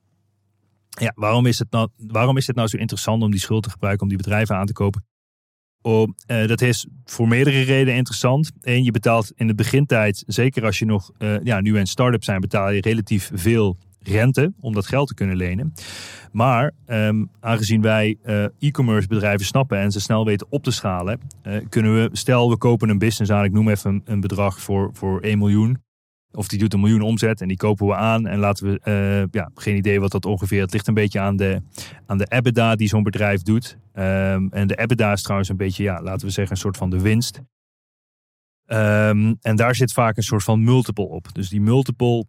Ja, 1.01 1.13
waarom 1.15 1.47
is, 1.47 1.59
het 1.59 1.71
nou, 1.71 1.89
waarom 1.97 2.37
is 2.37 2.47
het 2.47 2.57
nou 2.57 2.69
zo 2.69 2.77
interessant 2.77 3.23
om 3.23 3.31
die 3.31 3.41
schuld 3.41 3.63
te 3.63 3.71
gebruiken 3.71 4.03
om 4.03 4.09
die 4.09 4.19
bedrijven 4.19 4.57
aan 4.57 4.67
te 4.67 4.73
kopen? 4.73 5.05
Oh, 5.83 6.09
dat 6.27 6.61
is 6.61 6.87
voor 7.05 7.29
meerdere 7.29 7.63
redenen 7.63 7.95
interessant. 7.95 8.53
Eén, 8.61 8.85
je 8.85 8.91
betaalt 8.91 9.33
in 9.35 9.47
de 9.47 9.55
begintijd, 9.55 10.25
zeker 10.27 10.65
als 10.65 10.79
je 10.79 10.85
nog 10.85 11.11
uh, 11.19 11.37
ja, 11.43 11.61
nu 11.61 11.79
een 11.79 11.87
start-up 11.87 12.25
zijn, 12.25 12.41
betaal 12.41 12.71
je 12.71 12.81
relatief 12.81 13.31
veel 13.35 13.77
rente 13.99 14.53
om 14.61 14.73
dat 14.73 14.87
geld 14.87 15.09
te 15.09 15.15
kunnen 15.15 15.37
lenen. 15.37 15.73
Maar 16.33 16.73
um, 16.87 17.31
aangezien 17.41 17.81
wij 17.81 18.17
uh, 18.25 18.45
e-commerce 18.59 19.09
bedrijven 19.09 19.47
snappen 19.47 19.79
en 19.79 19.91
ze 19.91 20.01
snel 20.01 20.25
weten 20.25 20.47
op 20.51 20.63
te 20.63 20.71
schalen, 20.71 21.21
kunnen 21.69 21.95
we, 21.95 22.09
stel 22.13 22.51
we 22.51 22.57
kopen 22.57 22.89
een 22.89 22.99
business 22.99 23.33
aan, 23.33 23.45
ik 23.45 23.53
noem 23.53 23.69
even 23.69 23.91
een, 23.91 24.03
een 24.05 24.21
bedrag 24.21 24.61
voor, 24.61 24.91
voor 24.93 25.21
1 25.21 25.39
miljoen. 25.39 25.83
Of 26.35 26.49
die 26.49 26.59
doet 26.59 26.73
een 26.73 26.81
miljoen 26.81 27.01
omzet 27.01 27.41
en 27.41 27.49
die 27.49 27.57
kopen 27.57 27.87
we 27.87 27.95
aan. 27.95 28.27
En 28.27 28.39
laten 28.39 28.67
we, 28.67 28.81
uh, 28.85 29.29
ja, 29.31 29.51
geen 29.55 29.77
idee 29.77 30.01
wat 30.01 30.11
dat 30.11 30.25
ongeveer. 30.25 30.61
Het 30.61 30.73
ligt 30.73 30.87
een 30.87 30.95
beetje 30.95 31.21
aan 31.21 31.37
de, 31.37 31.63
aan 32.07 32.19
de 32.19 32.27
EBITDA 32.29 32.75
die 32.75 32.89
zo'n 32.89 33.03
bedrijf 33.03 33.43
doet. 33.43 33.79
Um, 33.95 34.49
en 34.51 34.67
de 34.67 34.77
EBITDA 34.77 35.13
is 35.13 35.23
trouwens 35.23 35.49
een 35.51 35.57
beetje, 35.57 35.83
ja, 35.83 36.03
laten 36.03 36.27
we 36.27 36.33
zeggen, 36.33 36.55
een 36.55 36.63
soort 36.63 36.77
van 36.77 36.91
de 36.91 37.01
winst. 37.01 37.41
Um, 38.67 39.37
en 39.41 39.57
daar 39.57 39.75
zit 39.75 39.93
vaak 39.93 40.17
een 40.17 40.23
soort 40.23 40.43
van 40.43 40.65
multiple 40.65 41.05
op. 41.05 41.29
Dus 41.33 41.49
die 41.49 41.61
multiple 41.61 42.27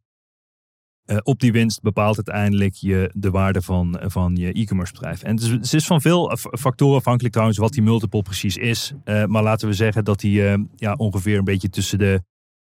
uh, 1.06 1.18
op 1.24 1.40
die 1.40 1.52
winst 1.52 1.82
bepaalt 1.82 2.16
uiteindelijk 2.16 2.74
je, 2.74 3.12
de 3.14 3.30
waarde 3.30 3.62
van, 3.62 4.00
van 4.04 4.36
je 4.36 4.52
e-commerce 4.52 4.94
bedrijf. 4.94 5.24
En 5.24 5.36
het 5.36 5.64
is, 5.64 5.74
is, 5.74 5.86
van 5.86 6.02
veel 6.02 6.38
factoren 6.38 6.98
afhankelijk 6.98 7.34
trouwens 7.34 7.60
wat 7.60 7.74
die 7.74 7.84
multiple 7.84 8.22
precies 8.22 8.58
is. 8.58 8.94
Uh, 9.06 9.26
maar 9.26 9.44
laten 9.44 9.68
we 9.68 9.74
zeggen 9.74 10.04
dat 10.04 10.20
die 10.20 10.42
ja, 10.76 10.94
ongeveer 10.94 11.38
een 11.38 11.44
beetje 11.44 11.70
tussen 11.70 11.98
de 11.98 12.22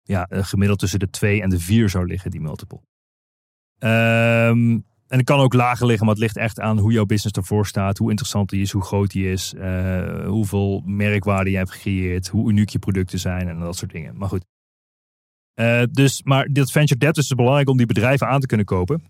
ja, 0.08 0.28
gemiddeld 0.30 0.80
tussen 0.80 1.00
de 1.00 1.10
2 1.10 1.41
en 1.41 1.50
de 1.50 1.60
4 1.60 1.89
zou 1.89 2.06
liggen, 2.06 2.32
die 2.32 2.41
multiple. 2.41 2.80
Um, 3.80 4.86
en 5.08 5.17
het 5.17 5.24
kan 5.24 5.39
ook 5.39 5.54
lager 5.54 5.86
liggen, 5.86 6.06
maar 6.06 6.15
het 6.15 6.24
ligt 6.24 6.38
echt 6.38 6.60
aan 6.60 6.80
hoe 6.80 6.91
jouw 6.91 7.06
business 7.06 7.38
ervoor 7.38 7.67
staat, 7.67 7.98
hoe 7.98 8.10
interessant 8.10 8.50
die 8.50 8.62
is, 8.62 8.72
hoe 8.72 8.84
groot 8.84 9.12
die 9.12 9.32
is, 9.32 9.54
uh, 9.54 10.26
hoeveel 10.26 10.82
merkwaarde 10.86 11.50
je 11.50 11.58
hebt 11.58 11.72
gecreëerd, 11.72 12.28
hoe 12.28 12.50
uniek 12.50 12.70
je 12.70 12.80
producten 12.80 13.20
zijn 13.20 13.48
en 13.48 13.60
dat 13.60 13.76
soort 13.76 13.91
dingen. 13.91 14.17
Maar 14.17 14.30
goed. 14.30 14.46
Uh, 15.60 15.84
dus, 15.91 16.24
maar 16.24 16.48
dit 16.52 16.72
venture 16.72 17.00
debt 17.00 17.17
is 17.17 17.28
dus 17.28 17.38
belangrijk 17.38 17.70
om 17.70 17.78
die 17.78 17.86
bedrijven 17.86 18.28
aan 18.28 18.39
te 18.39 18.48
kunnen 18.48 18.65
kopen. 18.65 19.04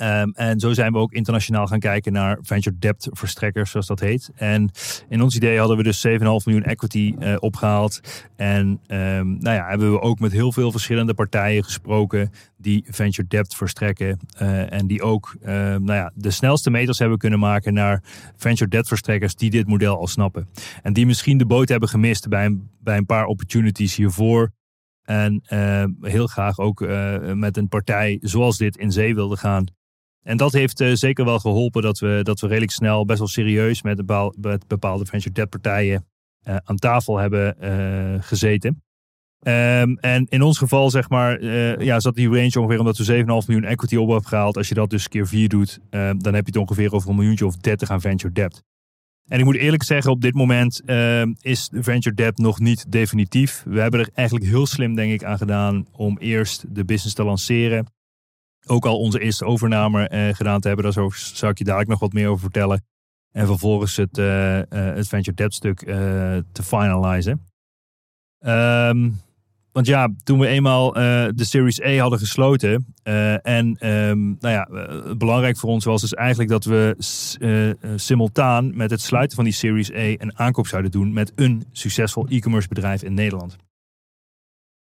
Um, 0.00 0.32
en 0.34 0.60
zo 0.60 0.72
zijn 0.72 0.92
we 0.92 0.98
ook 0.98 1.12
internationaal 1.12 1.66
gaan 1.66 1.78
kijken 1.78 2.12
naar 2.12 2.38
venture 2.42 2.78
debt 2.78 3.08
verstrekkers, 3.10 3.70
zoals 3.70 3.86
dat 3.86 4.00
heet. 4.00 4.30
En 4.34 4.70
in 5.08 5.22
ons 5.22 5.36
idee 5.36 5.58
hadden 5.58 5.76
we 5.76 5.82
dus 5.82 6.06
7,5 6.06 6.12
miljoen 6.18 6.64
equity 6.64 7.14
uh, 7.18 7.36
opgehaald. 7.38 8.00
En 8.36 8.80
um, 8.86 9.38
nou 9.38 9.56
ja, 9.56 9.68
hebben 9.68 9.92
we 9.92 10.00
ook 10.00 10.18
met 10.18 10.32
heel 10.32 10.52
veel 10.52 10.70
verschillende 10.70 11.14
partijen 11.14 11.64
gesproken 11.64 12.30
die 12.56 12.84
venture 12.88 13.28
debt 13.28 13.56
verstrekken. 13.56 14.18
Uh, 14.42 14.72
en 14.72 14.86
die 14.86 15.02
ook 15.02 15.36
uh, 15.42 15.48
nou 15.52 15.92
ja, 15.92 16.12
de 16.14 16.30
snelste 16.30 16.70
meters 16.70 16.98
hebben 16.98 17.18
kunnen 17.18 17.38
maken 17.38 17.74
naar 17.74 18.02
venture 18.36 18.70
debt 18.70 18.88
verstrekkers 18.88 19.34
die 19.34 19.50
dit 19.50 19.66
model 19.66 19.98
al 19.98 20.06
snappen. 20.06 20.48
En 20.82 20.92
die 20.92 21.06
misschien 21.06 21.38
de 21.38 21.46
boot 21.46 21.68
hebben 21.68 21.88
gemist 21.88 22.28
bij 22.28 22.44
een, 22.44 22.70
bij 22.78 22.96
een 22.96 23.06
paar 23.06 23.24
opportunities 23.24 23.96
hiervoor. 23.96 24.52
En 25.02 25.42
heel 26.00 26.26
graag 26.26 26.58
ook 26.58 26.80
uh, 26.80 27.32
met 27.32 27.56
een 27.56 27.68
partij 27.68 28.18
zoals 28.20 28.58
dit 28.58 28.76
in 28.76 28.92
zee 28.92 29.14
wilden 29.14 29.38
gaan. 29.38 29.66
En 30.22 30.36
dat 30.36 30.52
heeft 30.52 30.80
uh, 30.80 30.94
zeker 30.94 31.24
wel 31.24 31.38
geholpen 31.38 31.82
dat 31.82 31.98
we, 31.98 32.20
dat 32.22 32.40
we 32.40 32.46
redelijk 32.46 32.72
snel, 32.72 33.04
best 33.04 33.18
wel 33.18 33.28
serieus 33.28 33.82
met, 33.82 33.96
bepaal, 33.96 34.34
met 34.40 34.66
bepaalde 34.66 35.04
venture 35.04 35.34
debt 35.34 35.50
partijen 35.50 36.06
uh, 36.48 36.56
aan 36.64 36.76
tafel 36.76 37.18
hebben 37.18 37.56
uh, 37.60 38.22
gezeten. 38.22 38.82
Ehm, 39.40 39.94
en 40.00 40.26
in 40.28 40.42
ons 40.42 40.58
geval, 40.58 40.90
zeg 40.90 41.08
maar, 41.08 41.38
eh, 41.38 41.78
ja, 41.78 42.00
zat 42.00 42.14
die 42.14 42.28
range 42.28 42.60
ongeveer 42.60 42.78
omdat 42.78 42.96
we 42.96 43.04
7,5 43.04 43.46
miljoen 43.46 43.64
equity 43.64 43.96
op 43.96 44.08
hebben 44.08 44.28
gehaald. 44.28 44.56
Als 44.56 44.68
je 44.68 44.74
dat 44.74 44.90
dus 44.90 45.08
keer 45.08 45.26
4 45.26 45.48
doet, 45.48 45.78
ehm, 45.90 46.18
dan 46.18 46.34
heb 46.34 46.46
je 46.46 46.52
het 46.52 46.68
ongeveer 46.68 46.92
over 46.92 47.10
een 47.10 47.16
miljoentje 47.16 47.46
of 47.46 47.56
30 47.56 47.90
aan 47.90 48.00
venture 48.00 48.32
debt. 48.32 48.62
En 49.28 49.38
ik 49.38 49.44
moet 49.44 49.56
eerlijk 49.56 49.82
zeggen, 49.82 50.10
op 50.10 50.20
dit 50.20 50.34
moment 50.34 50.82
ehm, 50.84 51.32
is 51.40 51.70
venture 51.74 52.14
debt 52.14 52.38
nog 52.38 52.58
niet 52.58 52.92
definitief. 52.92 53.62
We 53.66 53.80
hebben 53.80 54.00
er 54.00 54.10
eigenlijk 54.14 54.46
heel 54.46 54.66
slim, 54.66 54.94
denk 54.94 55.12
ik, 55.12 55.24
aan 55.24 55.38
gedaan 55.38 55.86
om 55.92 56.18
eerst 56.18 56.64
de 56.74 56.84
business 56.84 57.14
te 57.14 57.24
lanceren. 57.24 57.86
Ook 58.70 58.86
al 58.86 58.98
onze 58.98 59.20
eerste 59.20 59.44
overname 59.44 60.08
eh, 60.08 60.34
gedaan 60.34 60.60
te 60.60 60.66
hebben. 60.66 60.84
Daar 60.84 61.10
zou, 61.32 61.50
ik 61.52 61.58
je 61.58 61.64
dadelijk 61.64 61.90
nog 61.90 62.00
wat 62.00 62.12
meer 62.12 62.28
over 62.28 62.40
vertellen. 62.40 62.84
En 63.32 63.46
vervolgens 63.46 63.96
het, 63.96 64.18
eh, 64.18 64.58
eh, 64.58 64.66
het 64.96 65.08
venture 65.08 65.36
debt 65.36 65.54
stuk 65.54 65.78
te 66.52 66.62
finalizen. 66.62 67.46
Ehm, 68.38 69.10
want 69.72 69.86
ja, 69.86 70.08
toen 70.22 70.38
we 70.38 70.46
eenmaal 70.46 70.92
de 70.92 71.32
Series 71.36 71.82
A 71.82 71.96
hadden 71.96 72.18
gesloten. 72.18 72.94
en 73.42 73.76
ehm, 73.78 74.26
nou 74.38 74.38
ja, 74.40 74.68
belangrijk 75.14 75.56
voor 75.56 75.70
ons 75.70 75.84
was 75.84 76.00
dus 76.00 76.14
eigenlijk 76.14 76.50
dat 76.50 76.64
we 76.64 76.94
simultaan 77.96 78.76
met 78.76 78.90
het 78.90 79.00
sluiten 79.00 79.36
van 79.36 79.44
die 79.44 79.54
Series 79.54 79.92
A 79.92 80.14
een 80.16 80.38
aankoop 80.38 80.66
zouden 80.66 80.90
doen 80.90 81.12
met 81.12 81.32
een 81.34 81.64
succesvol 81.72 82.26
e-commerce 82.28 82.68
bedrijf 82.68 83.02
in 83.02 83.14
Nederland. 83.14 83.56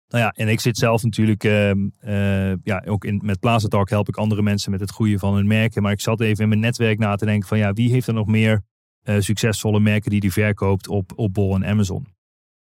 Nou 0.07 0.23
ja, 0.23 0.31
en 0.31 0.47
ik 0.47 0.59
zit 0.59 0.77
zelf 0.77 1.03
natuurlijk, 1.03 1.43
ehm, 1.43 1.87
eh, 1.99 2.53
ja, 2.63 2.83
ook 2.85 3.05
in, 3.05 3.21
met 3.23 3.39
Plaza 3.39 3.67
Talk 3.67 3.89
help 3.89 4.07
ik 4.07 4.17
andere 4.17 4.41
mensen 4.41 4.71
met 4.71 4.79
het 4.79 4.91
groeien 4.91 5.19
van 5.19 5.35
hun 5.35 5.47
merken. 5.47 5.81
Maar 5.81 5.91
ik 5.91 6.01
zat 6.01 6.21
even 6.21 6.43
in 6.43 6.49
mijn 6.49 6.61
netwerk 6.61 6.99
na 6.99 7.15
te 7.15 7.25
denken 7.25 7.47
van 7.47 7.57
ja, 7.57 7.73
wie 7.73 7.91
heeft 7.91 8.07
er 8.07 8.13
nog 8.13 8.27
meer 8.27 8.61
eh, 9.01 9.15
succesvolle 9.19 9.79
merken 9.79 10.11
die 10.11 10.19
die 10.19 10.31
verkoopt 10.31 10.87
op, 10.87 11.13
op 11.15 11.33
Bol 11.33 11.55
en 11.55 11.65
Amazon? 11.65 12.07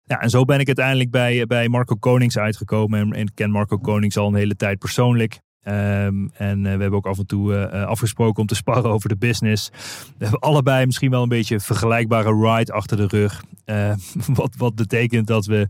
Ja, 0.02 0.20
en 0.20 0.30
zo 0.30 0.44
ben 0.44 0.60
ik 0.60 0.66
uiteindelijk 0.66 1.10
bij, 1.10 1.46
bij 1.46 1.68
Marco 1.68 1.94
Konings 1.94 2.38
uitgekomen. 2.38 3.00
En, 3.00 3.12
en 3.12 3.26
ik 3.26 3.34
ken 3.34 3.50
Marco 3.50 3.78
Konings 3.78 4.16
al 4.16 4.28
een 4.28 4.34
hele 4.34 4.56
tijd 4.56 4.78
persoonlijk. 4.78 5.40
Ehm, 5.66 6.26
en 6.32 6.66
eh, 6.66 6.74
we 6.74 6.80
hebben 6.80 6.92
ook 6.92 7.06
af 7.06 7.18
en 7.18 7.26
toe 7.26 7.54
eh, 7.54 7.80
eh, 7.80 7.88
afgesproken 7.88 8.40
om 8.40 8.46
te 8.46 8.54
sparren 8.54 8.90
over 8.94 9.08
de 9.08 9.16
business. 9.16 9.70
We 10.18 10.24
hebben 10.24 10.40
allebei 10.40 10.86
misschien 10.86 11.10
wel 11.10 11.22
een 11.22 11.28
beetje 11.28 11.54
een 11.54 11.60
vergelijkbare 11.60 12.54
ride 12.54 12.72
achter 12.72 12.96
de 12.96 13.06
rug. 13.06 13.44
Eh, 13.64 13.94
wat, 14.40 14.54
wat 14.56 14.74
betekent 14.74 15.26
dat 15.26 15.46
we 15.46 15.68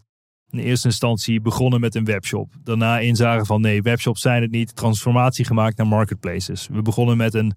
in 0.51 0.59
eerste 0.59 0.89
instantie 0.89 1.41
begonnen 1.41 1.81
met 1.81 1.95
een 1.95 2.05
webshop. 2.05 2.53
Daarna 2.63 2.99
inzagen 2.99 3.47
van 3.47 3.61
nee, 3.61 3.83
webshops 3.83 4.21
zijn 4.21 4.43
het 4.43 4.51
niet. 4.51 4.77
Transformatie 4.77 5.45
gemaakt 5.45 5.77
naar 5.77 5.87
marketplaces. 5.87 6.69
We 6.73 6.83
begonnen 6.83 7.17
met 7.17 7.35
een 7.35 7.55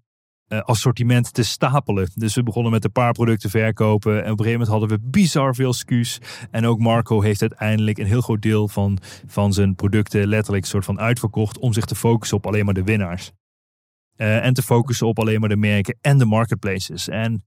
eh, 0.48 0.60
assortiment 0.60 1.34
te 1.34 1.44
stapelen. 1.44 2.10
Dus 2.14 2.36
we 2.36 2.44
begonnen 2.44 2.72
met 2.72 2.84
een 2.84 2.92
paar 2.92 3.12
producten 3.12 3.50
verkopen. 3.50 4.12
En 4.12 4.32
op 4.32 4.40
een 4.40 4.46
gegeven 4.46 4.52
moment 4.52 4.70
hadden 4.70 4.90
we 4.90 5.10
bizar 5.10 5.56
veel 5.56 5.74
SKU's. 5.74 6.20
En 6.52 6.66
ook 6.66 6.80
Marco 6.80 7.22
heeft 7.22 7.42
uiteindelijk 7.42 7.98
een 7.98 8.06
heel 8.06 8.22
groot 8.22 8.42
deel 8.42 8.68
van, 8.68 8.98
van 9.26 9.54
zijn 9.54 9.76
producten 9.76 10.28
letterlijk 10.28 10.66
soort 10.66 10.86
van 10.86 11.00
uitverkocht. 11.00 11.60
Om 11.60 11.74
zich 11.74 11.86
te 11.86 11.96
focussen 11.96 12.38
op 12.38 12.48
alleen 12.48 12.66
maar 12.66 12.74
de 12.74 12.84
winnaars. 12.84 13.32
Eh, 14.16 14.46
en 14.46 14.54
te 14.54 14.62
focussen 14.62 15.08
op 15.08 15.20
alleen 15.20 15.40
maar 15.40 15.50
de 15.50 15.58
merken 15.58 15.98
en 16.02 16.18
de 16.18 16.26
marketplaces. 16.26 17.08
En 17.08 17.46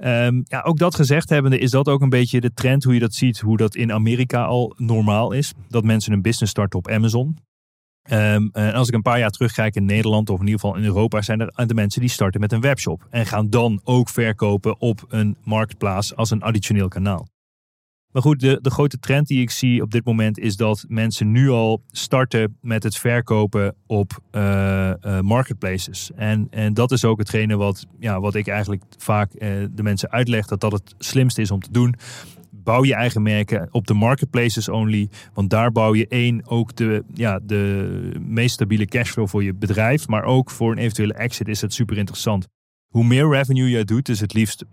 ehm, 0.00 0.40
ja, 0.44 0.60
ook 0.60 0.78
dat 0.78 0.94
gezegd 0.94 1.28
hebbende 1.28 1.58
is 1.58 1.70
dat 1.70 1.88
ook 1.88 2.00
een 2.00 2.08
beetje 2.08 2.40
de 2.40 2.52
trend 2.52 2.84
hoe 2.84 2.94
je 2.94 3.00
dat 3.00 3.14
ziet. 3.14 3.40
Hoe 3.40 3.56
dat 3.56 3.74
in 3.74 3.92
Amerika 3.92 4.44
al 4.44 4.74
normaal 4.76 5.32
is. 5.32 5.52
Dat 5.68 5.84
mensen 5.84 6.12
een 6.12 6.22
business 6.22 6.50
starten 6.50 6.78
op 6.78 6.88
Amazon. 6.88 7.36
Ehm, 8.02 8.48
en 8.52 8.72
als 8.72 8.88
ik 8.88 8.94
een 8.94 9.02
paar 9.02 9.18
jaar 9.18 9.30
terugkijk 9.30 9.74
in 9.74 9.84
Nederland 9.84 10.30
of 10.30 10.40
in 10.40 10.46
ieder 10.46 10.60
geval 10.60 10.76
in 10.76 10.84
Europa, 10.84 11.22
zijn 11.22 11.40
er 11.40 11.66
de 11.66 11.74
mensen 11.74 12.00
die 12.00 12.10
starten 12.10 12.40
met 12.40 12.52
een 12.52 12.60
webshop. 12.60 13.06
En 13.10 13.26
gaan 13.26 13.50
dan 13.50 13.80
ook 13.84 14.08
verkopen 14.08 14.80
op 14.80 15.04
een 15.08 15.36
marktplaats 15.44 16.16
als 16.16 16.30
een 16.30 16.42
additioneel 16.42 16.88
kanaal. 16.88 17.28
Maar 18.12 18.22
goed, 18.22 18.40
de, 18.40 18.58
de 18.62 18.70
grote 18.70 18.98
trend 18.98 19.26
die 19.26 19.40
ik 19.40 19.50
zie 19.50 19.82
op 19.82 19.90
dit 19.90 20.04
moment 20.04 20.38
is 20.38 20.56
dat 20.56 20.84
mensen 20.88 21.30
nu 21.30 21.48
al 21.48 21.82
starten 21.90 22.56
met 22.60 22.82
het 22.82 22.96
verkopen 22.96 23.74
op 23.86 24.22
eh, 24.30 24.90
eh, 24.90 25.20
marketplaces. 25.20 26.10
En, 26.16 26.46
en 26.50 26.74
dat 26.74 26.90
is 26.90 27.04
ook 27.04 27.18
hetgene 27.18 27.56
wat, 27.56 27.86
ja, 27.98 28.20
wat 28.20 28.34
ik 28.34 28.48
eigenlijk 28.48 28.82
vaak 28.98 29.32
eh, 29.32 29.48
de 29.70 29.82
mensen 29.82 30.10
uitleg, 30.10 30.46
dat 30.46 30.60
dat 30.60 30.72
het 30.72 30.94
slimste 30.98 31.40
is 31.40 31.50
om 31.50 31.60
te 31.60 31.72
doen 31.72 31.94
bouw 32.62 32.84
je 32.84 32.94
eigen 32.94 33.22
merken 33.22 33.68
op 33.70 33.86
de 33.86 33.94
marketplaces 33.94 34.68
only. 34.68 35.08
Want 35.34 35.50
daar 35.50 35.72
bouw 35.72 35.94
je 35.94 36.06
één 36.08 36.46
ook 36.46 36.76
de, 36.76 37.04
ja, 37.14 37.40
de 37.42 38.14
meest 38.20 38.54
stabiele 38.54 38.86
cashflow 38.86 39.28
voor 39.28 39.44
je 39.44 39.54
bedrijf. 39.54 40.08
Maar 40.08 40.24
ook 40.24 40.50
voor 40.50 40.72
een 40.72 40.78
eventuele 40.78 41.14
exit 41.14 41.48
is 41.48 41.60
het 41.60 41.74
super 41.74 41.98
interessant. 41.98 42.46
Hoe 42.88 43.04
meer 43.04 43.28
revenue 43.28 43.70
je 43.70 43.84
doet, 43.84 44.06
dus 44.06 44.20
het 44.20 44.32
liefst 44.32 44.64
90% 44.64 44.68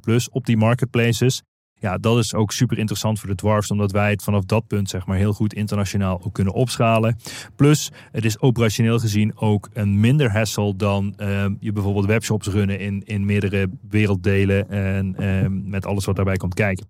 plus 0.00 0.30
op 0.30 0.46
die 0.46 0.56
marketplaces. 0.56 1.42
Ja, 1.78 1.98
dat 1.98 2.18
is 2.18 2.34
ook 2.34 2.52
super 2.52 2.78
interessant 2.78 3.18
voor 3.18 3.28
de 3.28 3.34
dwarfs, 3.34 3.70
omdat 3.70 3.92
wij 3.92 4.10
het 4.10 4.22
vanaf 4.22 4.44
dat 4.44 4.66
punt 4.66 4.90
zeg 4.90 5.06
maar 5.06 5.16
heel 5.16 5.32
goed 5.32 5.54
internationaal 5.54 6.22
ook 6.24 6.34
kunnen 6.34 6.54
opschalen. 6.54 7.16
Plus, 7.56 7.90
het 8.12 8.24
is 8.24 8.40
operationeel 8.40 8.98
gezien 8.98 9.36
ook 9.36 9.68
een 9.72 10.00
minder 10.00 10.32
hassle 10.32 10.76
dan 10.76 11.14
ehm, 11.16 11.54
je 11.60 11.72
bijvoorbeeld 11.72 12.06
webshops 12.06 12.46
runnen 12.46 12.78
in, 12.78 13.02
in 13.04 13.24
meerdere 13.24 13.70
werelddelen 13.88 14.70
en 14.70 15.14
ehm, 15.16 15.70
met 15.70 15.86
alles 15.86 16.04
wat 16.04 16.16
daarbij 16.16 16.36
komt 16.36 16.54
kijken. 16.54 16.86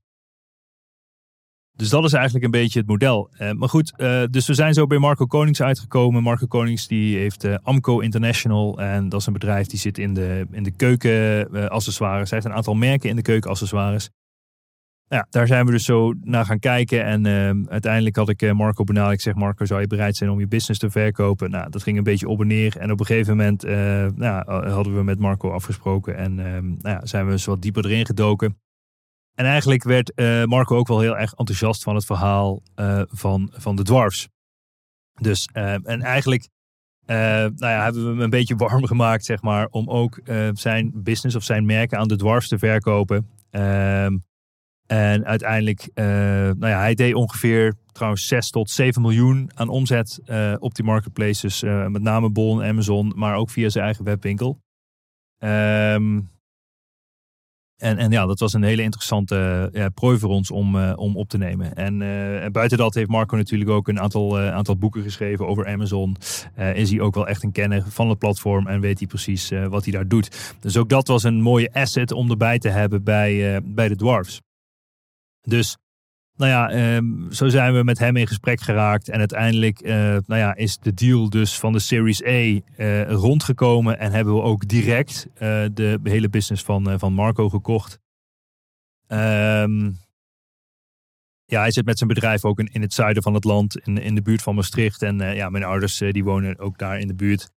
Dus 1.77 1.89
dat 1.89 2.05
is 2.05 2.13
eigenlijk 2.13 2.45
een 2.45 2.51
beetje 2.51 2.79
het 2.79 2.89
model. 2.89 3.31
Eh, 3.33 3.53
maar 3.53 3.69
goed, 3.69 3.93
eh, 3.97 4.23
dus 4.31 4.47
we 4.47 4.55
zijn 4.55 4.75
zo 4.75 4.87
bij 4.87 4.99
Marco 4.99 5.27
Konings 5.27 5.63
uitgekomen. 5.63 6.23
Marco 6.23 6.47
Konings 6.47 6.87
die 6.87 7.17
heeft 7.17 7.45
eh, 7.45 7.55
Amco 7.63 8.01
International. 8.01 8.79
En 8.79 9.09
dat 9.09 9.21
is 9.21 9.27
een 9.27 9.33
bedrijf 9.33 9.67
die 9.67 9.79
zit 9.79 9.99
in 9.99 10.15
de, 10.15 10.47
in 10.51 10.63
de 10.63 10.71
keukenaccessoires. 10.71 12.31
Hij 12.31 12.39
heeft 12.39 12.51
een 12.51 12.57
aantal 12.57 12.75
merken 12.75 13.11
in 13.11 13.17
de 13.17 13.23
keukenaccessoires. 13.23 14.11
Ja, 15.09 15.27
daar 15.31 15.47
zijn 15.47 15.67
we 15.67 15.73
dus 15.73 15.85
zo 15.85 16.15
naar 16.23 16.45
gaan 16.45 16.59
kijken. 16.59 17.05
En 17.05 17.27
eh, 17.27 17.71
uiteindelijk 17.73 18.17
had 18.17 18.29
ik 18.29 18.43
eh, 18.43 18.53
Marco 18.53 18.85
benaderd. 18.85 19.15
Ik 19.15 19.21
zeg, 19.21 19.35
Marco, 19.35 19.65
zou 19.65 19.81
je 19.81 19.87
bereid 19.87 20.17
zijn 20.17 20.31
om 20.31 20.41
je 20.41 20.47
business 20.47 20.81
te 20.81 20.91
verkopen? 20.91 21.51
Nou, 21.51 21.71
dat 21.71 21.83
ging 21.83 21.97
een 21.97 22.05
beetje 22.05 22.29
op 22.29 22.41
en 22.41 22.47
neer. 22.47 22.77
En 22.77 22.91
op 22.91 23.01
een 23.01 23.07
gegeven 23.07 23.37
moment 23.37 23.65
eh, 23.65 24.07
nou, 24.15 24.69
hadden 24.71 24.97
we 24.97 25.03
met 25.03 25.19
Marco 25.19 25.51
afgesproken. 25.51 26.17
En 26.17 26.39
eh, 26.39 26.63
nou 26.63 26.79
ja, 26.83 27.07
zijn 27.07 27.27
we 27.27 27.33
eens 27.33 27.45
wat 27.45 27.63
dieper 27.63 27.85
erin 27.85 28.07
gedoken. 28.07 28.59
En 29.35 29.45
eigenlijk 29.45 29.83
werd 29.85 30.15
eh, 30.15 30.45
Marco 30.45 30.77
ook 30.77 30.89
wel 30.89 31.01
heel 31.01 31.19
erg 31.19 31.33
enthousiast 31.35 31.83
van 31.83 31.95
het 31.95 32.05
verhaal 32.05 32.63
eh, 32.75 33.03
van, 33.07 33.51
van 33.53 33.77
de 33.77 33.83
dwarfs. 33.83 34.29
Dus, 35.21 35.49
eh, 35.53 35.73
en 35.73 36.03
eigenlijk 36.03 36.49
eh, 37.07 37.17
nou 37.17 37.57
ja, 37.59 37.83
hebben 37.83 38.03
we 38.03 38.09
hem 38.09 38.21
een 38.21 38.31
beetje 38.31 38.57
warm 38.67 38.87
gemaakt, 38.87 39.25
zeg 39.25 39.43
maar, 39.43 39.67
om 39.71 39.91
ook 39.91 40.17
eh, 40.17 40.49
zijn 40.53 40.91
business 40.95 41.37
of 41.37 41.43
zijn 41.43 41.67
merken 41.67 41.99
aan 41.99 42.09
de 42.09 42.17
dwarfs 42.17 42.49
te 42.49 42.59
verkopen. 42.59 43.29
Ehm, 43.51 44.17
en 44.87 45.25
uiteindelijk, 45.25 45.89
eh, 45.95 46.05
nou 46.05 46.67
ja, 46.67 46.79
hij 46.79 46.95
deed 46.95 47.15
ongeveer 47.15 47.75
trouwens 47.93 48.27
6 48.27 48.51
tot 48.51 48.71
7 48.71 49.03
miljoen 49.03 49.51
aan 49.55 49.69
omzet 49.69 50.21
eh, 50.25 50.55
op 50.59 50.75
die 50.75 50.85
marketplaces. 50.85 51.63
eh, 51.63 51.87
met 51.87 52.03
name 52.03 52.31
Bol 52.31 52.63
en 52.63 52.69
Amazon, 52.69 53.13
maar 53.17 53.37
ook 53.37 53.51
via 53.51 53.69
zijn 53.69 53.85
eigen 53.85 54.05
webwinkel. 54.05 54.59
Ehm 55.39 56.21
en, 57.77 57.99
en 57.99 58.11
ja, 58.11 58.27
dat 58.27 58.39
was 58.39 58.53
een 58.53 58.63
hele 58.63 58.83
interessante 58.83 59.69
ja, 59.73 59.89
prooi 59.89 60.19
voor 60.19 60.31
ons 60.31 60.51
om, 60.51 60.77
om 60.77 61.17
op 61.17 61.29
te 61.29 61.39
nemen. 61.39 61.75
En, 61.75 62.03
en 62.43 62.53
buiten 62.53 62.79
dat 62.79 62.95
heeft 62.95 63.09
Marco 63.09 63.37
natuurlijk 63.37 63.71
ook 63.71 63.89
een 63.89 64.01
aantal, 64.01 64.39
aantal 64.39 64.77
boeken 64.77 65.03
geschreven 65.03 65.47
over 65.47 65.67
Amazon. 65.67 66.17
Is 66.75 66.91
hij 66.91 67.01
ook 67.01 67.15
wel 67.15 67.29
echt 67.29 67.43
een 67.43 67.53
kenner 67.53 67.85
van 67.89 68.09
het 68.09 68.19
platform 68.19 68.67
en 68.67 68.81
weet 68.81 68.99
hij 68.99 69.07
precies 69.07 69.53
wat 69.69 69.85
hij 69.85 69.93
daar 69.93 70.09
doet. 70.09 70.55
Dus 70.61 70.77
ook 70.77 70.89
dat 70.89 71.09
was 71.09 71.23
een 71.23 71.41
mooie 71.41 71.73
asset 71.73 72.13
om 72.13 72.31
erbij 72.31 72.59
te 72.59 72.69
hebben 72.69 73.03
bij, 73.03 73.61
bij 73.65 73.89
de 73.89 73.97
Dwarfs. 73.97 74.41
Dus 75.47 75.77
nou 76.37 76.51
ja, 76.51 76.71
ehm, 76.71 77.31
zo 77.31 77.49
zijn 77.49 77.75
we 77.75 77.85
met 77.85 77.99
hem 77.99 78.17
in 78.17 78.27
gesprek 78.27 78.61
geraakt. 78.61 79.09
En 79.09 79.19
uiteindelijk 79.19 79.81
eh, 79.81 79.95
nou 80.27 80.41
ja, 80.41 80.55
is 80.55 80.79
de 80.79 80.95
deal 80.95 81.31
dus 81.31 81.59
van 81.59 81.73
de 81.73 81.79
Series 81.79 82.25
A 82.25 82.27
eh, 82.27 83.11
rondgekomen. 83.11 83.99
En 83.99 84.13
hebben 84.13 84.35
we 84.35 84.41
ook 84.41 84.69
direct 84.69 85.27
eh, 85.35 85.65
de 85.73 86.01
hele 86.03 86.29
business 86.29 86.63
van, 86.63 86.99
van 86.99 87.13
Marco 87.13 87.49
gekocht. 87.49 87.99
Ehm, 89.07 89.91
ja, 91.45 91.61
hij 91.61 91.71
zit 91.71 91.85
met 91.85 91.99
zijn 91.99 92.11
bedrijf 92.11 92.45
ook 92.45 92.59
in, 92.59 92.73
in 92.73 92.83
het 92.83 92.95
zuiden 92.95 93.23
van 93.23 93.35
het 93.35 93.45
land, 93.45 93.77
in, 93.79 93.99
in 93.99 94.15
de 94.15 94.23
buurt 94.23 94.43
van 94.43 94.55
Maastricht. 94.55 95.03
En 95.03 95.19
ja, 95.19 95.49
mijn 95.49 95.65
ouders 95.65 95.99
die 95.99 96.25
wonen 96.25 96.59
ook 96.59 96.79
daar 96.79 96.99
in 96.99 97.07
de 97.07 97.15
buurt. 97.15 97.51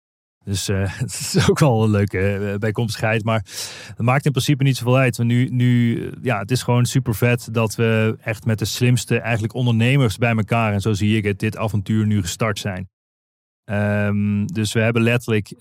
Dus 0.48 0.68
eh, 0.68 0.82
het 1.00 1.10
is 1.10 1.50
ook 1.50 1.58
wel 1.58 1.84
een 1.84 1.90
leuke 1.90 2.18
eh, 2.18 2.58
bijkomstigheid. 2.58 3.24
Maar 3.24 3.44
het 3.88 3.98
maakt 3.98 4.24
in 4.24 4.30
principe 4.30 4.62
niet 4.62 4.76
zoveel 4.76 4.96
uit. 4.96 5.16
Want 5.16 5.28
nu, 5.28 5.48
nu, 5.48 6.02
eh, 6.06 6.12
ja, 6.22 6.38
het 6.38 6.50
is 6.50 6.62
gewoon 6.62 6.84
super 6.86 7.14
vet 7.14 7.48
dat 7.54 7.74
we 7.74 8.16
echt 8.20 8.44
met 8.44 8.58
de 8.58 8.64
slimste 8.64 9.18
eigenlijk 9.18 9.54
ondernemers 9.54 10.16
bij 10.16 10.36
elkaar, 10.36 10.72
en 10.72 10.80
zo 10.80 10.92
zie 10.92 11.16
ik 11.16 11.24
het, 11.24 11.38
dit 11.38 11.56
avontuur 11.56 12.06
nu 12.06 12.20
gestart 12.20 12.58
zijn. 12.58 12.88
Ehm, 13.64 14.46
dus 14.46 14.72
we 14.72 14.80
hebben 14.80 15.02
letterlijk, 15.02 15.54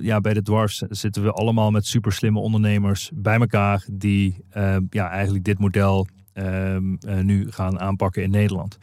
ja, 0.00 0.20
bij 0.20 0.34
de 0.34 0.42
Dwarfs 0.42 0.82
zitten 0.88 1.22
we 1.22 1.32
allemaal 1.32 1.70
met 1.70 1.86
super 1.86 2.12
slimme 2.12 2.38
ondernemers 2.38 3.10
bij 3.14 3.38
elkaar 3.38 3.86
die 3.90 4.44
eh, 4.50 4.76
ja, 4.90 5.10
eigenlijk 5.10 5.44
dit 5.44 5.58
model 5.58 6.06
ehm, 6.32 6.94
eh, 6.94 7.18
nu 7.18 7.50
gaan 7.50 7.80
aanpakken 7.80 8.22
in 8.22 8.30
Nederland. 8.30 8.78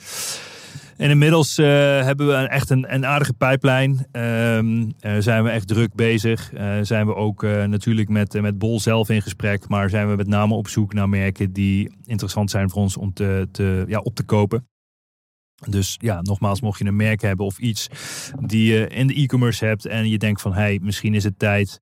En 0.98 1.10
inmiddels 1.10 1.58
eh, 1.58 1.66
hebben 2.04 2.28
we 2.28 2.34
echt 2.34 2.70
een, 2.70 3.06
aardige 3.06 3.34
pijplijn. 3.34 4.08
Ehm, 4.12 4.92
eh, 5.00 5.16
zijn 5.20 5.44
we 5.44 5.50
echt 5.50 5.68
druk 5.68 5.94
bezig. 5.94 6.54
Eh, 6.54 6.78
zijn 6.82 7.06
we 7.06 7.16
ook 7.16 7.42
natuurlijk 7.42 8.10
met, 8.10 8.42
met 8.42 8.58
Bol 8.58 8.80
zelf 8.80 9.10
in 9.10 9.22
gesprek. 9.22 9.68
Maar 9.68 9.90
zijn 9.90 10.10
we 10.10 10.16
met 10.16 10.28
name 10.28 10.54
op 10.54 10.68
zoek 10.68 10.94
naar 10.94 11.10
merken 11.10 11.54
die 11.54 11.96
interessant 12.06 12.52
zijn 12.52 12.70
voor 12.70 12.82
ons 12.82 12.98
om 12.98 13.14
te, 13.14 13.48
te, 13.52 13.84
ja, 13.88 14.00
op 14.00 14.16
te 14.16 14.24
kopen. 14.24 14.68
Dus 15.70 15.98
ja, 16.02 16.22
nogmaals, 16.22 16.62
mocht 16.62 16.80
je 16.80 16.86
een 16.86 16.96
merk 16.96 17.22
hebben 17.22 17.46
of 17.46 17.60
iets 17.60 17.90
die 18.40 18.74
je 18.74 18.88
in 18.88 19.08
de 19.08 19.14
e-commerce 19.14 19.66
hebt 19.66 19.86
en 19.86 20.10
je 20.10 20.18
denkt 20.18 20.42
van 20.42 20.54
hey, 20.54 20.80
misschien 20.82 21.14
is 21.14 21.24
het 21.24 21.40
tijd 21.40 21.82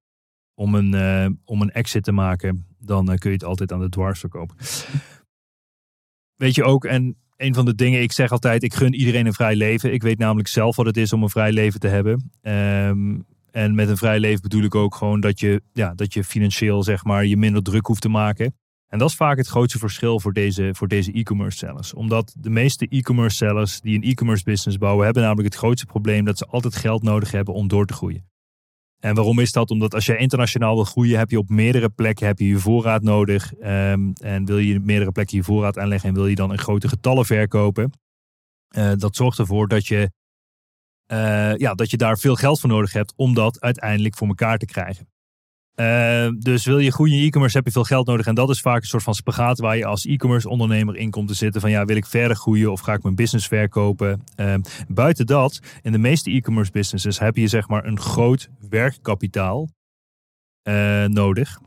om 0.55 0.75
een, 0.75 1.39
om 1.45 1.61
een 1.61 1.71
exit 1.71 2.03
te 2.03 2.11
maken, 2.11 2.65
dan 2.79 3.05
kun 3.05 3.29
je 3.29 3.35
het 3.35 3.45
altijd 3.45 3.71
aan 3.71 3.79
de 3.79 3.89
dwars 3.89 4.19
verkopen. 4.19 4.55
Weet 6.41 6.55
je 6.55 6.63
ook, 6.63 6.85
en 6.85 7.17
een 7.41 7.53
van 7.53 7.65
de 7.65 7.75
dingen, 7.75 8.01
ik 8.01 8.11
zeg 8.11 8.31
altijd, 8.31 8.63
ik 8.63 8.73
gun 8.73 8.93
iedereen 8.93 9.25
een 9.25 9.33
vrij 9.33 9.55
leven. 9.55 9.93
Ik 9.93 10.01
weet 10.01 10.17
namelijk 10.17 10.47
zelf 10.47 10.75
wat 10.75 10.85
het 10.85 10.97
is 10.97 11.13
om 11.13 11.23
een 11.23 11.29
vrij 11.29 11.51
leven 11.51 11.79
te 11.79 11.87
hebben. 11.87 12.31
Ehm, 12.41 13.19
en 13.51 13.75
met 13.75 13.89
een 13.89 13.97
vrij 13.97 14.19
leven 14.19 14.41
bedoel 14.41 14.63
ik 14.63 14.75
ook 14.75 14.95
gewoon 14.95 15.19
dat 15.19 15.39
je, 15.39 15.61
ja, 15.73 15.93
dat 15.95 16.13
je 16.13 16.23
financieel 16.23 16.83
zeg 16.83 17.03
maar, 17.03 17.25
je 17.25 17.37
minder 17.37 17.63
druk 17.63 17.85
hoeft 17.85 18.01
te 18.01 18.09
maken. 18.09 18.55
En 18.87 18.99
dat 18.99 19.09
is 19.09 19.15
vaak 19.15 19.37
het 19.37 19.47
grootste 19.47 19.79
verschil 19.79 20.19
voor 20.19 20.33
deze, 20.33 20.69
voor 20.73 20.87
deze 20.87 21.11
e-commerce 21.11 21.57
sellers. 21.57 21.93
Omdat 21.93 22.35
de 22.39 22.49
meeste 22.49 22.87
e-commerce 22.89 23.35
sellers 23.35 23.81
die 23.81 23.95
een 23.95 24.03
e-commerce 24.03 24.43
business 24.43 24.77
bouwen, 24.77 25.05
hebben 25.05 25.23
namelijk 25.23 25.47
het 25.47 25.57
grootste 25.57 25.85
probleem 25.85 26.25
dat 26.25 26.37
ze 26.37 26.45
altijd 26.45 26.75
geld 26.75 27.03
nodig 27.03 27.31
hebben 27.31 27.53
om 27.53 27.67
door 27.67 27.85
te 27.85 27.93
groeien. 27.93 28.30
En 29.01 29.15
waarom 29.15 29.39
is 29.39 29.51
dat? 29.51 29.69
Omdat 29.69 29.93
als 29.93 30.05
je 30.05 30.17
internationaal 30.17 30.75
wil 30.75 30.83
groeien, 30.83 31.17
heb 31.17 31.29
je 31.29 31.37
op 31.37 31.49
meerdere 31.49 31.89
plekken 31.89 32.27
heb 32.27 32.39
je, 32.39 32.47
je 32.47 32.57
voorraad 32.57 33.01
nodig. 33.01 33.53
Ehm, 33.55 34.11
en 34.21 34.45
wil 34.45 34.57
je 34.57 34.79
meerdere 34.79 35.11
plekken 35.11 35.37
je 35.37 35.43
voorraad 35.43 35.77
aanleggen 35.77 36.09
en 36.09 36.15
wil 36.15 36.27
je 36.27 36.35
dan 36.35 36.51
in 36.51 36.57
grote 36.57 36.87
getallen 36.87 37.25
verkopen. 37.25 37.91
Uh, 38.77 38.91
dat 38.95 39.15
zorgt 39.15 39.39
ervoor 39.39 39.67
dat 39.67 39.87
je, 39.87 40.11
uh, 41.13 41.55
ja, 41.55 41.73
dat 41.73 41.89
je 41.89 41.97
daar 41.97 42.17
veel 42.17 42.35
geld 42.35 42.59
voor 42.59 42.69
nodig 42.69 42.93
hebt 42.93 43.13
om 43.15 43.33
dat 43.33 43.61
uiteindelijk 43.61 44.15
voor 44.15 44.27
elkaar 44.27 44.57
te 44.57 44.65
krijgen. 44.65 45.09
Uh, 45.81 46.29
dus 46.39 46.65
wil 46.65 46.79
je 46.79 46.91
groeien 46.91 47.17
in 47.17 47.25
e-commerce 47.25 47.57
heb 47.57 47.65
je 47.65 47.71
veel 47.71 47.83
geld 47.83 48.07
nodig. 48.07 48.25
En 48.25 48.35
dat 48.35 48.49
is 48.49 48.61
vaak 48.61 48.81
een 48.81 48.87
soort 48.87 49.03
van 49.03 49.13
spagaat 49.13 49.59
waar 49.59 49.77
je 49.77 49.85
als 49.85 50.05
e-commerce 50.05 50.49
ondernemer 50.49 50.95
in 50.95 51.09
komt 51.11 51.27
te 51.27 51.33
zitten. 51.33 51.61
Van 51.61 51.69
ja, 51.69 51.85
wil 51.85 51.95
ik 51.95 52.05
verder 52.05 52.37
groeien 52.37 52.71
of 52.71 52.79
ga 52.79 52.93
ik 52.93 53.03
mijn 53.03 53.15
business 53.15 53.47
verkopen? 53.47 54.23
Uh, 54.35 54.53
buiten 54.87 55.25
dat, 55.25 55.59
in 55.81 55.91
de 55.91 55.97
meeste 55.97 56.31
e-commerce 56.31 56.71
businesses 56.71 57.19
heb 57.19 57.35
je 57.35 57.47
zeg 57.47 57.67
maar 57.67 57.85
een 57.85 57.99
groot 57.99 58.49
werkkapitaal 58.69 59.69
uh, 60.63 61.05
nodig. 61.05 61.59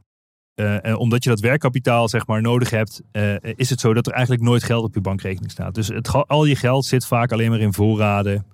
en 0.55 0.97
omdat 0.97 1.25
je 1.25 1.31
dat 1.31 1.41
werkkapitaal 1.41 2.09
zeg 2.09 2.27
maar 2.27 2.43
nodig 2.43 2.71
hebt, 2.71 3.03
is 3.41 3.71
het 3.71 3.81
zo 3.81 3.95
dat 3.95 4.07
er 4.07 4.13
eigenlijk 4.13 4.43
nooit 4.43 4.63
geld 4.63 4.85
op 4.85 4.95
je 4.95 5.01
bankrekening 5.01 5.51
staat. 5.51 5.75
Dus 5.75 5.89
het, 5.89 6.13
al 6.13 6.45
je 6.45 6.57
geld 6.57 6.85
zit 6.85 7.07
vaak 7.07 7.33
alleen 7.33 7.51
maar 7.51 7.61
in 7.61 7.75
voorraden 7.75 8.47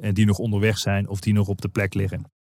en 0.00 0.14
die 0.14 0.26
nog 0.26 0.38
onderweg 0.38 0.78
zijn 0.78 1.08
of 1.08 1.20
die 1.20 1.32
nog 1.32 1.48
op 1.48 1.60
de 1.60 1.68
plek 1.68 1.94
liggen. 1.94 2.35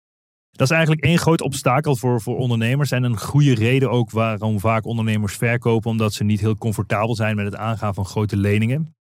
Dat 0.56 0.70
is 0.70 0.76
eigenlijk 0.76 1.04
één 1.04 1.18
groot 1.18 1.40
obstakel 1.40 1.96
voor, 1.96 2.20
voor 2.20 2.36
ondernemers. 2.36 2.90
En 2.90 3.02
een 3.02 3.18
goede 3.18 3.54
reden 3.54 3.90
ook 3.90 4.10
waarom 4.10 4.60
vaak 4.60 4.84
ondernemers 4.84 5.36
verkopen. 5.36 5.90
Omdat 5.90 6.12
ze 6.12 6.24
niet 6.24 6.40
heel 6.40 6.56
comfortabel 6.56 7.14
zijn 7.14 7.36
met 7.36 7.44
het 7.44 7.56
aangaan 7.56 7.94
van 7.94 8.04
grote 8.04 8.36
leningen. 8.36 8.96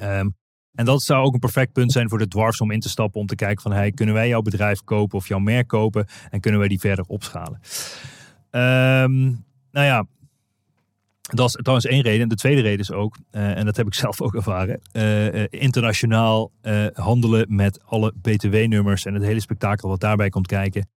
Um, 0.00 0.36
en 0.72 0.84
dat 0.84 1.02
zou 1.02 1.24
ook 1.24 1.34
een 1.34 1.40
perfect 1.40 1.72
punt 1.72 1.92
zijn 1.92 2.08
voor 2.08 2.18
de 2.18 2.28
dwarfs 2.28 2.60
om 2.60 2.70
in 2.70 2.80
te 2.80 2.88
stappen. 2.88 3.20
Om 3.20 3.26
te 3.26 3.34
kijken 3.34 3.62
van 3.62 3.72
hey, 3.72 3.92
kunnen 3.92 4.14
wij 4.14 4.28
jouw 4.28 4.42
bedrijf 4.42 4.80
kopen 4.84 5.18
of 5.18 5.28
jouw 5.28 5.38
merk 5.38 5.66
kopen. 5.66 6.06
En 6.30 6.40
kunnen 6.40 6.60
wij 6.60 6.68
die 6.68 6.80
verder 6.80 7.04
opschalen. 7.04 7.60
Um, 8.50 9.44
nou 9.70 9.86
ja, 9.86 10.06
dat 11.32 11.46
is 11.46 11.52
trouwens 11.52 11.86
één 11.86 12.02
reden. 12.02 12.22
En 12.22 12.28
de 12.28 12.34
tweede 12.34 12.60
reden 12.60 12.78
is 12.78 12.92
ook, 12.92 13.16
uh, 13.32 13.58
en 13.58 13.64
dat 13.64 13.76
heb 13.76 13.86
ik 13.86 13.94
zelf 14.04 14.20
ook 14.20 14.34
ervaren, 14.34 14.80
uh, 14.92 15.34
uh, 15.34 15.44
internationaal 15.50 16.52
handelen 16.92 17.46
met 17.48 17.80
alle 17.84 18.12
BTW-nummers 18.22 19.04
en 19.04 19.14
het 19.14 19.22
hele 19.22 19.40
spektakel 19.40 19.88
wat 19.88 20.00
daarbij 20.00 20.28
komt 20.28 20.46
kijken. 20.46 20.88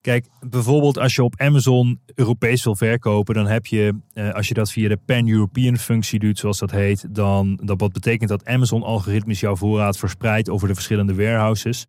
Kijk, 0.00 0.26
bijvoorbeeld 0.40 0.98
als 0.98 1.14
je 1.14 1.22
op 1.22 1.40
Amazon 1.40 2.00
Europees 2.14 2.64
wil 2.64 2.76
verkopen, 2.76 3.34
dan 3.34 3.46
heb 3.46 3.66
je, 3.66 3.94
als 4.32 4.48
je 4.48 4.54
dat 4.54 4.72
via 4.72 4.88
de 4.88 4.96
Pan-European 4.96 5.76
functie 5.76 6.18
doet, 6.18 6.38
zoals 6.38 6.58
dat 6.58 6.70
heet, 6.70 7.14
dan 7.14 7.60
dat 7.62 7.80
wat 7.80 7.92
betekent 7.92 8.28
dat 8.28 8.44
Amazon 8.44 8.82
algoritmisch 8.82 9.40
jouw 9.40 9.56
voorraad 9.56 9.98
verspreidt 9.98 10.50
over 10.50 10.68
de 10.68 10.74
verschillende 10.74 11.14
warehouses 11.14 11.86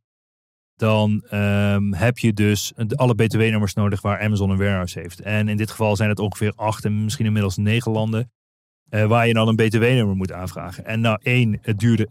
dan 0.75 1.23
um, 1.33 1.93
heb 1.93 2.17
je 2.17 2.33
dus 2.33 2.73
alle 2.95 3.15
BTW-nummers 3.15 3.73
nodig 3.73 4.01
waar 4.01 4.21
Amazon 4.21 4.49
een 4.49 4.57
warehouse 4.57 4.99
heeft. 4.99 5.21
En 5.21 5.47
in 5.47 5.57
dit 5.57 5.69
geval 5.69 5.95
zijn 5.95 6.09
het 6.09 6.19
ongeveer 6.19 6.53
acht 6.55 6.85
en 6.85 7.03
misschien 7.03 7.25
inmiddels 7.25 7.57
negen 7.57 7.91
landen 7.91 8.29
uh, 8.89 9.05
waar 9.05 9.27
je 9.27 9.33
dan 9.33 9.47
een 9.47 9.55
BTW-nummer 9.55 10.15
moet 10.15 10.31
aanvragen. 10.31 10.85
En 10.85 11.01
nou 11.01 11.19
één, 11.23 11.57
het 11.61 11.79
duurde 11.79 12.07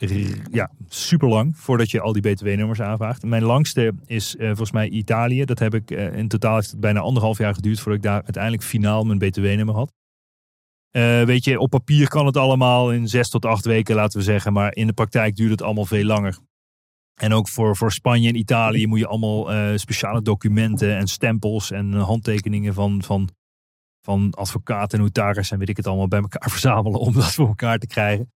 ja, 0.51 0.71
super 0.89 1.29
lang 1.29 1.57
voordat 1.57 1.91
je 1.91 2.01
al 2.01 2.13
die 2.13 2.23
BTW-nummers 2.23 2.81
aanvraagt. 2.81 3.23
Mijn 3.23 3.43
langste 3.43 3.93
is 4.07 4.35
uh, 4.35 4.47
volgens 4.47 4.73
mij 4.73 4.89
Italië. 4.89 5.45
Dat 5.45 5.59
heb 5.59 5.75
ik 5.75 5.91
uh, 5.91 6.17
in 6.17 6.29
totaal 6.29 6.55
heeft 6.55 6.71
het 6.71 6.81
bijna 6.81 7.01
anderhalf 7.01 7.39
jaar 7.39 7.55
geduurd 7.55 7.81
voordat 7.81 8.05
ik 8.05 8.11
daar 8.11 8.23
uiteindelijk 8.23 8.63
finaal 8.63 9.05
mijn 9.05 9.19
BTW-nummer 9.19 9.75
had. 9.75 9.93
weet 11.27 11.45
je, 11.45 11.59
op 11.59 11.71
papier 11.71 12.09
kan 12.09 12.27
het 12.27 12.37
allemaal 12.37 12.93
in 12.93 13.09
zes 13.09 13.29
tot 13.29 13.45
acht 13.45 13.65
weken, 13.65 13.95
laten 13.95 14.19
we 14.19 14.25
zeggen. 14.25 14.53
Maar 14.53 14.75
in 14.75 14.87
de 14.87 14.93
praktijk 14.93 15.37
duurt 15.37 15.51
het 15.51 15.63
allemaal 15.63 15.87
veel 15.87 16.05
langer. 16.05 16.39
En 17.15 17.33
ook 17.33 17.49
voor, 17.49 17.77
voor 17.77 17.93
Spanje 17.93 18.29
en 18.29 18.37
Italië 18.37 18.87
moet 18.87 18.99
je 18.99 19.07
allemaal 19.07 19.55
uh, 19.55 19.77
speciale 19.77 20.23
documenten 20.23 20.97
en 20.97 21.07
stempels 21.07 21.71
en 21.71 21.93
handtekeningen 21.93 22.75
van, 22.75 23.03
van, 23.03 23.29
van 24.01 24.31
advocaten 24.31 24.99
en 24.99 25.05
notarissen 25.05 25.53
en 25.55 25.61
weet 25.61 25.69
ik 25.69 25.77
het 25.77 25.87
allemaal 25.87 26.09
bij 26.09 26.21
elkaar 26.21 26.51
verzamelen 26.57 27.01
om 27.01 27.13
dat 27.13 27.33
voor 27.33 27.49
elkaar 27.49 27.79
te 27.79 27.87
krijgen. 27.87 28.33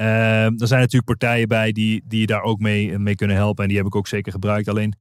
Uh, 0.00 0.44
er 0.44 0.66
zijn 0.66 0.80
natuurlijk 0.80 1.18
partijen 1.18 1.48
bij 1.48 1.72
die, 1.72 2.02
die 2.04 2.20
je 2.20 2.26
daar 2.26 2.42
ook 2.42 2.58
mee, 2.58 2.98
mee 2.98 3.14
kunnen 3.14 3.36
helpen 3.36 3.62
en 3.62 3.68
die 3.68 3.78
heb 3.78 3.86
ik 3.86 3.94
ook 3.94 4.08
zeker 4.08 4.32
gebruikt. 4.32 4.68
Alleen, 4.68 4.94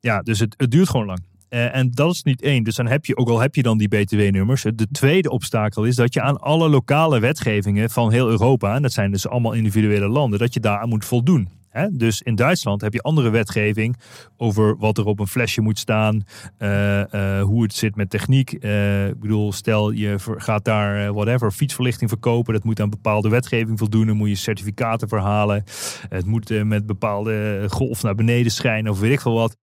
ja, 0.00 0.22
dus 0.22 0.38
het, 0.38 0.54
het 0.56 0.70
duurt 0.70 0.88
gewoon 0.88 1.06
lang. 1.06 1.24
Uh, 1.54 1.74
en 1.74 1.90
dat 1.90 2.12
is 2.12 2.22
niet 2.22 2.42
één. 2.42 2.64
Dus 2.64 2.74
dan 2.74 2.86
heb 2.86 3.04
je, 3.04 3.16
ook 3.16 3.28
al 3.28 3.40
heb 3.40 3.54
je 3.54 3.62
dan 3.62 3.78
die 3.78 3.88
BTW-nummers. 3.88 4.62
De 4.62 4.88
tweede 4.92 5.30
obstakel 5.30 5.84
is 5.84 5.96
dat 5.96 6.14
je 6.14 6.20
aan 6.20 6.40
alle 6.40 6.68
lokale 6.68 7.20
wetgevingen 7.20 7.90
van 7.90 8.12
heel 8.12 8.28
Europa, 8.28 8.74
en 8.74 8.82
dat 8.82 8.92
zijn 8.92 9.10
dus 9.10 9.28
allemaal 9.28 9.52
individuele 9.52 10.08
landen, 10.08 10.38
dat 10.38 10.54
je 10.54 10.60
daar 10.60 10.78
aan 10.78 10.88
moet 10.88 11.04
voldoen. 11.04 11.48
Dus 11.92 12.22
in 12.22 12.34
Duitsland 12.34 12.80
heb 12.80 12.92
je 12.92 13.02
andere 13.02 13.30
wetgeving 13.30 13.96
over 14.36 14.76
wat 14.76 14.98
er 14.98 15.04
op 15.04 15.20
een 15.20 15.26
flesje 15.26 15.60
moet 15.60 15.78
staan, 15.78 16.22
uh, 16.58 16.98
uh, 16.98 17.42
hoe 17.42 17.62
het 17.62 17.74
zit 17.74 17.96
met 17.96 18.10
techniek. 18.10 18.64
Uh, 18.64 19.06
ik 19.06 19.20
bedoel, 19.20 19.52
stel 19.52 19.90
je 19.90 20.16
gaat 20.18 20.64
daar 20.64 21.12
whatever 21.12 21.52
fietsverlichting 21.52 22.10
verkopen, 22.10 22.52
dat 22.52 22.64
moet 22.64 22.80
aan 22.80 22.90
bepaalde 22.90 23.28
wetgeving 23.28 23.78
voldoen. 23.78 24.06
Dan 24.06 24.16
moet 24.16 24.28
je 24.28 24.34
certificaten 24.34 25.08
verhalen. 25.08 25.64
Het 26.08 26.26
moet 26.26 26.64
met 26.64 26.86
bepaalde 26.86 27.64
golf 27.68 28.02
naar 28.02 28.14
beneden 28.14 28.52
schijnen 28.52 28.92
of 28.92 29.00
weet 29.00 29.12
ik 29.12 29.20
veel 29.20 29.34
wat. 29.34 29.56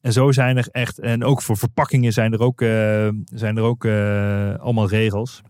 En 0.00 0.12
zo 0.12 0.32
zijn 0.32 0.56
er 0.56 0.68
echt, 0.70 0.98
en 0.98 1.24
ook 1.24 1.42
voor 1.42 1.56
verpakkingen 1.56 2.12
zijn 2.12 2.32
er 2.32 2.40
ook, 2.40 2.60
zijn 3.24 3.56
er 3.56 3.62
ook 3.62 3.84
allemaal 4.60 4.88
regels. 4.88 5.42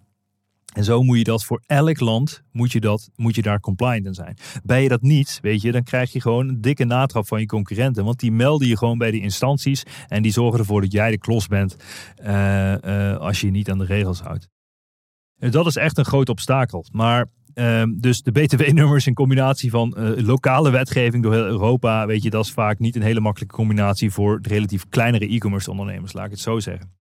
En 0.74 0.84
zo 0.84 1.02
moet 1.02 1.18
je 1.18 1.24
dat 1.24 1.44
voor 1.44 1.62
elk 1.66 2.00
land, 2.00 2.42
moet 2.52 2.72
je, 2.72 2.80
dat, 2.80 3.10
moet 3.16 3.34
je 3.34 3.42
daar 3.42 3.60
compliant 3.60 4.06
in 4.06 4.14
zijn. 4.14 4.36
Ben 4.64 4.82
je 4.82 4.88
dat 4.88 5.02
niet, 5.02 5.38
weet 5.42 5.62
je, 5.62 5.72
dan 5.72 5.82
krijg 5.82 6.12
je 6.12 6.20
gewoon 6.20 6.48
een 6.48 6.60
dikke 6.60 6.84
natrap 6.84 7.26
van 7.26 7.40
je 7.40 7.46
concurrenten. 7.46 8.04
Want 8.04 8.20
die 8.20 8.32
melden 8.32 8.68
je 8.68 8.76
gewoon 8.76 8.98
bij 8.98 9.10
die 9.10 9.20
instanties 9.20 9.82
en 10.08 10.22
die 10.22 10.32
zorgen 10.32 10.58
ervoor 10.58 10.80
dat 10.80 10.92
jij 10.92 11.10
de 11.10 11.18
klos 11.18 11.46
bent 11.46 11.76
uh, 12.22 12.74
uh, 12.84 13.16
als 13.16 13.40
je 13.40 13.46
je 13.46 13.52
niet 13.52 13.70
aan 13.70 13.78
de 13.78 13.84
regels 13.84 14.20
houdt. 14.20 14.48
En 15.38 15.50
dat 15.50 15.66
is 15.66 15.76
echt 15.76 15.98
een 15.98 16.04
groot 16.04 16.28
obstakel. 16.28 16.84
Maar 16.92 17.26
uh, 17.54 17.82
dus 17.96 18.22
de 18.22 18.32
BTW-nummers 18.32 19.06
in 19.06 19.14
combinatie 19.14 19.70
van 19.70 19.94
lokale 20.16 20.70
wetgeving 20.70 21.22
door 21.22 21.32
heel 21.32 21.46
Europa, 21.46 22.06
weet 22.06 22.22
je, 22.22 22.30
dat 22.30 22.44
is 22.44 22.52
vaak 22.52 22.78
niet 22.78 22.96
een 22.96 23.02
hele 23.02 23.20
makkelijke 23.20 23.54
combinatie 23.54 24.10
voor 24.10 24.40
de 24.40 24.48
relatief 24.48 24.88
kleinere 24.88 25.28
e-commerce 25.28 25.70
ondernemers, 25.70 26.12
laat 26.12 26.24
ik 26.24 26.30
het 26.30 26.40
zo 26.40 26.60
zeggen. 26.60 27.03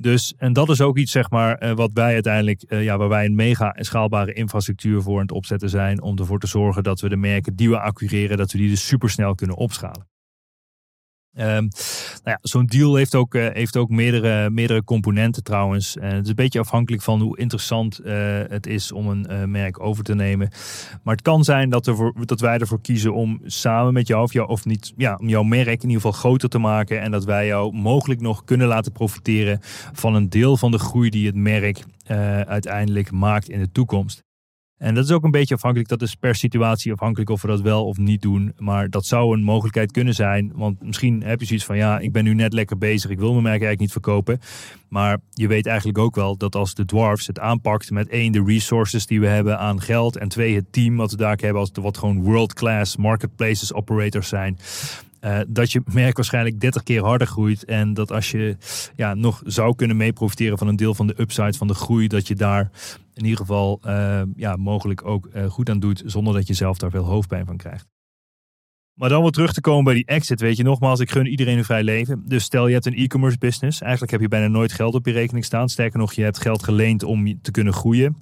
Dus, 0.00 0.34
en 0.36 0.52
dat 0.52 0.68
is 0.68 0.80
ook 0.80 0.98
iets, 0.98 1.12
zeg 1.12 1.30
maar, 1.30 1.58
eh, 1.58 1.72
wat 1.72 1.90
wij 1.94 2.12
uiteindelijk, 2.12 2.64
uh, 2.68 2.84
ja, 2.84 2.96
waar 2.96 3.08
wij 3.08 3.24
een 3.24 3.34
mega 3.34 3.76
schaalbare 3.78 4.32
infrastructuur 4.32 5.02
voor 5.02 5.14
aan 5.14 5.22
het 5.22 5.32
opzetten 5.32 5.68
zijn. 5.68 6.02
Om 6.02 6.18
ervoor 6.18 6.38
te 6.38 6.46
zorgen 6.46 6.82
dat 6.82 7.00
we 7.00 7.08
de 7.08 7.16
merken 7.16 7.56
die 7.56 7.70
we 7.70 7.80
accureren, 7.80 8.36
dat 8.36 8.52
we 8.52 8.58
die 8.58 8.68
dus 8.68 8.86
supersnel 8.86 9.34
kunnen 9.34 9.56
opschalen. 9.56 10.13
Um, 11.36 11.44
nou 11.44 11.68
ja, 12.22 12.38
zo'n 12.40 12.66
deal 12.66 12.94
heeft 12.94 13.14
ook, 13.14 13.34
uh, 13.34 13.46
heeft 13.52 13.76
ook 13.76 13.88
meerdere, 13.88 14.50
meerdere 14.50 14.84
componenten 14.84 15.42
trouwens. 15.42 15.96
Uh, 15.96 16.02
het 16.02 16.22
is 16.22 16.28
een 16.28 16.34
beetje 16.34 16.58
afhankelijk 16.58 17.02
van 17.02 17.20
hoe 17.20 17.38
interessant 17.38 18.00
uh, 18.04 18.14
het 18.48 18.66
is 18.66 18.92
om 18.92 19.08
een 19.08 19.50
merk 19.50 19.80
over 19.80 20.04
te 20.04 20.14
nemen. 20.14 20.50
Maar 21.02 21.14
het 21.14 21.24
kan 21.24 21.44
zijn 21.44 21.70
dat, 21.70 21.86
er 21.86 22.12
dat 22.24 22.40
wij 22.40 22.58
ervoor 22.58 22.80
kiezen 22.80 23.14
om 23.14 23.40
samen 23.44 23.92
met 23.92 24.06
jou 24.06 24.22
of, 24.22 24.32
jou, 24.32 24.48
of 24.48 24.64
niet, 24.64 24.92
ja, 24.96 25.16
om 25.20 25.28
jouw 25.28 25.42
merk 25.42 25.82
in 25.82 25.88
ieder 25.88 25.94
geval 25.94 26.12
groter 26.12 26.48
te 26.48 26.58
maken. 26.58 27.00
En 27.00 27.10
dat 27.10 27.24
wij 27.24 27.46
jou 27.46 27.72
mogelijk 27.72 28.20
nog 28.20 28.44
kunnen 28.44 28.66
laten 28.66 28.92
profiteren 28.92 29.58
van 29.92 30.14
een 30.14 30.28
deel 30.28 30.56
van 30.56 30.70
de 30.70 30.78
groei 30.78 31.10
die 31.10 31.26
het 31.26 31.36
merk 31.36 31.84
uiteindelijk 32.46 33.10
maakt 33.10 33.48
in 33.48 33.58
de 33.58 33.72
toekomst. 33.72 34.22
En 34.78 34.94
dat 34.94 35.04
is 35.04 35.10
ook 35.10 35.24
een 35.24 35.30
beetje 35.30 35.54
afhankelijk, 35.54 35.88
dat 35.88 36.02
is 36.02 36.14
per 36.14 36.34
situatie 36.34 36.92
afhankelijk 36.92 37.30
of 37.30 37.42
we 37.42 37.48
dat 37.48 37.60
wel 37.60 37.86
of 37.86 37.96
niet 37.96 38.22
doen. 38.22 38.52
Maar 38.58 38.90
dat 38.90 39.06
zou 39.06 39.36
een 39.36 39.42
mogelijkheid 39.42 39.92
kunnen 39.92 40.14
zijn. 40.14 40.52
Want 40.54 40.82
misschien 40.82 41.22
heb 41.22 41.40
je 41.40 41.46
zoiets 41.46 41.64
van, 41.64 41.76
ja, 41.76 41.98
ik 41.98 42.12
ben 42.12 42.24
nu 42.24 42.34
net 42.34 42.52
lekker 42.52 42.78
bezig, 42.78 43.10
ik 43.10 43.18
wil 43.18 43.30
mijn 43.30 43.42
merk 43.42 43.62
eigenlijk 43.62 43.80
niet 43.80 43.92
verkopen. 43.92 44.40
Maar 44.88 45.18
je 45.30 45.48
weet 45.48 45.66
eigenlijk 45.66 45.98
ook 45.98 46.14
wel 46.14 46.36
dat 46.36 46.54
als 46.54 46.74
de 46.74 46.84
Dwarfs 46.84 47.26
het 47.26 47.38
aanpakt 47.38 47.90
met 47.90 48.08
één, 48.08 48.32
de 48.32 48.44
resources 48.44 49.06
die 49.06 49.20
we 49.20 49.26
hebben 49.26 49.58
aan 49.58 49.80
geld. 49.80 50.16
En 50.16 50.28
twee, 50.28 50.54
het 50.54 50.72
team 50.72 50.96
wat 50.96 51.10
we 51.10 51.16
daar 51.16 51.38
hebben, 51.40 51.60
als 51.60 51.70
wat 51.72 51.98
gewoon 51.98 52.22
world-class 52.22 52.96
marketplaces 52.96 53.72
operators 53.72 54.28
zijn. 54.28 54.58
Uh, 55.20 55.38
dat 55.48 55.72
je 55.72 55.82
merk 55.92 56.16
waarschijnlijk 56.16 56.60
30 56.60 56.82
keer 56.82 57.04
harder 57.04 57.26
groeit. 57.26 57.64
En 57.64 57.94
dat 57.94 58.12
als 58.12 58.30
je 58.30 58.56
ja, 58.96 59.14
nog 59.14 59.42
zou 59.44 59.74
kunnen 59.74 59.96
mee 59.96 60.12
profiteren 60.12 60.58
van 60.58 60.68
een 60.68 60.76
deel 60.76 60.94
van 60.94 61.06
de 61.06 61.20
upside 61.20 61.52
van 61.52 61.66
de 61.66 61.74
groei, 61.74 62.08
dat 62.08 62.28
je 62.28 62.34
daar 62.34 62.70
in 63.14 63.24
ieder 63.24 63.38
geval 63.38 63.78
eh, 63.82 64.22
ja, 64.36 64.56
mogelijk 64.56 65.04
ook 65.04 65.26
eh, 65.26 65.46
goed 65.46 65.70
aan 65.70 65.80
doet, 65.80 66.02
zonder 66.06 66.34
dat 66.34 66.46
je 66.46 66.54
zelf 66.54 66.78
daar 66.78 66.90
veel 66.90 67.04
hoofdpijn 67.04 67.46
van 67.46 67.56
krijgt. 67.56 67.86
Maar 68.94 69.08
dan 69.08 69.22
weer 69.22 69.30
terug 69.30 69.52
te 69.52 69.60
komen 69.60 69.84
bij 69.84 69.94
die 69.94 70.06
exit, 70.06 70.40
weet 70.40 70.56
je, 70.56 70.62
nogmaals, 70.62 71.00
ik 71.00 71.10
gun 71.10 71.26
iedereen 71.26 71.58
een 71.58 71.64
vrij 71.64 71.82
leven. 71.82 72.22
Dus 72.26 72.44
stel 72.44 72.66
je 72.66 72.72
hebt 72.72 72.86
een 72.86 72.94
e-commerce 72.94 73.38
business, 73.38 73.80
eigenlijk 73.80 74.12
heb 74.12 74.20
je 74.20 74.28
bijna 74.28 74.46
nooit 74.46 74.72
geld 74.72 74.94
op 74.94 75.06
je 75.06 75.12
rekening 75.12 75.44
staan. 75.44 75.68
Sterker 75.68 75.98
nog, 75.98 76.12
je 76.12 76.22
hebt 76.22 76.38
geld 76.38 76.62
geleend 76.62 77.02
om 77.02 77.42
te 77.42 77.50
kunnen 77.50 77.72
groeien. 77.72 78.16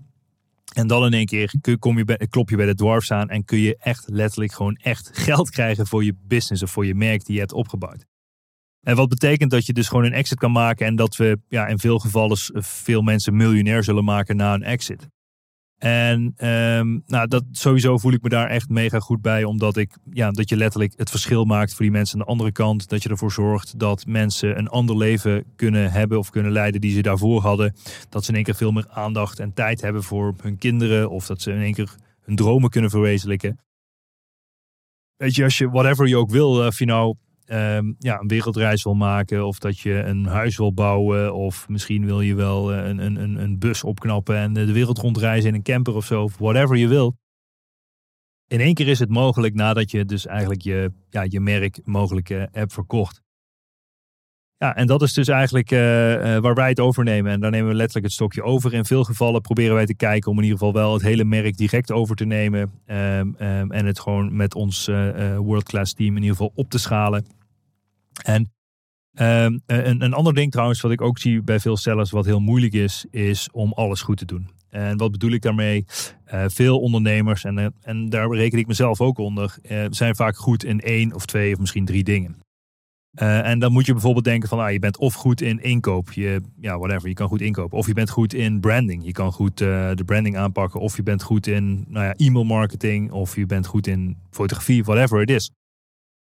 En 0.72 0.86
dan 0.86 1.04
in 1.04 1.12
één 1.12 1.26
keer 1.26 1.78
kom 1.78 1.98
je 1.98 2.04
bij, 2.04 2.26
klop 2.30 2.50
je 2.50 2.56
bij 2.56 2.66
de 2.66 2.74
dwarfs 2.74 3.10
aan 3.10 3.28
en 3.28 3.44
kun 3.44 3.58
je 3.58 3.76
echt 3.76 4.08
letterlijk 4.08 4.52
gewoon 4.52 4.74
echt 4.74 5.10
geld 5.12 5.50
krijgen 5.50 5.86
voor 5.86 6.04
je 6.04 6.14
business 6.26 6.62
of 6.62 6.70
voor 6.70 6.86
je 6.86 6.94
merk 6.94 7.24
die 7.24 7.34
je 7.34 7.40
hebt 7.40 7.52
opgebouwd. 7.52 8.06
En 8.82 8.96
wat 8.96 9.08
betekent 9.08 9.50
dat 9.50 9.66
je 9.66 9.72
dus 9.72 9.88
gewoon 9.88 10.04
een 10.04 10.12
exit 10.12 10.38
kan 10.38 10.52
maken 10.52 10.86
en 10.86 10.96
dat 10.96 11.16
we 11.16 11.38
ja, 11.48 11.66
in 11.66 11.78
veel 11.78 11.98
gevallen 11.98 12.38
veel 12.62 13.02
mensen 13.02 13.36
miljonair 13.36 13.84
zullen 13.84 14.04
maken 14.04 14.36
na 14.36 14.54
een 14.54 14.62
exit. 14.62 15.08
En 15.82 16.48
um, 16.48 17.02
nou, 17.06 17.28
dat, 17.28 17.44
sowieso 17.50 17.98
voel 17.98 18.12
ik 18.12 18.22
me 18.22 18.28
daar 18.28 18.48
echt 18.48 18.68
mega 18.68 18.98
goed 18.98 19.22
bij. 19.22 19.44
Omdat 19.44 19.76
ik, 19.76 19.96
ja, 20.10 20.30
dat 20.30 20.48
je 20.48 20.56
letterlijk 20.56 20.92
het 20.96 21.10
verschil 21.10 21.44
maakt 21.44 21.74
voor 21.74 21.84
die 21.84 21.90
mensen 21.90 22.18
aan 22.18 22.24
de 22.24 22.30
andere 22.30 22.52
kant. 22.52 22.88
Dat 22.88 23.02
je 23.02 23.08
ervoor 23.08 23.32
zorgt 23.32 23.78
dat 23.78 24.06
mensen 24.06 24.58
een 24.58 24.68
ander 24.68 24.96
leven 24.96 25.44
kunnen 25.56 25.92
hebben 25.92 26.18
of 26.18 26.30
kunnen 26.30 26.52
leiden 26.52 26.80
die 26.80 26.92
ze 26.94 27.02
daarvoor 27.02 27.40
hadden. 27.40 27.74
Dat 28.08 28.24
ze 28.24 28.30
in 28.30 28.36
één 28.36 28.44
keer 28.44 28.54
veel 28.54 28.72
meer 28.72 28.88
aandacht 28.88 29.38
en 29.38 29.52
tijd 29.52 29.80
hebben 29.80 30.02
voor 30.02 30.34
hun 30.42 30.58
kinderen. 30.58 31.10
Of 31.10 31.26
dat 31.26 31.42
ze 31.42 31.52
in 31.52 31.60
één 31.60 31.74
keer 31.74 31.94
hun 32.20 32.36
dromen 32.36 32.70
kunnen 32.70 32.90
verwezenlijken. 32.90 33.58
Weet 35.16 35.34
je, 35.34 35.44
als 35.44 35.58
je, 35.58 35.70
whatever 35.70 36.08
je 36.08 36.16
ook 36.16 36.30
wil, 36.30 36.66
of 36.66 36.78
je 36.78 36.84
nou 36.84 37.16
um, 37.52 37.94
ja, 37.98 38.20
een 38.20 38.28
wereldreis 38.28 38.82
wil 38.82 38.94
maken, 38.94 39.46
of 39.46 39.58
dat 39.58 39.78
je 39.78 39.94
een 39.94 40.26
huis 40.26 40.56
wil 40.56 40.74
bouwen, 40.74 41.34
of 41.34 41.68
misschien 41.68 42.06
wil 42.06 42.20
je 42.20 42.34
wel 42.34 42.72
eh, 42.72 42.88
een, 42.88 42.98
een, 42.98 43.36
een 43.36 43.58
bus 43.58 43.84
opknappen 43.84 44.36
en 44.36 44.52
de 44.52 44.72
wereld 44.72 44.98
rondreizen 44.98 45.48
in 45.48 45.54
een 45.54 45.62
camper 45.62 45.94
of 45.94 46.04
zo, 46.04 46.22
of 46.22 46.38
whatever 46.38 46.76
je 46.76 46.88
wil. 46.88 47.16
In 48.46 48.60
één 48.60 48.74
keer 48.74 48.88
is 48.88 48.98
het 48.98 49.08
mogelijk 49.08 49.54
nadat 49.54 49.90
je 49.90 50.04
dus 50.04 50.26
eigenlijk 50.26 50.62
je, 50.62 50.92
ja, 51.10 51.24
je 51.28 51.40
merk 51.40 51.80
mogelijk 51.84 52.30
uh, 52.30 52.42
hebt 52.50 52.72
verkocht. 52.72 53.22
Ja, 54.56 54.74
en 54.74 54.86
dat 54.86 55.02
is 55.02 55.12
dus 55.12 55.28
eigenlijk 55.28 55.70
uh, 55.70 55.78
waar 56.38 56.54
wij 56.54 56.68
het 56.68 56.80
overnemen. 56.80 57.32
En 57.32 57.40
daar 57.40 57.50
nemen 57.50 57.68
we 57.68 57.74
letterlijk 57.74 58.04
het 58.04 58.14
stokje 58.14 58.42
over. 58.42 58.74
In 58.74 58.84
veel 58.84 59.04
gevallen 59.04 59.40
proberen 59.40 59.74
wij 59.74 59.86
te 59.86 59.94
kijken 59.94 60.30
om 60.30 60.36
in 60.36 60.42
ieder 60.42 60.58
geval 60.58 60.72
wel 60.72 60.92
het 60.92 61.02
hele 61.02 61.24
merk 61.24 61.56
direct 61.56 61.92
over 61.92 62.16
te 62.16 62.24
nemen. 62.24 62.60
Um, 62.86 62.96
um, 63.40 63.72
en 63.72 63.86
het 63.86 64.00
gewoon 64.00 64.36
met 64.36 64.54
ons 64.54 64.88
uh, 64.88 65.36
world-class 65.36 65.94
team 65.94 66.16
in 66.16 66.22
ieder 66.22 66.36
geval 66.36 66.52
op 66.54 66.70
te 66.70 66.78
schalen. 66.78 67.26
En 68.22 68.52
um, 69.20 69.62
een, 69.66 70.02
een 70.02 70.12
ander 70.12 70.34
ding 70.34 70.50
trouwens, 70.50 70.80
wat 70.80 70.92
ik 70.92 71.00
ook 71.00 71.18
zie 71.18 71.42
bij 71.42 71.60
veel 71.60 71.76
sellers, 71.76 72.10
wat 72.10 72.24
heel 72.24 72.40
moeilijk 72.40 72.72
is, 72.72 73.06
is 73.10 73.50
om 73.50 73.72
alles 73.72 74.00
goed 74.00 74.16
te 74.16 74.24
doen. 74.24 74.48
En 74.68 74.96
wat 74.96 75.10
bedoel 75.10 75.30
ik 75.30 75.42
daarmee? 75.42 75.84
Uh, 76.34 76.44
veel 76.46 76.80
ondernemers, 76.80 77.44
en, 77.44 77.74
en 77.80 78.08
daar 78.08 78.30
reken 78.30 78.58
ik 78.58 78.66
mezelf 78.66 79.00
ook 79.00 79.18
onder, 79.18 79.58
zijn 79.90 80.16
vaak 80.16 80.36
goed 80.36 80.64
in 80.64 80.80
één 80.80 81.14
of 81.14 81.26
twee 81.26 81.52
of 81.52 81.58
misschien 81.58 81.84
drie 81.84 82.04
dingen. 82.04 82.36
En 83.12 83.58
dan 83.58 83.72
moet 83.72 83.86
je 83.86 83.92
bijvoorbeeld 83.92 84.24
denken 84.24 84.48
van, 84.48 84.58
ah, 84.58 84.72
je 84.72 84.78
bent 84.78 84.98
of 84.98 85.14
goed 85.14 85.40
in 85.40 85.62
inkoop, 85.62 86.12
je, 86.12 86.40
ja, 86.60 86.78
whatever, 86.78 87.08
je 87.08 87.14
kan 87.14 87.28
goed 87.28 87.40
inkopen. 87.40 87.78
Of 87.78 87.86
je 87.86 87.92
bent 87.92 88.10
goed 88.10 88.34
in 88.34 88.60
branding, 88.60 89.04
je 89.04 89.12
kan 89.12 89.32
goed 89.32 89.58
de 89.58 90.02
branding 90.06 90.36
aanpakken. 90.36 90.80
Of 90.80 90.96
je 90.96 91.02
bent 91.02 91.22
goed 91.22 91.46
in 91.46 91.84
nou 91.88 92.04
ja, 92.04 92.14
e-mail 92.14 92.44
marketing, 92.44 93.10
of 93.10 93.36
je 93.36 93.46
bent 93.46 93.66
goed 93.66 93.86
in 93.86 94.16
fotografie, 94.30 94.84
whatever 94.84 95.20
it 95.20 95.30
is. 95.30 95.50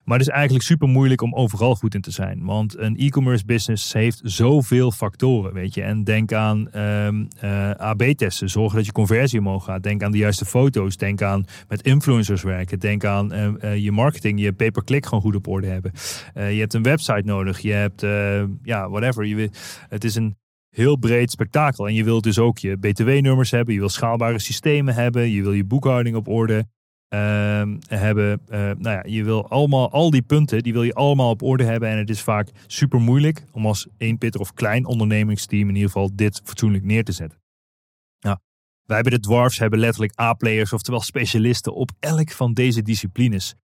Maar 0.04 0.18
het 0.18 0.28
is 0.28 0.34
eigenlijk 0.34 0.66
super 0.66 0.88
moeilijk 0.88 1.22
om 1.22 1.36
overal 1.36 1.76
goed 1.76 1.96
in 1.96 2.02
te 2.02 2.12
zijn. 2.12 2.46
Want 2.46 2.78
een 2.78 2.98
e-commerce 2.98 3.46
business 3.46 3.94
heeft 3.94 4.22
zoveel 4.24 4.92
factoren, 4.92 5.54
weet 5.54 5.74
je. 5.74 5.82
En 5.82 6.04
denk 6.04 6.34
aan 6.34 6.78
um, 6.78 7.28
uh, 7.44 7.70
AB-testen. 7.70 8.50
Zorgen 8.50 8.78
dat 8.78 8.86
je 8.86 8.92
conversie 8.92 9.40
omhoog 9.40 9.64
gaat. 9.64 9.84
Denk 9.84 10.04
aan 10.04 10.12
de 10.12 10.18
juiste 10.18 10.46
foto's. 10.46 10.98
Denk 10.98 11.22
aan 11.22 11.46
met 11.68 11.82
influencers 11.82 12.42
werken. 12.42 12.80
Denk 12.80 13.04
aan 13.04 13.34
uh, 13.34 13.50
uh, 13.62 13.78
je 13.78 13.92
marketing, 13.92 14.42
je 14.42 14.54
pay-per-click 14.54 15.06
gewoon 15.06 15.24
goed 15.24 15.36
op 15.36 15.48
orde 15.48 15.68
hebben. 15.68 15.92
je 16.34 16.60
hebt 16.60 16.74
een 16.74 16.84
website 16.84 17.26
nodig. 17.26 17.60
Je 17.60 17.72
hebt, 17.72 18.02
ja, 18.64 18.90
whatever. 18.90 19.26
Je, 19.26 19.50
het 19.90 20.04
is 20.04 20.16
een 20.16 20.38
heel 20.70 20.98
breed 20.98 21.32
spektakel. 21.32 21.88
En 21.88 21.94
je 21.94 22.04
wilt 22.04 22.24
dus 22.24 22.40
ook 22.40 22.58
je 22.58 22.78
BTW-nummers 22.78 23.52
hebben. 23.52 23.74
Je 23.74 23.80
wil 23.80 23.90
schaalbare 23.90 24.40
systemen 24.40 24.94
hebben. 24.94 25.30
Je 25.30 25.42
wil 25.42 25.54
je 25.54 25.64
boekhouding 25.64 26.16
op 26.16 26.28
orde 26.28 26.66
hebben. 27.88 28.42
Uh, 28.50 28.58
nou 28.60 28.82
ja, 28.82 29.04
je 29.06 29.24
wil 29.24 29.50
allemaal, 29.50 29.92
al 29.92 30.10
die 30.10 30.22
punten, 30.22 30.64
die 30.64 30.74
wil 30.74 30.84
je 30.84 30.94
allemaal 30.94 31.30
op 31.30 31.42
orde 31.42 31.64
hebben. 31.64 31.90
En 31.90 31.98
het 31.98 32.10
is 32.10 32.22
vaak 32.22 32.50
super 32.68 33.00
moeilijk 33.00 33.46
om 33.52 33.66
als 33.66 33.88
één 33.98 34.18
pitter 34.18 34.42
of 34.42 34.54
klein 34.54 34.86
ondernemingsteam 34.86 35.70
in 35.70 35.76
ieder 35.76 35.90
geval 35.92 36.10
dit 36.16 36.42
fatsoenlijk 36.44 36.84
neer 36.84 37.04
te 37.04 37.12
zetten. 37.12 37.40
Nou, 38.20 38.38
wij 38.86 38.96
hebben 38.96 39.14
de 39.14 39.28
dwarfs, 39.28 39.60
hebben 39.60 39.80
letterlijk 39.80 40.20
A-players, 40.20 40.74
oftewel 40.74 41.02
specialisten 41.02 41.74
op 41.74 41.92
elk 42.00 42.32
van 42.32 42.54
deze 42.54 42.82
disciplines. 42.82 43.56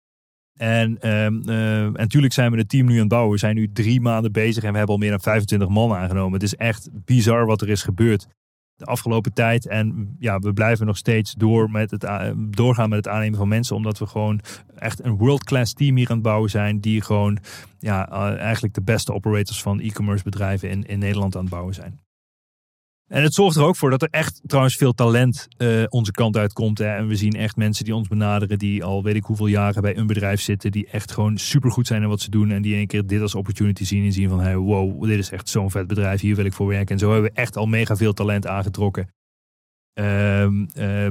En, 0.57 0.97
uh, 1.01 1.25
en 1.25 1.91
natuurlijk 1.91 2.33
zijn 2.33 2.51
we 2.51 2.57
het 2.57 2.69
team 2.69 2.85
nu 2.85 2.93
aan 2.93 2.99
het 2.99 3.07
bouwen. 3.07 3.31
We 3.31 3.37
zijn 3.37 3.55
nu 3.55 3.71
drie 3.71 4.01
maanden 4.01 4.31
bezig 4.31 4.63
en 4.63 4.71
we 4.71 4.77
hebben 4.77 4.95
al 4.95 5.01
meer 5.01 5.09
dan 5.09 5.21
25 5.21 5.67
man 5.67 5.93
aangenomen. 5.93 6.33
Het 6.33 6.43
is 6.43 6.55
echt 6.55 6.89
bizar 7.05 7.45
wat 7.45 7.61
er 7.61 7.69
is 7.69 7.83
gebeurd 7.83 8.27
de 8.79 8.85
afgelopen 8.85 9.33
tijd. 9.33 9.67
En 9.67 10.15
ja, 10.19 10.39
we 10.39 10.53
blijven 10.53 10.85
nog 10.85 10.97
steeds 10.97 11.33
door 11.33 11.71
met 11.71 11.91
het, 11.91 12.07
doorgaan 12.35 12.89
met 12.89 13.05
het 13.05 13.07
aannemen 13.07 13.37
van 13.37 13.47
mensen. 13.47 13.75
Omdat 13.75 13.99
we 13.99 14.05
gewoon 14.05 14.39
echt 14.75 15.03
een 15.03 15.17
world-class 15.17 15.73
team 15.73 15.95
hier 15.95 16.09
aan 16.09 16.13
het 16.13 16.23
bouwen 16.23 16.49
zijn. 16.49 16.79
Die 16.79 17.01
gewoon 17.01 17.37
ja, 17.79 18.09
eh, 18.09 18.39
eigenlijk 18.39 18.73
de 18.73 18.81
beste 18.81 19.13
operators 19.13 19.61
van 19.61 19.79
e-commerce 19.79 20.23
bedrijven 20.23 20.69
in, 20.69 20.83
in 20.83 20.99
Nederland 20.99 21.35
aan 21.35 21.41
het 21.41 21.49
bouwen 21.49 21.73
zijn. 21.73 21.99
En 23.09 23.23
het 23.23 23.33
zorgt 23.33 23.55
er 23.55 23.63
ook 23.63 23.75
voor 23.75 23.89
dat 23.89 24.01
er 24.01 24.07
echt 24.11 24.41
trouwens 24.45 24.75
veel 24.75 24.93
talent 24.93 25.47
uh, 25.57 25.83
onze 25.89 26.11
kant 26.11 26.37
uitkomt. 26.37 26.77
Hè. 26.77 26.95
En 26.95 27.07
we 27.07 27.15
zien 27.15 27.33
echt 27.33 27.55
mensen 27.55 27.85
die 27.85 27.95
ons 27.95 28.07
benaderen, 28.07 28.59
die 28.59 28.83
al 28.83 29.03
weet 29.03 29.15
ik 29.15 29.23
hoeveel 29.23 29.47
jaren 29.47 29.81
bij 29.81 29.97
een 29.97 30.07
bedrijf 30.07 30.41
zitten, 30.41 30.71
die 30.71 30.87
echt 30.87 31.11
gewoon 31.11 31.37
supergoed 31.37 31.87
zijn 31.87 32.01
in 32.01 32.07
wat 32.07 32.21
ze 32.21 32.29
doen. 32.29 32.51
En 32.51 32.61
die 32.61 32.75
een 32.75 32.87
keer 32.87 33.07
dit 33.07 33.21
als 33.21 33.35
opportunity 33.35 33.83
zien 33.83 34.05
en 34.05 34.11
zien 34.11 34.29
van, 34.29 34.39
hey, 34.39 34.55
wow, 34.55 35.03
dit 35.03 35.17
is 35.17 35.31
echt 35.31 35.49
zo'n 35.49 35.71
vet 35.71 35.87
bedrijf, 35.87 36.21
hier 36.21 36.35
wil 36.35 36.45
ik 36.45 36.53
voor 36.53 36.67
werken. 36.67 36.93
En 36.93 36.99
zo 36.99 37.11
hebben 37.11 37.31
we 37.31 37.37
echt 37.37 37.57
al 37.57 37.65
mega 37.65 37.95
veel 37.95 38.13
talent 38.13 38.47
aangetrokken. 38.47 39.09
Uh, 39.99 40.43
uh, 40.43 40.61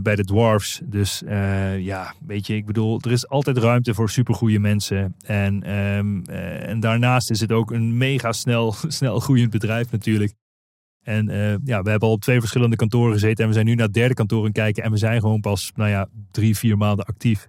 bij 0.02 0.16
de 0.16 0.24
dwarfs. 0.24 0.80
Dus 0.84 1.22
uh, 1.22 1.78
ja, 1.78 2.14
weet 2.26 2.46
je, 2.46 2.54
ik 2.54 2.66
bedoel, 2.66 3.00
er 3.00 3.12
is 3.12 3.28
altijd 3.28 3.58
ruimte 3.58 3.94
voor 3.94 4.10
supergoeie 4.10 4.60
mensen. 4.60 5.14
En, 5.24 5.76
um, 5.76 6.24
en 6.24 6.80
daarnaast 6.80 7.30
is 7.30 7.40
het 7.40 7.52
ook 7.52 7.70
een 7.70 7.96
mega 7.96 8.32
snel, 8.32 8.74
snel 8.98 9.20
groeiend 9.20 9.50
bedrijf 9.50 9.90
natuurlijk. 9.90 10.32
En 11.08 11.28
uh, 11.30 11.54
ja, 11.64 11.82
we 11.82 11.90
hebben 11.90 12.08
al 12.08 12.14
op 12.14 12.20
twee 12.20 12.40
verschillende 12.40 12.76
kantoren 12.76 13.12
gezeten. 13.12 13.42
En 13.42 13.48
we 13.48 13.54
zijn 13.54 13.66
nu 13.66 13.74
naar 13.74 13.92
derde 13.92 14.14
kantoor 14.14 14.44
aan 14.44 14.52
kijken. 14.52 14.82
En 14.82 14.90
we 14.90 14.96
zijn 14.96 15.20
gewoon 15.20 15.40
pas, 15.40 15.72
nou 15.74 15.90
ja, 15.90 16.08
drie, 16.30 16.56
vier 16.56 16.76
maanden 16.76 17.04
actief. 17.04 17.46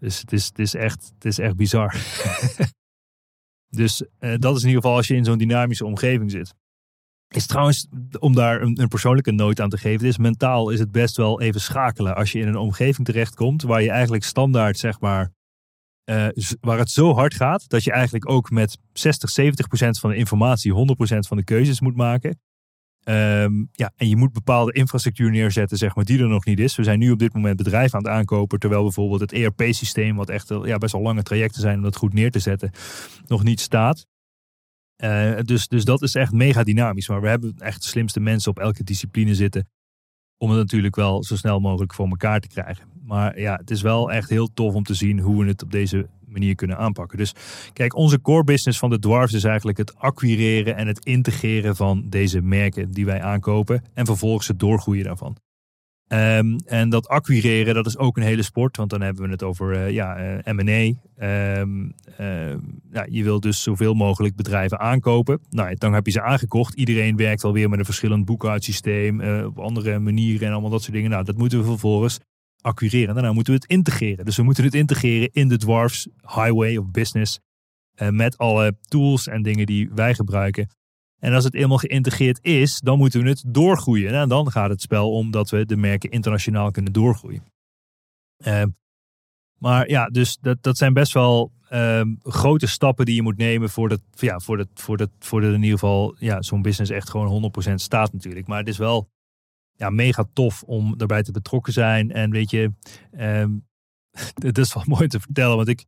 Dus 0.00 0.20
het 0.20 0.32
is, 0.32 0.46
het 0.46 0.58
is, 0.58 0.74
echt, 0.74 1.12
het 1.14 1.24
is 1.24 1.38
echt 1.38 1.56
bizar. 1.56 1.94
dus 3.80 4.02
uh, 4.20 4.34
dat 4.38 4.56
is 4.56 4.62
in 4.62 4.68
ieder 4.68 4.82
geval 4.82 4.96
als 4.96 5.06
je 5.06 5.14
in 5.14 5.24
zo'n 5.24 5.38
dynamische 5.38 5.86
omgeving 5.86 6.30
zit. 6.30 6.54
Is 7.28 7.46
trouwens, 7.46 7.86
om 8.18 8.34
daar 8.34 8.62
een, 8.62 8.80
een, 8.80 8.88
persoonlijke 8.88 9.32
noot 9.32 9.60
aan 9.60 9.70
te 9.70 9.78
geven, 9.78 10.06
is 10.06 10.18
mentaal 10.18 10.70
is 10.70 10.78
het 10.78 10.92
best 10.92 11.16
wel 11.16 11.40
even 11.40 11.60
schakelen. 11.60 12.16
Als 12.16 12.32
je 12.32 12.38
in 12.38 12.48
een 12.48 12.56
omgeving 12.56 13.06
terechtkomt 13.06 13.62
waar 13.62 13.82
je 13.82 13.90
eigenlijk 13.90 14.24
standaard, 14.24 14.78
zeg 14.78 15.00
maar, 15.00 15.32
uh, 16.10 16.28
waar 16.60 16.78
het 16.78 16.90
zo 16.90 17.14
hard 17.14 17.34
gaat, 17.34 17.68
dat 17.68 17.84
je 17.84 17.92
eigenlijk 17.92 18.30
ook 18.30 18.50
met 18.50 18.78
60, 18.92 19.30
70 19.30 19.66
procent 19.66 19.98
van 19.98 20.10
de 20.10 20.16
informatie 20.16 20.72
100 20.72 20.98
procent 20.98 21.26
van 21.26 21.36
de 21.36 21.44
keuzes 21.44 21.80
moet 21.80 21.96
maken. 21.96 22.38
Um, 23.04 23.68
ja, 23.72 23.92
en 23.96 24.08
je 24.08 24.16
moet 24.16 24.32
bepaalde 24.32 24.72
infrastructuur 24.72 25.30
neerzetten, 25.30 25.76
zeg 25.76 25.94
maar, 25.94 26.04
die 26.04 26.18
er 26.18 26.28
nog 26.28 26.44
niet 26.44 26.58
is. 26.58 26.76
We 26.76 26.84
zijn 26.84 26.98
nu 26.98 27.10
op 27.10 27.18
dit 27.18 27.34
moment 27.34 27.56
bedrijven 27.56 27.98
aan 27.98 28.04
het 28.04 28.12
aankopen, 28.12 28.58
terwijl 28.58 28.82
bijvoorbeeld 28.82 29.20
het 29.20 29.32
ERP-systeem, 29.32 30.16
wat 30.16 30.28
echt 30.28 30.48
ja, 30.48 30.78
best 30.78 30.92
wel 30.92 31.02
lange 31.02 31.22
trajecten 31.22 31.60
zijn 31.60 31.76
om 31.76 31.82
dat 31.82 31.96
goed 31.96 32.12
neer 32.12 32.30
te 32.30 32.38
zetten, 32.38 32.70
nog 33.26 33.42
niet 33.42 33.60
staat. 33.60 34.06
Uh, 35.04 35.38
dus, 35.42 35.68
dus 35.68 35.84
dat 35.84 36.02
is 36.02 36.14
echt 36.14 36.32
mega 36.32 36.62
dynamisch. 36.62 37.08
Maar 37.08 37.20
we 37.20 37.28
hebben 37.28 37.54
echt 37.58 37.82
de 37.82 37.88
slimste 37.88 38.20
mensen 38.20 38.50
op 38.50 38.58
elke 38.58 38.84
discipline 38.84 39.34
zitten. 39.34 39.68
Om 40.36 40.50
het 40.50 40.58
natuurlijk 40.58 40.96
wel 40.96 41.24
zo 41.24 41.36
snel 41.36 41.60
mogelijk 41.60 41.94
voor 41.94 42.08
elkaar 42.08 42.40
te 42.40 42.48
krijgen. 42.48 42.84
Maar 43.10 43.40
ja, 43.40 43.56
het 43.56 43.70
is 43.70 43.82
wel 43.82 44.12
echt 44.12 44.30
heel 44.30 44.52
tof 44.54 44.74
om 44.74 44.82
te 44.82 44.94
zien 44.94 45.18
hoe 45.20 45.42
we 45.42 45.48
het 45.48 45.62
op 45.62 45.70
deze 45.70 46.08
manier 46.26 46.54
kunnen 46.54 46.78
aanpakken. 46.78 47.18
Dus 47.18 47.34
kijk, 47.72 47.96
onze 47.96 48.20
core 48.20 48.44
business 48.44 48.78
van 48.78 48.90
de 48.90 48.98
Dwarfs 48.98 49.32
is 49.32 49.44
eigenlijk 49.44 49.78
het 49.78 49.96
acquireren 49.96 50.76
en 50.76 50.86
het 50.86 51.04
integreren 51.04 51.76
van 51.76 52.04
deze 52.08 52.40
merken 52.40 52.90
die 52.90 53.04
wij 53.04 53.22
aankopen. 53.22 53.84
En 53.94 54.06
vervolgens 54.06 54.48
het 54.48 54.58
doorgroeien 54.58 55.04
daarvan. 55.04 55.36
Um, 56.12 56.56
en 56.66 56.88
dat 56.88 57.08
acquireren, 57.08 57.74
dat 57.74 57.86
is 57.86 57.98
ook 57.98 58.16
een 58.16 58.22
hele 58.22 58.42
sport, 58.42 58.76
want 58.76 58.90
dan 58.90 59.00
hebben 59.00 59.24
we 59.24 59.30
het 59.30 59.42
over 59.42 59.74
uh, 59.74 59.90
ja, 59.90 60.38
uh, 60.44 60.52
M&A. 60.54 60.92
Um, 61.60 61.94
uh, 62.20 62.54
ja, 62.92 63.06
je 63.08 63.22
wilt 63.22 63.42
dus 63.42 63.62
zoveel 63.62 63.94
mogelijk 63.94 64.36
bedrijven 64.36 64.80
aankopen. 64.80 65.40
Nou, 65.50 65.74
dan 65.74 65.92
heb 65.92 66.06
je 66.06 66.12
ze 66.12 66.22
aangekocht. 66.22 66.74
Iedereen 66.74 67.16
werkt 67.16 67.44
alweer 67.44 67.68
met 67.68 67.78
een 67.78 67.84
verschillend 67.84 68.24
boekhoudsysteem, 68.24 69.20
op 69.44 69.58
andere 69.58 69.98
manieren 69.98 70.46
en 70.46 70.52
allemaal 70.52 70.70
dat 70.70 70.82
soort 70.82 70.94
dingen. 70.94 71.10
Nou, 71.10 71.24
dat 71.24 71.36
moeten 71.36 71.58
we 71.58 71.64
vervolgens 71.64 72.18
accureren. 72.62 73.14
Daarna 73.14 73.32
moeten 73.32 73.52
we 73.52 73.58
het 73.58 73.70
integreren. 73.70 74.24
Dus 74.24 74.36
we 74.36 74.42
moeten 74.42 74.64
het 74.64 74.74
integreren 74.74 75.30
in 75.32 75.48
de 75.48 75.56
Dwarfs 75.56 76.08
Highway 76.20 76.76
of 76.76 76.90
Business. 76.90 77.40
Uh, 77.96 78.08
met 78.08 78.38
alle 78.38 78.76
tools 78.80 79.26
en 79.26 79.42
dingen 79.42 79.66
die 79.66 79.90
wij 79.94 80.14
gebruiken. 80.14 80.68
En 81.18 81.32
als 81.32 81.44
het 81.44 81.54
eenmaal 81.54 81.78
geïntegreerd 81.78 82.38
is, 82.42 82.80
dan 82.80 82.98
moeten 82.98 83.22
we 83.22 83.28
het 83.28 83.44
doorgroeien. 83.46 84.14
En 84.14 84.28
dan 84.28 84.50
gaat 84.50 84.70
het 84.70 84.80
spel 84.80 85.12
om 85.12 85.30
dat 85.30 85.50
we 85.50 85.66
de 85.66 85.76
merken 85.76 86.10
internationaal 86.10 86.70
kunnen 86.70 86.92
doorgroeien. 86.92 87.44
Ehm, 88.36 88.68
maar 89.58 89.88
ja, 89.88 90.06
dus 90.06 90.38
dat, 90.40 90.62
dat 90.62 90.76
zijn 90.76 90.92
best 90.92 91.12
wel 91.12 91.52
ehm, 91.68 92.14
grote 92.22 92.66
stappen 92.66 93.06
die 93.06 93.14
je 93.14 93.22
moet 93.22 93.36
nemen 93.36 93.70
voordat, 93.70 94.00
ja, 94.10 94.38
voordat, 94.38 94.68
voordat, 94.74 95.10
voordat 95.18 95.52
in 95.52 95.62
ieder 95.62 95.78
geval 95.78 96.16
ja, 96.18 96.42
zo'n 96.42 96.62
business 96.62 96.90
echt 96.90 97.10
gewoon 97.10 97.52
100% 97.70 97.74
staat 97.74 98.12
natuurlijk. 98.12 98.46
Maar 98.46 98.58
het 98.58 98.68
is 98.68 98.78
wel 98.78 99.08
ja, 99.80 99.90
mega 99.90 100.24
tof 100.32 100.62
om 100.62 100.96
daarbij 100.98 101.22
te 101.22 101.32
betrokken 101.32 101.72
zijn. 101.72 102.12
En 102.12 102.30
weet 102.30 102.50
je, 102.50 102.72
um, 103.18 103.66
het 104.34 104.58
is 104.58 104.74
wel 104.74 104.84
mooi 104.96 105.06
te 105.06 105.20
vertellen, 105.20 105.56
want 105.56 105.68
ik, 105.68 105.84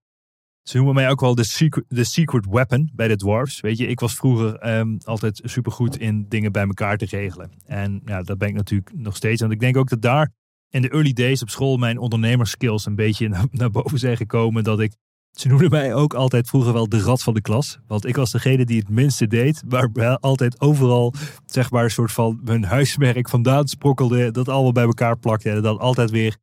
ze 0.63 0.77
noemen 0.77 0.95
mij 0.95 1.11
ook 1.11 1.21
wel 1.21 1.35
de 1.35 1.45
secret, 1.45 1.85
secret 1.91 2.47
weapon 2.47 2.91
bij 2.95 3.09
de 3.09 3.17
dwarfs. 3.17 3.61
Weet 3.61 3.79
je, 3.79 3.87
ik 3.87 4.01
was 4.01 4.15
vroeger 4.15 4.77
um, 4.79 4.99
altijd 5.05 5.41
supergoed 5.45 5.99
in 5.99 6.29
dingen 6.29 6.53
bij 6.53 6.63
elkaar 6.63 6.97
te 6.97 7.07
regelen. 7.07 7.51
En 7.67 8.03
ja, 8.05 8.23
dat 8.23 8.39
ben 8.39 8.49
ik 8.49 8.55
natuurlijk 8.55 8.93
nog 8.95 9.17
steeds. 9.17 9.41
Want 9.41 9.53
ik 9.53 9.61
denk 9.61 9.77
ook 9.77 9.89
dat 9.89 10.03
daar 10.03 10.33
in 10.69 10.83
de 10.83 10.91
early 10.91 11.13
days 11.13 11.43
op 11.43 11.51
school 11.51 11.77
mijn 11.77 11.99
ondernemerskills 11.99 12.87
een 12.87 12.95
beetje 12.95 13.29
naar 13.51 13.71
boven 13.71 13.99
zijn 13.99 14.17
gekomen. 14.17 14.65
Dat 14.65 14.81
ik, 14.81 14.97
ze 15.33 15.49
noemden 15.49 15.71
mij 15.71 15.95
ook 15.95 16.15
altijd 16.15 16.49
vroeger 16.49 16.73
wel 16.73 16.89
de 16.89 17.01
rat 17.01 17.23
van 17.23 17.35
de 17.35 17.41
klas. 17.41 17.79
Want 17.87 18.07
ik 18.07 18.17
was 18.17 18.31
degene 18.31 18.65
die 18.65 18.79
het 18.79 18.89
minste 18.89 19.27
deed. 19.27 19.63
Maar 19.69 20.19
altijd 20.19 20.61
overal, 20.61 21.15
zeg 21.47 21.71
maar, 21.71 21.85
een 21.85 21.91
soort 21.91 22.13
van 22.13 22.41
mijn 22.45 22.65
huiswerk 22.65 23.29
vandaan 23.29 23.69
sprokkelde. 23.69 24.31
Dat 24.31 24.49
allemaal 24.49 24.73
bij 24.73 24.85
elkaar 24.85 25.19
plakte. 25.19 25.51
En 25.51 25.63
dan 25.63 25.79
altijd 25.79 26.11
weer 26.11 26.37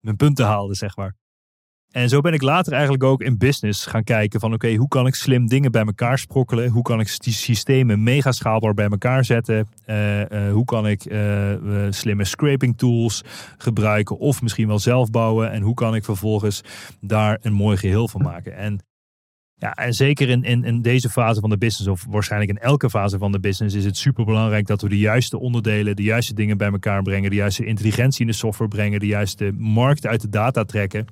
mijn 0.00 0.16
punten 0.16 0.46
haalde, 0.46 0.74
zeg 0.74 0.96
maar. 0.96 1.19
En 1.90 2.08
zo 2.08 2.20
ben 2.20 2.32
ik 2.32 2.42
later 2.42 2.72
eigenlijk 2.72 3.02
ook 3.02 3.22
in 3.22 3.38
business 3.38 3.86
gaan 3.86 4.04
kijken 4.04 4.40
van 4.40 4.52
oké, 4.52 4.74
hoe 4.74 4.88
kan 4.88 5.06
ik 5.06 5.14
slim 5.14 5.46
dingen 5.46 5.72
bij 5.72 5.84
elkaar 5.84 6.18
sprokkelen? 6.18 6.70
Hoe 6.70 6.82
kan 6.82 7.00
ik 7.00 7.20
die 7.20 7.32
systemen 7.32 8.02
mega 8.02 8.32
schaalbaar 8.32 8.74
bij 8.74 8.88
elkaar 8.88 9.24
zetten? 9.24 9.68
Uh, 9.86 10.20
uh, 10.20 10.52
hoe 10.52 10.64
kan 10.64 10.86
ik 10.88 11.04
uh, 11.04 11.52
slimme 11.90 12.24
scraping 12.24 12.78
tools 12.78 13.22
gebruiken 13.58 14.18
of 14.18 14.42
misschien 14.42 14.66
wel 14.66 14.78
zelf 14.78 15.10
bouwen? 15.10 15.50
En 15.50 15.62
hoe 15.62 15.74
kan 15.74 15.94
ik 15.94 16.04
vervolgens 16.04 16.60
daar 17.00 17.38
een 17.42 17.52
mooi 17.52 17.76
geheel 17.76 18.08
van 18.08 18.22
maken? 18.22 18.56
En 18.56 18.78
ja, 19.54 19.74
en 19.74 19.94
zeker 19.94 20.28
in, 20.28 20.42
in, 20.42 20.64
in 20.64 20.82
deze 20.82 21.08
fase 21.08 21.40
van 21.40 21.50
de 21.50 21.58
business, 21.58 21.90
of 21.90 22.06
waarschijnlijk 22.08 22.50
in 22.50 22.58
elke 22.58 22.90
fase 22.90 23.18
van 23.18 23.32
de 23.32 23.40
business, 23.40 23.74
is 23.74 23.84
het 23.84 23.96
super 23.96 24.24
belangrijk 24.24 24.66
dat 24.66 24.82
we 24.82 24.88
de 24.88 24.98
juiste 24.98 25.38
onderdelen, 25.38 25.96
de 25.96 26.02
juiste 26.02 26.34
dingen 26.34 26.56
bij 26.56 26.70
elkaar 26.70 27.02
brengen, 27.02 27.30
de 27.30 27.36
juiste 27.36 27.64
intelligentie 27.64 28.20
in 28.20 28.26
de 28.26 28.32
software 28.32 28.70
brengen, 28.70 29.00
de 29.00 29.06
juiste 29.06 29.52
markt 29.56 30.06
uit 30.06 30.20
de 30.20 30.28
data 30.28 30.64
trekken 30.64 31.06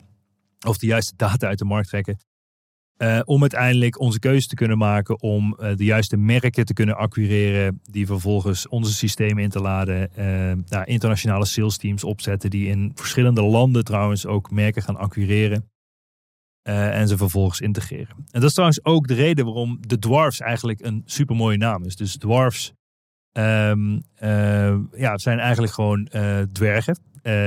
of 0.66 0.78
de 0.78 0.86
juiste 0.86 1.16
data 1.16 1.46
uit 1.46 1.58
de 1.58 1.64
markt 1.64 1.88
trekken. 1.88 2.18
Uh, 3.02 3.20
om 3.24 3.40
uiteindelijk 3.40 4.00
onze 4.00 4.18
keuze 4.18 4.46
te 4.46 4.54
kunnen 4.54 4.78
maken 4.78 5.22
om 5.22 5.56
uh, 5.60 5.76
de 5.76 5.84
juiste 5.84 6.16
merken 6.16 6.64
te 6.64 6.72
kunnen 6.72 6.96
acquireren, 6.96 7.80
die 7.82 8.06
vervolgens 8.06 8.68
onze 8.68 8.94
systemen 8.94 9.42
in 9.42 9.48
te 9.48 9.60
laden, 9.60 10.10
uh, 10.18 10.82
internationale 10.84 11.44
sales 11.44 11.76
teams 11.76 12.04
opzetten, 12.04 12.50
die 12.50 12.68
in 12.68 12.92
verschillende 12.94 13.42
landen 13.42 13.84
trouwens 13.84 14.26
ook 14.26 14.50
merken 14.50 14.82
gaan 14.82 14.96
acquireren 14.96 15.70
en 16.62 17.08
ze 17.08 17.16
vervolgens 17.16 17.60
integreren. 17.60 18.14
En 18.16 18.40
dat 18.40 18.42
is 18.42 18.52
trouwens 18.52 18.84
ook 18.84 19.06
de 19.06 19.14
reden 19.14 19.44
waarom 19.44 19.78
de 19.80 19.98
Dwarfs 19.98 20.40
eigenlijk 20.40 20.80
een 20.80 21.02
super 21.04 21.36
mooie 21.36 21.56
naam 21.56 21.84
is. 21.84 21.96
Dus 21.96 22.16
Dwarfs 22.16 22.72
um, 23.32 24.02
ja, 24.96 25.18
zijn 25.18 25.38
eigenlijk 25.38 25.72
gewoon 25.72 26.08
dwergen 26.52 26.98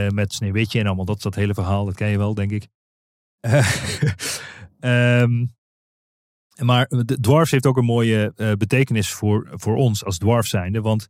met 0.07 0.33
Sneeuwwitje 0.33 0.79
en 0.79 0.85
allemaal 0.85 1.05
dat, 1.05 1.21
dat 1.21 1.35
hele 1.35 1.53
verhaal, 1.53 1.85
dat 1.85 1.95
ken 1.95 2.07
je 2.07 2.17
wel 2.17 2.33
denk 2.33 2.51
ik. 2.51 2.67
Um, 4.79 5.49
maar 6.67 6.87
de 6.87 7.19
dwarfs 7.19 7.51
heeft 7.51 7.65
ook 7.65 7.77
een 7.77 7.85
mooie 7.85 8.33
uh, 8.35 8.51
betekenis 8.51 9.11
voor, 9.11 9.47
voor 9.51 9.75
ons 9.75 10.05
als 10.05 10.17
dwarf 10.17 10.47
zijnde. 10.47 10.81
Want 10.81 11.09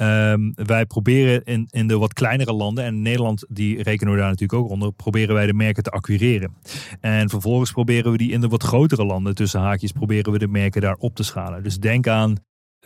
um, 0.00 0.52
wij 0.54 0.86
proberen 0.86 1.44
in, 1.44 1.66
in 1.70 1.86
de 1.86 1.98
wat 1.98 2.12
kleinere 2.12 2.52
landen, 2.52 2.84
en 2.84 3.02
Nederland 3.02 3.46
die 3.48 3.82
rekenen 3.82 4.12
we 4.12 4.18
daar 4.18 4.28
natuurlijk 4.28 4.62
ook 4.62 4.70
onder, 4.70 4.92
proberen 4.92 5.34
wij 5.34 5.46
de 5.46 5.54
merken 5.54 5.82
te 5.82 5.90
acquireren. 5.90 6.56
En 7.00 7.28
vervolgens 7.28 7.72
proberen 7.72 8.12
we 8.12 8.18
die 8.18 8.32
in 8.32 8.40
de 8.40 8.48
wat 8.48 8.62
grotere 8.62 9.04
landen, 9.04 9.34
tussen 9.34 9.60
haakjes, 9.60 9.92
proberen 9.92 10.32
we 10.32 10.38
de 10.38 10.48
merken 10.48 10.80
daar 10.80 10.96
op 10.96 11.14
te 11.14 11.22
schalen. 11.22 11.62
Dus 11.62 11.78
denk 11.78 12.06
aan 12.06 12.36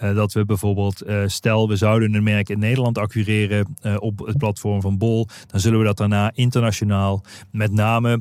uh, 0.02 0.14
dat 0.14 0.32
we 0.32 0.44
bijvoorbeeld, 0.44 1.06
uh, 1.06 1.22
stel 1.26 1.68
we 1.68 1.76
zouden 1.76 2.14
een 2.14 2.22
merk 2.22 2.48
in 2.48 2.58
Nederland 2.58 2.98
acquireren 2.98 3.76
uh, 3.82 3.96
op 3.98 4.18
het 4.18 4.36
platform 4.38 4.80
van 4.80 4.98
Bol, 4.98 5.28
dan 5.46 5.60
zullen 5.60 5.78
we 5.78 5.84
dat 5.84 5.96
daarna 5.96 6.30
internationaal, 6.34 7.24
met 7.50 7.72
name 7.72 8.20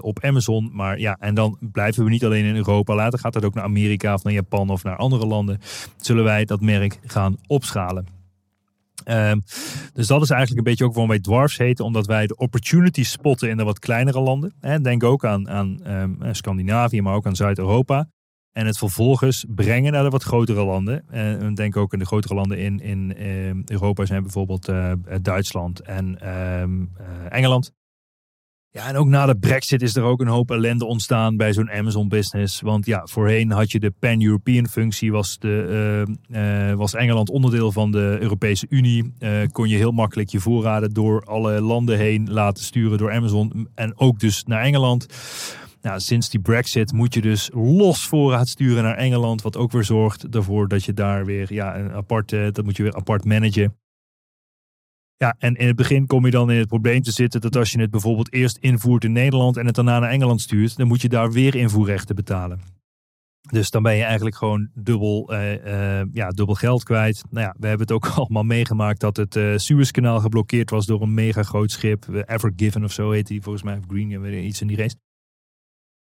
op 0.00 0.24
Amazon, 0.24 0.70
maar 0.72 0.98
ja, 0.98 1.16
en 1.20 1.34
dan 1.34 1.58
blijven 1.60 2.04
we 2.04 2.10
niet 2.10 2.24
alleen 2.24 2.44
in 2.44 2.56
Europa, 2.56 2.94
later 2.94 3.18
gaat 3.18 3.34
het 3.34 3.44
ook 3.44 3.54
naar 3.54 3.64
Amerika 3.64 4.14
of 4.14 4.22
naar 4.22 4.32
Japan 4.32 4.70
of 4.70 4.84
naar 4.84 4.96
andere 4.96 5.26
landen, 5.26 5.60
zullen 5.96 6.24
wij 6.24 6.44
dat 6.44 6.60
merk 6.60 6.98
gaan 7.04 7.36
opschalen. 7.46 8.16
Um, 9.04 9.42
dus 9.92 10.06
dat 10.06 10.22
is 10.22 10.30
eigenlijk 10.30 10.58
een 10.58 10.70
beetje 10.70 10.84
ook 10.84 10.90
waarom 10.90 11.10
wij 11.10 11.20
dwarfs 11.20 11.58
heten, 11.58 11.84
omdat 11.84 12.06
wij 12.06 12.26
de 12.26 12.36
opportunity 12.36 13.04
spotten 13.04 13.48
in 13.48 13.56
de 13.56 13.64
wat 13.64 13.78
kleinere 13.78 14.20
landen. 14.20 14.54
Hè. 14.60 14.80
Denk 14.80 15.04
ook 15.04 15.24
aan, 15.24 15.48
aan 15.48 15.80
um, 15.86 16.18
Scandinavië, 16.32 17.02
maar 17.02 17.14
ook 17.14 17.26
aan 17.26 17.36
Zuid-Europa. 17.36 18.08
En 18.52 18.66
het 18.66 18.78
vervolgens 18.78 19.44
brengen 19.48 19.92
naar 19.92 20.02
de 20.02 20.08
wat 20.08 20.22
grotere 20.22 20.64
landen. 20.64 21.08
En 21.08 21.54
denk 21.54 21.76
ook 21.76 21.92
in 21.92 21.98
de 21.98 22.06
grotere 22.06 22.34
landen 22.34 22.58
in, 22.58 22.80
in 22.80 23.14
uh, 23.18 23.64
Europa 23.64 24.04
zijn 24.06 24.22
bijvoorbeeld 24.22 24.68
uh, 24.68 24.92
Duitsland 25.22 25.80
en 25.80 26.18
uh, 26.22 26.62
Engeland. 27.28 27.72
Ja, 28.70 28.88
en 28.88 28.96
ook 28.96 29.06
na 29.06 29.26
de 29.26 29.38
brexit 29.38 29.82
is 29.82 29.96
er 29.96 30.02
ook 30.02 30.20
een 30.20 30.26
hoop 30.26 30.50
ellende 30.50 30.84
ontstaan 30.84 31.36
bij 31.36 31.52
zo'n 31.52 31.70
Amazon 31.70 32.08
business. 32.08 32.60
Want 32.60 32.86
ja, 32.86 33.06
voorheen 33.06 33.50
had 33.50 33.70
je 33.70 33.80
de 33.80 33.92
pan-European 33.98 34.66
functie, 34.66 35.12
was, 35.12 35.38
was 36.76 36.94
Engeland 36.94 37.30
onderdeel 37.30 37.72
van 37.72 37.90
de 37.90 38.16
Europese 38.20 38.66
Unie. 38.68 39.14
kon 39.52 39.68
je 39.68 39.76
heel 39.76 39.92
makkelijk 39.92 40.28
je 40.28 40.40
voorraden 40.40 40.92
door 40.92 41.24
alle 41.24 41.60
landen 41.60 41.98
heen 41.98 42.30
laten 42.30 42.64
sturen 42.64 42.98
door 42.98 43.12
Amazon. 43.12 43.68
En 43.74 43.98
ook 43.98 44.18
dus 44.18 44.44
naar 44.44 44.62
Engeland. 44.62 45.06
Nou, 45.80 46.00
sinds 46.00 46.30
die 46.30 46.40
Brexit 46.40 46.92
moet 46.92 47.14
je 47.14 47.20
dus 47.20 47.50
los 47.52 48.06
voorraad 48.06 48.48
sturen 48.48 48.82
naar 48.82 48.96
Engeland. 48.96 49.42
Wat 49.42 49.56
ook 49.56 49.72
weer 49.72 49.84
zorgt 49.84 50.34
ervoor 50.34 50.68
dat 50.68 50.84
je 50.84 50.92
daar 50.92 51.24
weer 51.24 51.52
ja, 51.52 51.76
een 51.78 51.92
aparte, 51.92 52.48
dat 52.52 52.64
moet 52.64 52.76
je 52.76 52.82
weer 52.82 52.94
apart 52.94 53.24
managen. 53.24 53.76
Ja, 55.16 55.34
en 55.38 55.54
in 55.54 55.66
het 55.66 55.76
begin 55.76 56.06
kom 56.06 56.24
je 56.24 56.30
dan 56.30 56.50
in 56.50 56.58
het 56.58 56.68
probleem 56.68 57.02
te 57.02 57.12
zitten 57.12 57.40
dat 57.40 57.56
als 57.56 57.70
je 57.70 57.80
het 57.80 57.90
bijvoorbeeld 57.90 58.32
eerst 58.32 58.56
invoert 58.56 59.04
in 59.04 59.12
Nederland 59.12 59.56
en 59.56 59.66
het 59.66 59.74
daarna 59.74 59.98
naar 59.98 60.10
Engeland 60.10 60.40
stuurt, 60.40 60.76
dan 60.76 60.86
moet 60.86 61.00
je 61.00 61.08
daar 61.08 61.32
weer 61.32 61.54
invoerrechten 61.54 62.14
betalen. 62.14 62.60
Dus 63.50 63.70
dan 63.70 63.82
ben 63.82 63.96
je 63.96 64.02
eigenlijk 64.02 64.36
gewoon 64.36 64.68
dubbel, 64.74 65.32
uh, 65.32 65.52
uh, 65.64 66.02
ja, 66.12 66.28
dubbel 66.28 66.54
geld 66.54 66.82
kwijt. 66.82 67.24
Nou 67.30 67.46
ja, 67.46 67.54
we 67.58 67.66
hebben 67.66 67.86
het 67.86 67.96
ook 67.96 68.06
allemaal 68.18 68.42
meegemaakt 68.42 69.00
dat 69.00 69.16
het 69.16 69.36
uh, 69.36 69.56
Suezkanaal 69.56 70.20
geblokkeerd 70.20 70.70
was 70.70 70.86
door 70.86 71.02
een 71.02 71.14
mega 71.14 71.42
groot 71.42 71.70
schip. 71.70 72.24
Ever 72.26 72.52
Given 72.56 72.84
of 72.84 72.92
zo 72.92 73.10
heet 73.10 73.26
die 73.26 73.42
volgens 73.42 73.64
mij. 73.64 73.80
Green, 73.88 74.44
iets 74.44 74.60
in 74.60 74.66
die 74.66 74.76
race. 74.76 74.96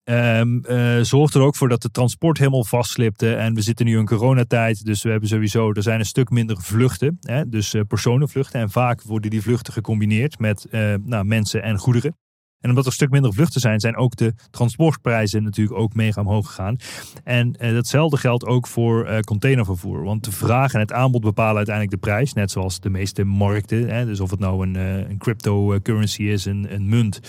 Um, 0.05 0.61
zorgt 1.05 1.35
er 1.35 1.41
ook 1.41 1.57
voor 1.57 1.69
dat 1.69 1.83
de 1.83 1.91
transport 1.91 2.39
helemaal 2.39 2.65
vastslipte. 2.65 3.35
En 3.35 3.55
we 3.55 3.61
zitten 3.61 3.87
nu 3.87 3.99
in 3.99 4.07
coronatijd. 4.07 4.85
Dus 4.85 5.03
we 5.03 5.11
hebben 5.11 5.29
sowieso, 5.29 5.73
er 5.73 5.83
zijn 5.83 5.99
een 5.99 6.07
stuk 6.07 6.31
minder 6.31 6.63
vluchten. 6.63 7.19
Hè, 7.21 7.49
dus 7.49 7.75
uh, 7.75 7.83
personenvluchten. 7.89 8.61
En 8.61 8.71
vaak 8.71 9.03
worden 9.03 9.31
die 9.31 9.43
vluchten 9.43 9.73
gecombineerd 9.73 10.39
met 10.39 10.67
uh, 10.71 10.95
nou, 11.05 11.25
mensen 11.25 11.63
en 11.63 11.79
goederen. 11.79 12.17
En 12.61 12.69
omdat 12.69 12.85
er 12.85 12.91
een 12.91 12.97
stuk 12.97 13.11
minder 13.11 13.33
vluchten 13.33 13.61
zijn, 13.61 13.81
zijn 13.81 13.97
ook 13.97 14.17
de 14.17 14.35
transportprijzen 14.51 15.43
natuurlijk 15.43 15.79
ook 15.79 15.95
mega 15.95 16.21
omhoog 16.21 16.47
gegaan. 16.47 16.77
En 17.25 17.53
datzelfde 17.53 18.17
geldt 18.17 18.47
ook 18.47 18.67
voor 18.67 19.23
containervervoer. 19.25 20.03
Want 20.03 20.25
de 20.25 20.33
vraag 20.33 20.73
en 20.73 20.81
het 20.81 20.93
aanbod 20.93 21.21
bepalen 21.21 21.57
uiteindelijk 21.57 21.95
de 21.95 22.09
prijs. 22.09 22.33
Net 22.33 22.51
zoals 22.51 22.81
de 22.81 22.91
meeste 22.91 23.25
markten. 23.25 23.89
Hè, 23.89 24.05
dus 24.07 24.21
of 24.21 24.31
het 24.31 24.41
nou 24.41 24.67
een, 24.67 24.75
een 25.11 25.19
cryptocurrency 25.19 26.23
is, 26.23 26.45
een 26.45 26.89
munt 26.89 27.21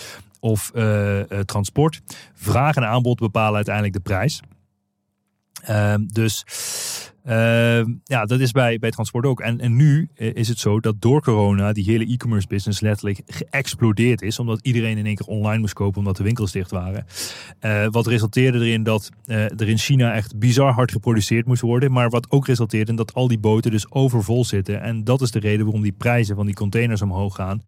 of 0.42 0.70
uh, 0.74 1.20
transport. 1.20 2.00
Vraag 2.34 2.76
en 2.76 2.86
aanbod 2.86 3.18
bepalen 3.18 3.54
uiteindelijk 3.54 3.94
de 3.94 4.00
prijs. 4.00 4.40
Uh, 5.70 5.94
dus 6.06 6.44
uh, 7.26 7.84
ja, 8.04 8.24
dat 8.24 8.40
is 8.40 8.50
bij, 8.50 8.78
bij 8.78 8.90
transport 8.90 9.26
ook. 9.26 9.40
En, 9.40 9.60
en 9.60 9.76
nu 9.76 10.08
is 10.14 10.48
het 10.48 10.58
zo 10.58 10.80
dat 10.80 11.00
door 11.00 11.22
corona 11.22 11.72
die 11.72 11.84
hele 11.84 12.06
e-commerce 12.06 12.46
business 12.46 12.80
letterlijk 12.80 13.20
geëxplodeerd 13.26 14.22
is. 14.22 14.38
Omdat 14.38 14.60
iedereen 14.62 14.98
in 14.98 15.06
één 15.06 15.14
keer 15.14 15.26
online 15.26 15.58
moest 15.58 15.74
kopen 15.74 15.98
omdat 15.98 16.16
de 16.16 16.22
winkels 16.22 16.52
dicht 16.52 16.70
waren. 16.70 17.06
Wat 17.90 18.06
resulteerde 18.06 18.58
erin 18.58 18.82
dat 18.82 19.10
er 19.26 19.68
in 19.68 19.78
China 19.78 20.14
echt 20.14 20.38
bizar 20.38 20.72
hard 20.72 20.92
geproduceerd 20.92 21.46
moest 21.46 21.62
worden. 21.62 21.92
Maar 21.92 22.10
wat 22.10 22.30
ook 22.30 22.46
resulteerde 22.46 22.90
in 22.90 22.96
dat 22.96 23.14
al 23.14 23.28
die 23.28 23.38
boten 23.38 23.70
dus 23.70 23.90
overvol 23.90 24.44
zitten. 24.44 24.80
En 24.80 25.04
dat 25.04 25.20
is 25.20 25.30
de 25.30 25.38
reden 25.38 25.64
waarom 25.64 25.82
die 25.82 25.92
prijzen 25.92 26.36
van 26.36 26.46
die 26.46 26.54
containers 26.54 27.02
omhoog 27.02 27.34
gaan. 27.34 27.62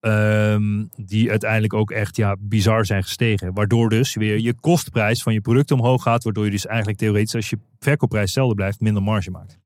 Um, 0.00 0.88
die 0.96 1.30
uiteindelijk 1.30 1.74
ook 1.74 1.90
echt 1.90 2.16
ja, 2.16 2.36
bizar 2.38 2.86
zijn 2.86 3.02
gestegen. 3.02 3.54
Waardoor 3.54 3.88
dus 3.88 4.14
weer 4.14 4.38
je 4.38 4.54
kostprijs 4.54 5.22
van 5.22 5.32
je 5.32 5.40
product 5.40 5.70
omhoog 5.70 6.02
gaat. 6.02 6.24
Waardoor 6.24 6.44
je 6.44 6.50
dus 6.50 6.66
eigenlijk 6.66 6.98
theoretisch 6.98 7.34
als 7.34 7.50
je 7.50 7.58
verkoopprijs 7.78 8.24
hetzelfde 8.24 8.54
blijft, 8.54 8.80
minder 8.80 9.02
marge 9.02 9.30
maakt. 9.30 9.58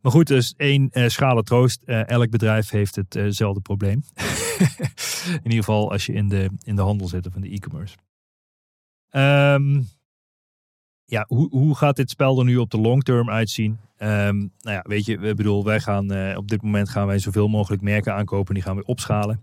Maar 0.00 0.12
goed, 0.12 0.26
dus 0.26 0.54
één 0.56 0.90
uh, 0.92 1.08
schalen 1.08 1.44
troost. 1.44 1.82
Uh, 1.86 2.08
elk 2.08 2.30
bedrijf 2.30 2.70
heeft 2.70 2.96
hetzelfde 3.08 3.60
uh 3.60 3.62
probleem. 3.62 4.02
in 5.42 5.42
ieder 5.42 5.58
geval 5.58 5.90
als 5.92 6.06
je 6.06 6.12
in 6.12 6.28
de, 6.28 6.50
in 6.62 6.76
de 6.76 6.82
handel 6.82 7.08
zit 7.08 7.26
of 7.26 7.34
in 7.34 7.40
de 7.40 7.48
e-commerce. 7.48 7.96
Um, 9.10 9.88
ja, 11.10 11.24
hoe, 11.28 11.48
hoe 11.50 11.76
gaat 11.76 11.96
dit 11.96 12.10
spel 12.10 12.38
er 12.38 12.44
nu 12.44 12.56
op 12.56 12.70
de 12.70 12.78
long 12.80 13.02
term 13.02 13.30
uitzien? 13.30 13.78
Ehm, 13.96 14.36
nou 14.38 14.48
ja, 14.76 14.84
weet 14.88 15.04
je, 15.04 15.18
we 15.18 15.34
bedoel, 15.34 15.64
wij 15.64 15.80
gaan 15.80 16.12
eh, 16.12 16.36
op 16.36 16.48
dit 16.48 16.62
moment 16.62 16.88
gaan 16.88 17.06
wij 17.06 17.18
zoveel 17.18 17.48
mogelijk 17.48 17.82
merken 17.82 18.14
aankopen. 18.14 18.54
Die 18.54 18.62
gaan 18.62 18.76
we 18.76 18.84
opschalen. 18.84 19.42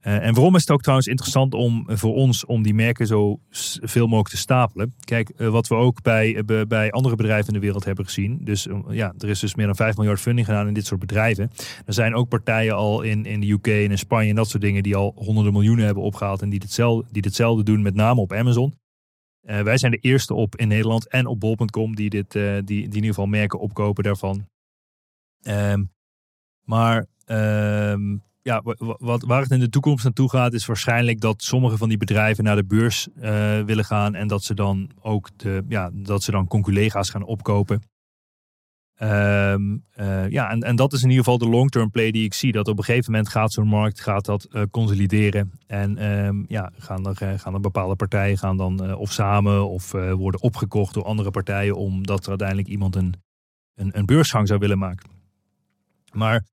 Eh, 0.00 0.26
en 0.26 0.34
waarom 0.34 0.54
is 0.54 0.60
het 0.60 0.70
ook 0.70 0.80
trouwens 0.80 1.08
interessant 1.08 1.54
om 1.54 1.84
voor 1.88 2.14
ons 2.14 2.44
om 2.46 2.62
die 2.62 2.74
merken 2.74 3.06
zo 3.06 3.40
veel 3.80 4.06
mogelijk 4.06 4.28
te 4.28 4.36
stapelen? 4.36 4.94
Kijk, 5.04 5.28
eh, 5.28 5.48
wat 5.48 5.68
we 5.68 5.74
ook 5.74 6.02
bij, 6.02 6.36
eh, 6.36 6.66
bij- 6.68 6.90
andere 6.90 7.16
bedrijven 7.16 7.46
in 7.46 7.54
de 7.54 7.60
wereld 7.60 7.84
hebben 7.84 8.04
gezien. 8.04 8.38
Dus 8.40 8.66
eh, 8.66 8.78
ja, 8.90 9.14
er 9.18 9.28
is 9.28 9.40
dus 9.40 9.54
meer 9.54 9.66
dan 9.66 9.76
5 9.76 9.96
miljard 9.96 10.20
funding 10.20 10.46
gedaan 10.46 10.66
in 10.68 10.74
dit 10.74 10.86
soort 10.86 11.00
bedrijven. 11.00 11.50
Er 11.86 11.94
zijn 11.94 12.14
ook 12.14 12.28
partijen 12.28 12.74
al 12.74 13.02
in, 13.02 13.24
in 13.24 13.40
de 13.40 13.50
UK 13.50 13.66
en 13.66 13.90
in 13.90 13.98
Spanje 13.98 14.28
en 14.30 14.34
dat 14.36 14.48
soort 14.48 14.62
dingen 14.62 14.82
die 14.82 14.96
al 14.96 15.12
honderden 15.16 15.52
miljoenen 15.52 15.84
hebben 15.84 16.02
opgehaald 16.02 16.42
en 16.42 16.48
die 16.48 16.60
hetzelfde, 16.62 17.08
die 17.10 17.22
hetzelfde 17.24 17.62
doen, 17.62 17.82
met 17.82 17.94
name 17.94 18.20
op 18.20 18.32
Amazon. 18.32 18.74
Eh, 19.42 19.60
wij 19.60 19.78
zijn 19.78 19.92
de 19.92 19.98
eerste 19.98 20.34
op 20.34 20.56
in 20.56 20.68
Nederland 20.68 21.08
en 21.08 21.26
op 21.26 21.40
bol.com 21.40 21.96
die, 21.96 22.10
dit, 22.10 22.34
eh, 22.34 22.42
die, 22.54 22.62
die 22.64 22.76
in 22.82 22.94
ieder 22.94 23.08
geval 23.08 23.26
merken 23.26 23.58
opkopen 23.58 24.04
daarvan. 24.04 24.46
Ehm, 25.42 25.84
maar 26.64 27.06
ehm, 27.24 28.16
ja, 28.42 28.62
wa- 28.62 28.74
wa- 28.78 28.96
wat, 28.98 29.22
waar 29.22 29.42
het 29.42 29.50
in 29.50 29.60
de 29.60 29.68
toekomst 29.68 30.04
naartoe 30.04 30.30
gaat, 30.30 30.52
is 30.52 30.66
waarschijnlijk 30.66 31.20
dat 31.20 31.42
sommige 31.42 31.76
van 31.76 31.88
die 31.88 31.98
bedrijven 31.98 32.44
naar 32.44 32.56
de 32.56 32.64
beurs 32.64 33.08
eh, 33.20 33.60
willen 33.62 33.84
gaan. 33.84 34.14
En 34.14 34.28
dat 34.28 34.44
ze 34.44 34.54
dan 34.54 34.90
ook 35.00 35.28
de, 35.38 35.64
ja, 35.68 35.90
dat 35.92 36.22
ze 36.22 36.30
dan 36.30 36.46
conculega's 36.48 37.10
gaan 37.10 37.24
opkopen. 37.24 37.82
Ehm, 39.02 39.76
eh, 39.90 40.28
ja, 40.28 40.50
en, 40.50 40.60
en 40.60 40.76
dat 40.76 40.92
is 40.92 41.02
in 41.02 41.08
ieder 41.08 41.24
geval 41.24 41.38
de 41.38 41.48
long-term 41.48 41.90
play 41.90 42.10
die 42.10 42.24
ik 42.24 42.34
zie. 42.34 42.52
Dat 42.52 42.68
op 42.68 42.78
een 42.78 42.84
gegeven 42.84 43.12
moment 43.12 43.30
gaat 43.30 43.52
zo'n 43.52 43.66
markt 43.66 44.00
gaat 44.00 44.24
dat, 44.24 44.44
eh, 44.44 44.62
consolideren. 44.70 45.52
En 45.66 45.98
ehm, 45.98 46.42
ja, 46.46 46.72
gaan 46.76 47.06
er, 47.06 47.22
eh, 47.22 47.38
gaan 47.38 47.54
er 47.54 47.60
bepaalde 47.60 47.96
partijen 47.96 48.38
gaan 48.38 48.56
dan 48.56 48.96
of 48.96 49.12
samen 49.12 49.68
of 49.68 49.90
worden 49.92 50.42
opgekocht 50.42 50.94
door 50.94 51.04
andere 51.04 51.30
partijen. 51.30 51.76
Omdat 51.76 52.22
er 52.22 52.28
uiteindelijk 52.28 52.68
iemand 52.68 52.96
een, 52.96 53.14
een, 53.74 53.98
een 53.98 54.06
beursgang 54.06 54.48
zou 54.48 54.58
willen 54.60 54.78
maken. 54.78 55.10
Maar 56.12 56.44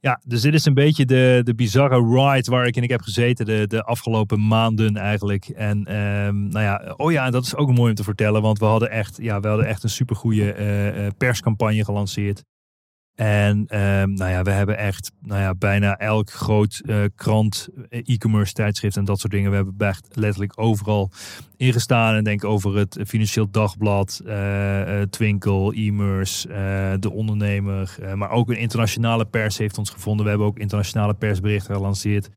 ja, 0.00 0.20
dus 0.24 0.40
dit 0.40 0.54
is 0.54 0.64
een 0.64 0.74
beetje 0.74 1.04
de, 1.04 1.40
de 1.44 1.54
bizarre 1.54 1.96
ride 1.96 2.50
waar 2.50 2.66
ik 2.66 2.76
in 2.76 2.82
ik 2.82 2.90
heb 2.90 3.00
gezeten 3.00 3.46
de, 3.46 3.66
de 3.66 3.82
afgelopen 3.82 4.46
maanden 4.46 4.96
eigenlijk. 4.96 5.48
En 5.48 5.86
ehm, 5.86 6.48
nou 6.48 6.64
ja, 6.64 6.94
oh 6.96 7.12
ja, 7.12 7.30
dat 7.30 7.44
is 7.44 7.56
ook 7.56 7.72
mooi 7.72 7.90
om 7.90 7.96
te 7.96 8.04
vertellen, 8.04 8.42
want 8.42 8.58
we 8.58 8.64
hadden 8.64 8.90
echt, 8.90 9.18
ja, 9.22 9.40
we 9.40 9.48
hadden 9.48 9.66
echt 9.66 9.82
een 9.82 9.90
supergoeie 9.90 10.52
eh, 10.52 11.06
perscampagne 11.18 11.84
gelanceerd. 11.84 12.44
En 13.20 13.64
ehm, 13.66 14.12
nou 14.12 14.30
ja, 14.30 14.42
we 14.42 14.50
hebben 14.50 14.78
echt 14.78 15.12
nou 15.20 15.40
ja, 15.40 15.54
bijna 15.54 15.96
elk 15.98 16.30
groot 16.30 16.82
eh, 16.86 16.96
krant, 17.14 17.68
eh, 17.88 18.00
e-commerce 18.04 18.52
tijdschrift 18.52 18.96
en 18.96 19.04
dat 19.04 19.20
soort 19.20 19.32
dingen. 19.32 19.50
We 19.50 19.56
hebben 19.56 19.88
echt 19.88 20.08
letterlijk 20.12 20.52
overal 20.56 21.10
ingestaan. 21.56 22.14
En 22.14 22.24
denk 22.24 22.44
over 22.44 22.76
het 22.76 22.98
Financieel 23.06 23.50
Dagblad, 23.50 24.20
eh, 24.26 25.00
Twinkel, 25.00 25.72
e-merse, 25.72 26.48
De 27.00 27.10
Ondernemer. 27.10 27.96
maar 28.14 28.30
ook 28.30 28.50
een 28.50 28.58
internationale 28.58 29.24
pers 29.24 29.58
heeft 29.58 29.78
ons 29.78 29.90
gevonden. 29.90 30.24
We 30.24 30.30
hebben 30.30 30.48
ook 30.48 30.58
internationale 30.58 31.14
persberichten 31.14 31.74
gelanceerd. 31.74 32.30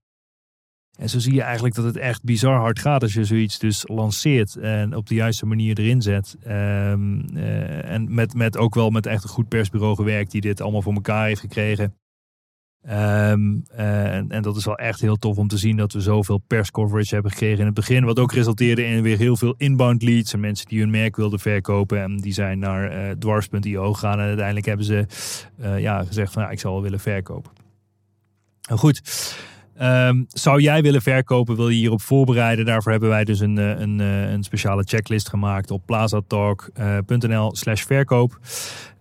En 1.00 1.10
zo 1.10 1.20
zie 1.20 1.34
je 1.34 1.42
eigenlijk 1.42 1.76
dat 1.76 1.86
het 1.86 1.98
echt 1.98 2.24
bizar 2.24 2.60
hard 2.60 2.80
gaat 2.80 3.02
als 3.02 3.14
je 3.14 3.24
zoiets 3.24 3.60
dus 3.60 3.84
lanceert 3.88 4.56
en 4.56 4.96
op 4.96 5.08
de 5.08 5.16
juiste 5.16 5.46
manier 5.46 5.80
erin 5.80 6.02
zet. 6.02 6.36
Ehm, 6.44 7.20
eh, 7.36 7.90
en 7.90 8.14
met, 8.14 8.34
met 8.34 8.58
ook 8.58 8.76
wel 8.76 8.90
met 8.90 9.06
echt 9.06 9.24
een 9.24 9.30
goed 9.30 9.48
persbureau 9.48 9.96
gewerkt 9.96 10.32
die 10.32 10.42
dit 10.42 10.62
allemaal 10.62 10.82
voor 10.82 10.94
elkaar 10.94 11.26
heeft 11.26 11.40
gekregen. 11.40 11.96
Ehm, 12.82 13.60
eh, 13.68 14.16
en, 14.16 14.32
en 14.32 14.42
dat 14.42 14.56
is 14.56 14.66
wel 14.66 14.78
echt 14.78 15.02
heel 15.02 15.16
tof 15.16 15.38
om 15.38 15.48
te 15.48 15.58
zien 15.58 15.78
dat 15.78 15.94
we 15.94 16.02
zoveel 16.02 16.38
perscoverage 16.38 17.14
hebben 17.14 17.32
gekregen 17.32 17.60
in 17.60 17.66
het 17.66 17.74
begin. 17.74 18.06
Wat 18.06 18.20
ook 18.20 18.34
resulteerde 18.34 18.86
in 18.86 19.02
weer 19.02 19.18
heel 19.18 19.38
veel 19.38 19.54
inbound 19.58 20.04
leads. 20.04 20.34
En 20.34 20.40
mensen 20.40 20.68
die 20.68 20.80
hun 20.80 20.90
merk 20.90 21.16
wilden 21.16 21.40
verkopen. 21.40 22.02
En 22.02 22.18
die 22.18 22.34
zijn 22.34 22.60
naar 22.60 22.92
eh 22.92 23.12
dwars.io 23.12 23.94
gegaan. 23.94 24.20
En 24.20 24.26
uiteindelijk 24.26 24.66
hebben 24.66 24.86
ze 24.86 25.06
ja, 25.78 26.04
gezegd 26.04 26.34
van 26.34 26.44
ja, 26.44 26.50
ik 26.50 26.60
zou 26.60 26.74
wel 26.74 26.84
willen 26.84 27.00
verkopen. 27.00 27.52
Nou 28.62 28.80
goed. 28.80 29.02
Ehm, 29.76 30.24
zou 30.28 30.62
jij 30.62 30.82
willen 30.82 31.02
verkopen, 31.02 31.56
wil 31.56 31.70
je 31.70 31.78
hierop 31.78 32.02
voorbereiden? 32.02 32.66
Daarvoor 32.66 32.92
hebben 32.92 33.10
wij 33.10 33.24
dus 33.24 33.40
een, 33.40 33.58
eh, 33.58 33.80
een, 33.80 34.00
eh, 34.00 34.32
een 34.32 34.44
speciale 34.44 34.84
checklist 34.84 35.30
gemaakt 35.30 35.72
op 35.72 35.86
plazatalk.nl 35.86 37.56
slash 37.56 37.84
verkoop. 37.84 38.40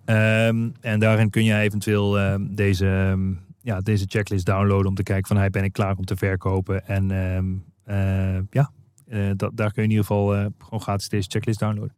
Ehm, 0.05 0.69
en 0.81 1.01
daarin 1.01 1.31
kun 1.31 1.45
je 1.45 1.55
eventueel 1.55 2.19
ehm, 2.19 2.55
deze, 2.55 3.19
ja, 3.63 3.81
deze 3.81 4.05
checklist 4.09 4.47
downloaden 4.47 4.87
om 4.87 4.95
te 4.95 5.03
kijken 5.03 5.27
van 5.27 5.37
hey, 5.37 5.51
ben 5.51 5.65
ik 5.65 5.73
klaar 5.73 5.97
om 5.97 6.05
te 6.05 6.17
verkopen. 6.17 6.87
En 6.87 7.11
eh, 7.85 8.39
ja, 8.51 8.71
daar 9.55 9.73
kun 9.73 9.83
je 9.83 9.89
in 9.89 9.91
ieder 9.91 10.05
geval 10.05 10.27
gewoon 10.59 10.81
gratis 10.81 11.09
deze 11.09 11.29
checklist 11.31 11.59
downloaden. 11.59 11.97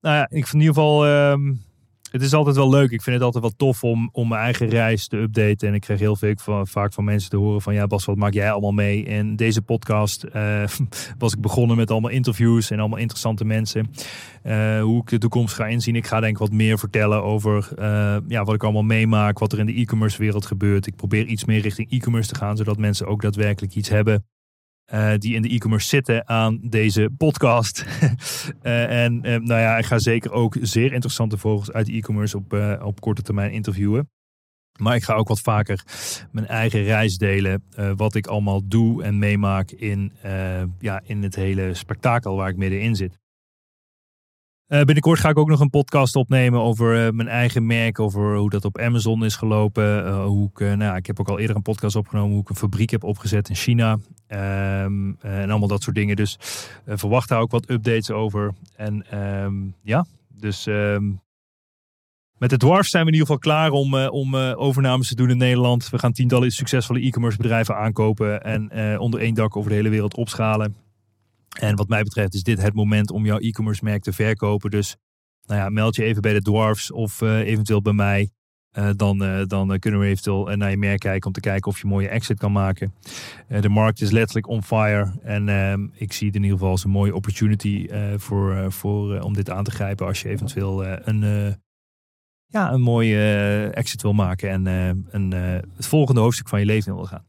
Nou 0.00 0.16
ja, 0.16 0.22
ik 0.22 0.46
vind 0.46 0.52
in 0.52 0.60
ieder 0.60 0.74
geval, 0.74 1.04
het 2.10 2.22
is 2.22 2.34
altijd 2.34 2.56
wel 2.56 2.70
leuk. 2.70 2.90
Ik 2.90 3.02
vind 3.02 3.16
het 3.16 3.24
altijd 3.24 3.42
wel 3.42 3.52
tof 3.56 3.84
om, 3.84 4.08
om 4.12 4.28
mijn 4.28 4.40
eigen 4.40 4.68
reis 4.68 5.08
te 5.08 5.16
updaten. 5.16 5.68
En 5.68 5.74
ik 5.74 5.80
kreeg 5.80 5.98
heel 5.98 6.16
veel 6.16 6.34
van, 6.36 6.66
vaak 6.66 6.92
van 6.92 7.04
mensen 7.04 7.30
te 7.30 7.36
horen 7.36 7.62
van 7.62 7.74
ja 7.74 7.86
Bas, 7.86 8.04
wat 8.04 8.16
maak 8.16 8.32
jij 8.32 8.50
allemaal 8.50 8.72
mee? 8.72 9.06
En 9.06 9.36
deze 9.36 9.62
podcast 9.62 10.22
eh, 10.22 10.64
was 11.18 11.32
ik 11.32 11.40
begonnen 11.40 11.76
met 11.76 11.90
allemaal 11.90 12.10
interviews 12.10 12.70
en 12.70 12.78
allemaal 12.78 12.98
interessante 12.98 13.44
mensen. 13.44 13.90
Eh, 14.42 14.80
hoe 14.80 15.00
ik 15.00 15.08
de 15.08 15.18
toekomst 15.18 15.54
ga 15.54 15.66
inzien. 15.66 15.96
Ik 15.96 16.06
ga 16.06 16.20
denk 16.20 16.32
ik 16.32 16.38
wat 16.38 16.52
meer 16.52 16.78
vertellen 16.78 17.22
over 17.22 17.68
eh, 17.78 18.16
ja, 18.28 18.44
wat 18.44 18.54
ik 18.54 18.62
allemaal 18.62 18.82
meemaak, 18.82 19.38
wat 19.38 19.52
er 19.52 19.58
in 19.58 19.66
de 19.66 19.74
e-commerce 19.74 20.18
wereld 20.18 20.46
gebeurt. 20.46 20.86
Ik 20.86 20.96
probeer 20.96 21.26
iets 21.26 21.44
meer 21.44 21.60
richting 21.60 21.90
e-commerce 21.90 22.28
te 22.28 22.34
gaan, 22.34 22.56
zodat 22.56 22.78
mensen 22.78 23.06
ook 23.06 23.22
daadwerkelijk 23.22 23.74
iets 23.74 23.88
hebben 23.88 24.24
eh, 24.88 25.12
die 25.18 25.34
in 25.34 25.42
de 25.42 25.48
e-commerce 25.48 25.88
zitten 25.88 26.28
aan 26.28 26.58
deze 26.62 27.10
podcast. 27.16 27.84
Eh, 28.62 29.04
en 29.04 29.22
eh, 29.22 29.30
nou 29.30 29.60
ja, 29.60 29.78
ik 29.78 29.84
ga 29.84 29.98
zeker 29.98 30.32
ook 30.32 30.56
zeer 30.60 30.92
interessante 30.92 31.38
vogels 31.38 31.72
uit 31.72 31.86
de 31.86 31.92
e-commerce 31.92 32.36
op, 32.36 32.52
op 32.82 33.00
korte 33.00 33.22
termijn 33.22 33.52
interviewen. 33.52 34.10
Maar 34.80 34.94
ik 34.94 35.02
ga 35.02 35.14
ook 35.14 35.28
wat 35.28 35.40
vaker 35.40 35.84
mijn 36.30 36.46
eigen 36.46 36.82
reis 36.82 37.16
delen. 37.16 37.64
wat 37.96 38.14
ik 38.14 38.26
allemaal 38.26 38.68
doe 38.68 39.02
en 39.02 39.18
meemaak 39.18 39.70
in, 39.70 40.12
ja, 40.78 41.00
in 41.04 41.22
het 41.22 41.34
hele 41.34 41.74
spektakel 41.74 42.36
waar 42.36 42.48
ik 42.48 42.56
middenin 42.56 42.96
zit. 42.96 43.18
Eh, 44.68 44.82
binnenkort 44.82 45.20
ga 45.20 45.28
ik 45.28 45.38
ook 45.38 45.48
nog 45.48 45.60
een 45.60 45.70
podcast 45.70 46.16
opnemen 46.16 46.60
over 46.60 47.06
eh, 47.06 47.12
mijn 47.12 47.28
eigen 47.28 47.66
merk. 47.66 47.98
Over 47.98 48.36
hoe 48.36 48.50
dat 48.50 48.64
op 48.64 48.78
Amazon 48.78 49.24
is 49.24 49.36
gelopen. 49.36 50.06
eh, 50.06 50.24
hoe 50.24 50.50
ik, 50.54 50.76
nou, 50.76 50.96
ik 50.96 51.06
heb 51.06 51.20
ook 51.20 51.28
al 51.28 51.38
eerder 51.38 51.56
een 51.56 51.62
podcast 51.62 51.96
opgenomen. 51.96 52.32
Hoe 52.32 52.40
ik 52.40 52.48
een 52.48 52.56
fabriek 52.56 52.90
heb 52.90 53.04
opgezet 53.04 53.48
in 53.48 53.54
China. 53.54 53.98
Ehm, 54.26 55.12
eh, 55.20 55.40
en 55.40 55.50
allemaal 55.50 55.68
dat 55.68 55.82
soort 55.82 55.96
dingen. 55.96 56.16
Dus 56.16 56.36
verwacht 56.86 57.28
daar 57.28 57.40
ook 57.40 57.50
wat 57.50 57.70
updates 57.70 58.10
over. 58.10 58.54
En 58.76 59.10
ehm, 59.10 59.54
ja, 59.82 60.06
dus 60.28 60.66
ehm, 60.66 61.10
met 62.38 62.50
de 62.50 62.56
Dwarfs 62.56 62.90
zijn 62.90 63.04
we 63.04 63.08
in 63.08 63.18
ieder 63.18 63.34
geval 63.34 63.52
klaar 63.52 63.70
om, 63.70 63.94
om 63.94 64.36
overnames 64.36 65.08
te 65.08 65.14
doen 65.14 65.30
in 65.30 65.38
Nederland. 65.38 65.90
We 65.90 65.98
gaan 65.98 66.12
tientallen 66.12 66.50
succesvolle 66.50 67.00
e-commerce 67.00 67.36
bedrijven 67.36 67.76
aankopen. 67.76 68.42
En 68.42 68.98
onder 69.00 69.20
één 69.20 69.34
dak 69.34 69.56
over 69.56 69.70
de 69.70 69.76
hele 69.76 69.88
wereld 69.88 70.16
opschalen. 70.16 70.87
En 71.60 71.76
wat 71.76 71.88
mij 71.88 72.02
betreft 72.02 72.34
is 72.34 72.42
dit 72.42 72.62
het 72.62 72.74
moment 72.74 73.10
om 73.10 73.24
jouw 73.24 73.38
e-commerce 73.38 73.84
merk 73.84 74.02
te 74.02 74.12
verkopen. 74.12 74.70
Dus 74.70 74.96
nou 75.48 75.60
ja, 75.60 75.68
meld 75.68 75.96
je 75.96 76.04
even 76.04 76.22
bij 76.22 76.32
de 76.32 76.42
Dwarfs 76.42 76.92
of 76.92 77.22
eh, 77.22 77.38
eventueel 77.38 77.82
bij 77.82 77.92
mij. 77.92 78.30
Eh, 78.70 78.90
dan, 78.96 79.24
eh, 79.24 79.46
dan 79.46 79.78
kunnen 79.78 80.00
we 80.00 80.06
eventueel 80.06 80.56
naar 80.56 80.70
je 80.70 80.76
merk 80.76 80.98
kijken 80.98 81.26
om 81.26 81.32
te 81.32 81.40
kijken 81.40 81.70
of 81.70 81.76
je 81.78 81.84
een 81.84 81.90
mooie 81.90 82.08
exit 82.08 82.38
kan 82.38 82.52
maken. 82.52 82.94
De 83.60 83.68
markt 83.68 84.00
is 84.00 84.10
letterlijk 84.10 84.48
on 84.48 84.62
fire. 84.62 85.12
En 85.22 85.48
ehm, 85.48 85.86
ik 85.92 86.12
zie 86.12 86.26
het 86.26 86.36
in 86.36 86.42
ieder 86.42 86.58
geval 86.58 86.72
als 86.72 86.84
een 86.84 86.90
mooie 86.90 87.14
opportunity 87.14 87.88
voor, 88.16 88.72
voor, 88.72 89.20
om 89.20 89.34
dit 89.34 89.50
aan 89.50 89.64
te 89.64 89.70
grijpen. 89.70 90.06
Als 90.06 90.22
je 90.22 90.28
eventueel 90.28 90.86
een, 90.86 91.20
ja, 92.46 92.72
een 92.72 92.80
mooie 92.80 93.20
exit 93.74 94.02
wil 94.02 94.12
maken. 94.12 94.50
En 94.50 94.66
een, 95.10 95.32
het 95.76 95.86
volgende 95.86 96.20
hoofdstuk 96.20 96.48
van 96.48 96.60
je 96.60 96.66
leven 96.66 96.94
wil 96.94 97.04
gaan. 97.04 97.26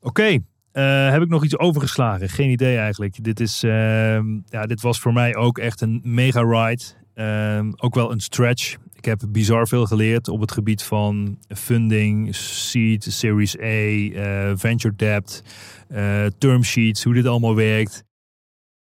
Oké, 0.00 0.38
eh, 0.72 1.10
heb 1.10 1.22
ik 1.22 1.28
nog 1.28 1.44
iets 1.44 1.58
overgeslagen? 1.58 2.28
Geen 2.28 2.50
idee 2.50 2.76
eigenlijk. 2.76 3.24
Dit, 3.24 3.40
is, 3.40 3.62
ehm, 3.62 4.24
ja, 4.46 4.66
dit 4.66 4.80
was 4.80 5.00
voor 5.00 5.12
mij 5.12 5.36
ook 5.36 5.58
echt 5.58 5.80
een 5.80 6.00
mega 6.04 6.40
ride. 6.40 6.82
Ehm, 7.14 7.70
ook 7.76 7.94
wel 7.94 8.12
een 8.12 8.20
stretch. 8.20 8.76
Ik 8.94 9.04
heb 9.04 9.22
bizar 9.28 9.68
veel 9.68 9.86
geleerd 9.86 10.28
op 10.28 10.40
het 10.40 10.52
gebied 10.52 10.82
van 10.82 11.38
funding, 11.48 12.34
seed, 12.34 13.04
series 13.04 13.58
A, 13.58 13.62
eh, 13.62 14.52
venture 14.54 14.96
debt, 14.96 15.42
eh, 15.88 16.26
term 16.38 16.64
sheets, 16.64 17.04
hoe 17.04 17.14
dit 17.14 17.26
allemaal 17.26 17.54
werkt. 17.54 18.04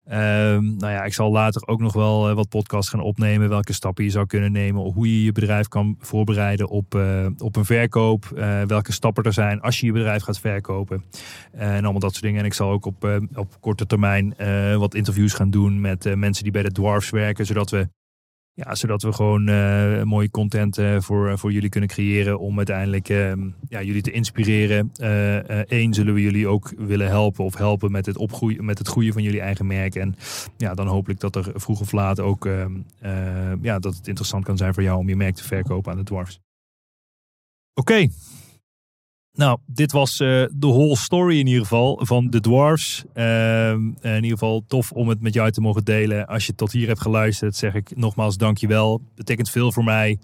Ehm, 0.07 0.76
nou 0.76 0.92
ja, 0.92 1.04
ik 1.04 1.14
zal 1.14 1.30
later 1.30 1.66
ook 1.66 1.80
nog 1.80 1.92
wel 1.92 2.28
eh, 2.28 2.34
wat 2.34 2.48
podcasts 2.48 2.90
gaan 2.90 3.00
opnemen. 3.00 3.48
Welke 3.48 3.72
stappen 3.72 4.04
je 4.04 4.11
zou 4.11 4.26
kunnen 4.26 4.52
nemen. 4.52 4.82
Hoe 4.92 5.07
je 5.07 5.24
je 5.24 5.32
bedrijf 5.32 5.68
kan 5.68 5.96
voorbereiden 6.00 6.68
op, 6.68 6.94
eh, 6.94 7.26
op 7.38 7.57
een 7.57 7.64
verkoop. 7.64 8.24
eh, 8.36 8.62
welke 8.62 8.92
stappen 8.92 9.24
er 9.24 9.32
zijn 9.32 9.61
als 9.61 9.80
je 9.80 9.86
je 9.86 9.92
bedrijf 9.92 10.22
gaat 10.22 10.40
verkopen. 10.40 11.04
En 11.52 11.82
allemaal 11.82 12.00
dat 12.00 12.11
soort 12.11 12.22
dingen. 12.22 12.40
En 12.40 12.46
ik 12.46 12.54
zal 12.54 12.70
ook 12.70 12.86
op, 12.86 13.20
op 13.34 13.57
korte 13.61 13.86
termijn 13.86 14.34
wat 14.78 14.94
interviews 14.94 15.32
gaan 15.32 15.50
doen 15.50 15.80
met 15.80 16.16
mensen 16.16 16.42
die 16.42 16.52
bij 16.52 16.62
de 16.62 16.72
Dwarfs 16.72 17.11
werken. 17.11 17.46
Zodat 17.46 17.70
we 17.70 17.88
Ja, 18.59 18.74
zodat 18.74 19.02
we 19.02 19.12
gewoon 19.12 19.48
uh, 19.48 20.02
mooie 20.02 20.30
content 20.30 20.78
uh, 20.78 21.00
voor, 21.00 21.38
voor 21.38 21.52
jullie 21.52 21.68
kunnen 21.68 21.88
creëren 21.88 22.38
om 22.38 22.57
uiteindelijk 22.57 23.09
uh, 23.09 23.32
ja, 23.68 23.82
jullie 23.82 24.02
te 24.02 24.11
inspireren. 24.11 24.92
Eén, 25.66 25.94
zullen 25.94 26.14
we 26.14 26.22
jullie 26.22 26.48
ook 26.48 26.72
willen 26.76 27.07
helpen 27.07 27.44
of 27.44 27.57
helpen 27.57 27.90
met 27.90 28.07
het, 28.07 28.16
opgroeien, 28.16 28.64
met 28.64 28.78
het 28.78 28.88
groeien 28.88 29.12
van 29.12 29.22
jullie 29.22 29.40
eigen 29.40 29.66
merk. 29.66 29.94
En 29.94 30.16
ja, 30.57 30.74
dan 30.74 30.86
hopelijk 30.86 31.20
dat 31.20 31.36
er 31.36 31.52
vroeg 31.54 31.80
of 31.80 31.92
laat 31.92 32.20
ook 32.20 32.46
ehm, 32.46 32.72
ja, 33.61 33.78
dat 33.78 33.96
het 33.96 34.09
interessant 34.09 34.44
kan 34.44 34.57
zijn 34.57 34.74
voor 34.74 34.82
jou 34.82 34.98
om 34.98 35.09
je 35.09 35.16
merk 35.16 35.34
te 35.34 35.44
verkopen 35.44 35.92
aan 35.92 35.98
de 35.98 36.04
dwarfs. 36.04 36.40
Oké, 37.74 38.09
nou, 39.37 39.59
dit 39.66 39.93
was 39.93 40.20
uh, 40.20 40.28
de 40.51 40.66
whole 40.66 40.97
story 40.97 41.39
in 41.39 41.47
ieder 41.47 41.62
geval 41.62 42.01
van 42.03 42.30
de 42.30 42.41
Dwarfs. 42.41 43.05
Uh, 43.14 43.70
in 43.70 44.14
ieder 44.14 44.30
geval 44.30 44.64
tof 44.66 44.93
om 44.93 45.09
het 45.09 45.20
met 45.20 45.34
jou 45.34 45.51
te 45.51 45.61
mogen 45.61 45.84
delen. 45.84 46.26
Als 46.26 46.47
je 46.47 46.55
tot 46.55 46.72
hier 46.72 46.87
hebt 46.87 47.01
geluisterd, 47.01 47.57
zeg 47.57 47.74
ik 47.74 47.97
nogmaals 47.97 48.37
dankjewel. 48.37 49.01
Betekent 49.14 49.51
veel 49.51 49.72
voor 49.72 49.84
mij 49.84 50.18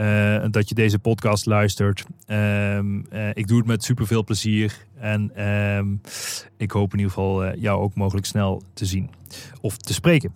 uh, 0.00 0.44
dat 0.50 0.68
je 0.68 0.74
deze 0.74 0.98
podcast 0.98 1.46
luistert. 1.46 2.04
Ehm, 2.26 3.00
eh, 3.10 3.28
ik 3.32 3.48
doe 3.48 3.58
het 3.58 3.66
met 3.66 3.84
super 3.84 4.06
veel 4.06 4.24
plezier. 4.24 4.86
En 4.98 5.30
ehm, 5.34 5.86
ik 6.56 6.70
hoop 6.70 6.92
in 6.92 6.98
ieder 6.98 7.12
geval 7.12 7.56
jou 7.56 7.80
ook 7.80 7.94
mogelijk 7.94 8.26
snel 8.26 8.62
te 8.72 8.86
zien 8.86 9.10
of 9.60 9.76
te 9.76 9.92
spreken. 9.92 10.32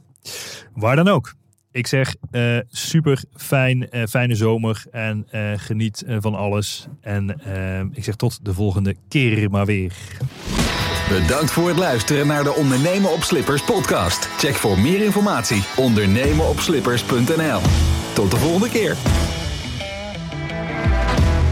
Waar 0.74 0.96
dan 0.96 1.08
ook. 1.08 1.34
Ik 1.74 1.86
zeg 1.86 2.14
uh, 2.32 2.58
super 2.70 3.24
fijn, 3.36 3.88
uh, 3.90 4.04
fijne 4.04 4.34
zomer 4.34 4.84
en 4.90 5.26
uh, 5.34 5.52
geniet 5.56 6.04
van 6.06 6.34
alles. 6.34 6.86
En 7.00 7.28
ik 7.92 8.04
zeg 8.04 8.16
tot 8.16 8.44
de 8.44 8.54
volgende 8.54 8.96
keer 9.08 9.50
maar 9.50 9.66
weer. 9.66 9.92
Bedankt 11.08 11.50
voor 11.50 11.68
het 11.68 11.78
luisteren 11.78 12.26
naar 12.26 12.44
de 12.44 12.54
Ondernemen 12.54 13.12
op 13.12 13.22
Slippers 13.22 13.64
podcast. 13.64 14.28
Check 14.38 14.54
voor 14.54 14.78
meer 14.78 15.04
informatie 15.04 15.62
ondernemenopslippers.nl. 15.76 17.60
Tot 18.14 18.30
de 18.30 18.36
volgende 18.36 18.68
keer. 18.68 18.96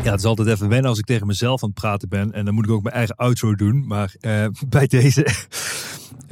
Ja, 0.04 0.10
het 0.10 0.20
is 0.20 0.26
altijd 0.26 0.48
even 0.48 0.68
wennen 0.68 0.90
als 0.90 0.98
ik 0.98 1.04
tegen 1.04 1.26
mezelf 1.26 1.62
aan 1.62 1.68
het 1.68 1.80
praten 1.80 2.08
ben. 2.08 2.32
En 2.32 2.44
dan 2.44 2.54
moet 2.54 2.64
ik 2.64 2.70
ook 2.70 2.82
mijn 2.82 2.94
eigen 2.94 3.16
outro 3.16 3.54
doen. 3.54 3.86
Maar 3.86 4.14
bij 4.68 4.86
deze 4.86 5.26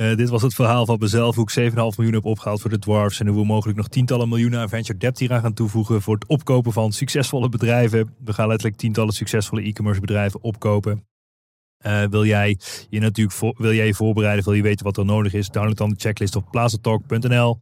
uh, 0.00 0.16
dit 0.16 0.28
was 0.28 0.42
het 0.42 0.54
verhaal 0.54 0.86
van 0.86 0.98
mezelf, 0.98 1.34
hoe 1.34 1.50
ik 1.52 1.70
7,5 1.70 1.74
miljoen 1.74 2.12
heb 2.12 2.24
opgehaald 2.24 2.60
voor 2.60 2.70
de 2.70 2.78
Dwarfs. 2.78 3.20
En 3.20 3.26
hoe 3.26 3.40
we 3.40 3.46
mogelijk 3.46 3.78
nog 3.78 3.88
tientallen 3.88 4.28
miljoenen 4.28 4.60
aan 4.60 4.68
venture 4.68 4.98
debt 4.98 5.18
hier 5.18 5.32
aan 5.32 5.40
gaan 5.40 5.54
toevoegen 5.54 6.02
voor 6.02 6.14
het 6.14 6.26
opkopen 6.26 6.72
van 6.72 6.92
succesvolle 6.92 7.48
bedrijven. 7.48 8.14
We 8.24 8.32
gaan 8.32 8.48
letterlijk 8.48 8.78
tientallen 8.78 9.12
succesvolle 9.12 9.62
e-commerce 9.62 10.00
bedrijven 10.00 10.42
opkopen. 10.42 11.06
Uh, 11.86 12.04
wil 12.04 12.24
jij 12.24 12.58
je 12.90 13.00
natuurlijk 13.00 13.36
voor, 13.36 13.54
wil 13.58 13.72
jij 13.72 13.86
je 13.86 13.94
voorbereiden, 13.94 14.44
wil 14.44 14.54
je 14.54 14.62
weten 14.62 14.84
wat 14.84 14.96
er 14.96 15.04
nodig 15.04 15.32
is, 15.32 15.48
download 15.48 15.76
dan 15.76 15.88
de 15.88 15.94
checklist 15.98 16.36
op 16.36 16.50
plazatalk.nl 16.50 17.60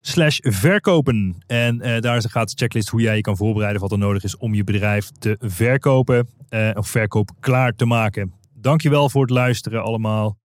slash 0.00 0.38
verkopen. 0.40 1.42
En 1.46 1.74
uh, 1.74 2.00
daar 2.00 2.16
een 2.16 2.30
gratis 2.30 2.54
checklist 2.56 2.88
hoe 2.88 3.00
jij 3.00 3.16
je 3.16 3.20
kan 3.20 3.36
voorbereiden 3.36 3.80
wat 3.80 3.92
er 3.92 3.98
nodig 3.98 4.22
is 4.24 4.36
om 4.36 4.54
je 4.54 4.64
bedrijf 4.64 5.10
te 5.10 5.36
verkopen 5.38 6.28
of 6.74 6.88
verkoop 6.88 7.30
klaar 7.40 7.74
te 7.74 7.84
maken. 7.84 8.32
Dankjewel 8.54 9.10
voor 9.10 9.22
het 9.22 9.30
luisteren 9.30 9.82
allemaal. 9.82 10.38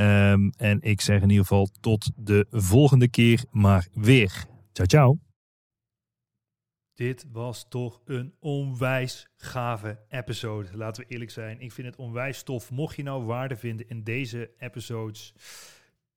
Um, 0.00 0.52
en 0.56 0.80
ik 0.80 1.00
zeg 1.00 1.22
in 1.22 1.28
ieder 1.28 1.46
geval 1.46 1.68
tot 1.80 2.10
de 2.16 2.46
volgende 2.50 3.08
keer 3.08 3.44
maar 3.50 3.88
weer. 3.92 4.46
Ciao, 4.72 4.86
ciao. 4.86 5.18
Dit 6.94 7.26
was 7.32 7.66
toch 7.68 8.00
een 8.04 8.34
onwijs 8.40 9.28
gave 9.36 9.98
episode. 10.08 10.76
Laten 10.76 11.02
we 11.02 11.08
eerlijk 11.08 11.30
zijn. 11.30 11.60
Ik 11.60 11.72
vind 11.72 11.86
het 11.86 11.96
onwijs 11.96 12.42
tof. 12.42 12.70
Mocht 12.70 12.96
je 12.96 13.02
nou 13.02 13.24
waarde 13.24 13.56
vinden 13.56 13.88
in 13.88 14.02
deze 14.02 14.50
episodes, 14.58 15.34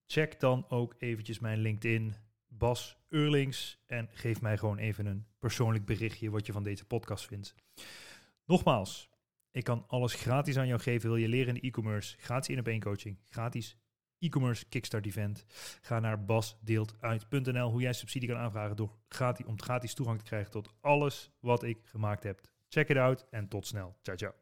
check 0.06 0.40
dan 0.40 0.66
ook 0.70 0.96
eventjes 0.98 1.40
mijn 1.40 1.60
LinkedIn, 1.60 2.14
Bas 2.48 2.98
Eurlings. 3.10 3.80
En 3.86 4.10
geef 4.12 4.42
mij 4.42 4.58
gewoon 4.58 4.78
even 4.78 5.06
een 5.06 5.26
persoonlijk 5.40 5.86
berichtje 5.86 6.30
wat 6.30 6.46
je 6.46 6.52
van 6.52 6.64
deze 6.64 6.86
podcast 6.86 7.26
vindt. 7.26 7.56
Nogmaals, 8.46 9.10
ik 9.52 9.64
kan 9.64 9.86
alles 9.88 10.14
gratis 10.14 10.58
aan 10.58 10.68
jou 10.68 10.80
geven. 10.80 11.10
Wil 11.10 11.18
je 11.18 11.28
leren 11.28 11.56
in 11.56 11.62
e-commerce? 11.62 12.16
Gratis 12.20 12.50
in 12.50 12.60
op 12.60 12.68
één 12.68 12.80
coaching. 12.80 13.18
Gratis 13.30 13.78
e-commerce 14.20 14.66
kickstart 14.70 15.06
event. 15.06 15.46
Ga 15.82 16.00
naar 16.00 16.26
basdeeltuit.nl 16.26 17.70
hoe 17.70 17.82
jij 17.82 17.94
subsidie 17.94 18.30
kan 18.30 18.38
aanvragen 18.38 18.76
door 18.76 18.98
gratis, 19.08 19.46
om 19.46 19.62
gratis 19.62 19.94
toegang 19.94 20.20
te 20.20 20.26
krijgen 20.26 20.52
tot 20.52 20.74
alles 20.82 21.32
wat 21.40 21.64
ik 21.64 21.80
gemaakt 21.84 22.24
heb. 22.24 22.42
Check 22.68 22.90
it 22.90 22.98
out 22.98 23.26
en 23.30 23.48
tot 23.48 23.68
snel. 23.68 23.98
Ciao, 24.02 24.18
ciao. 24.18 24.41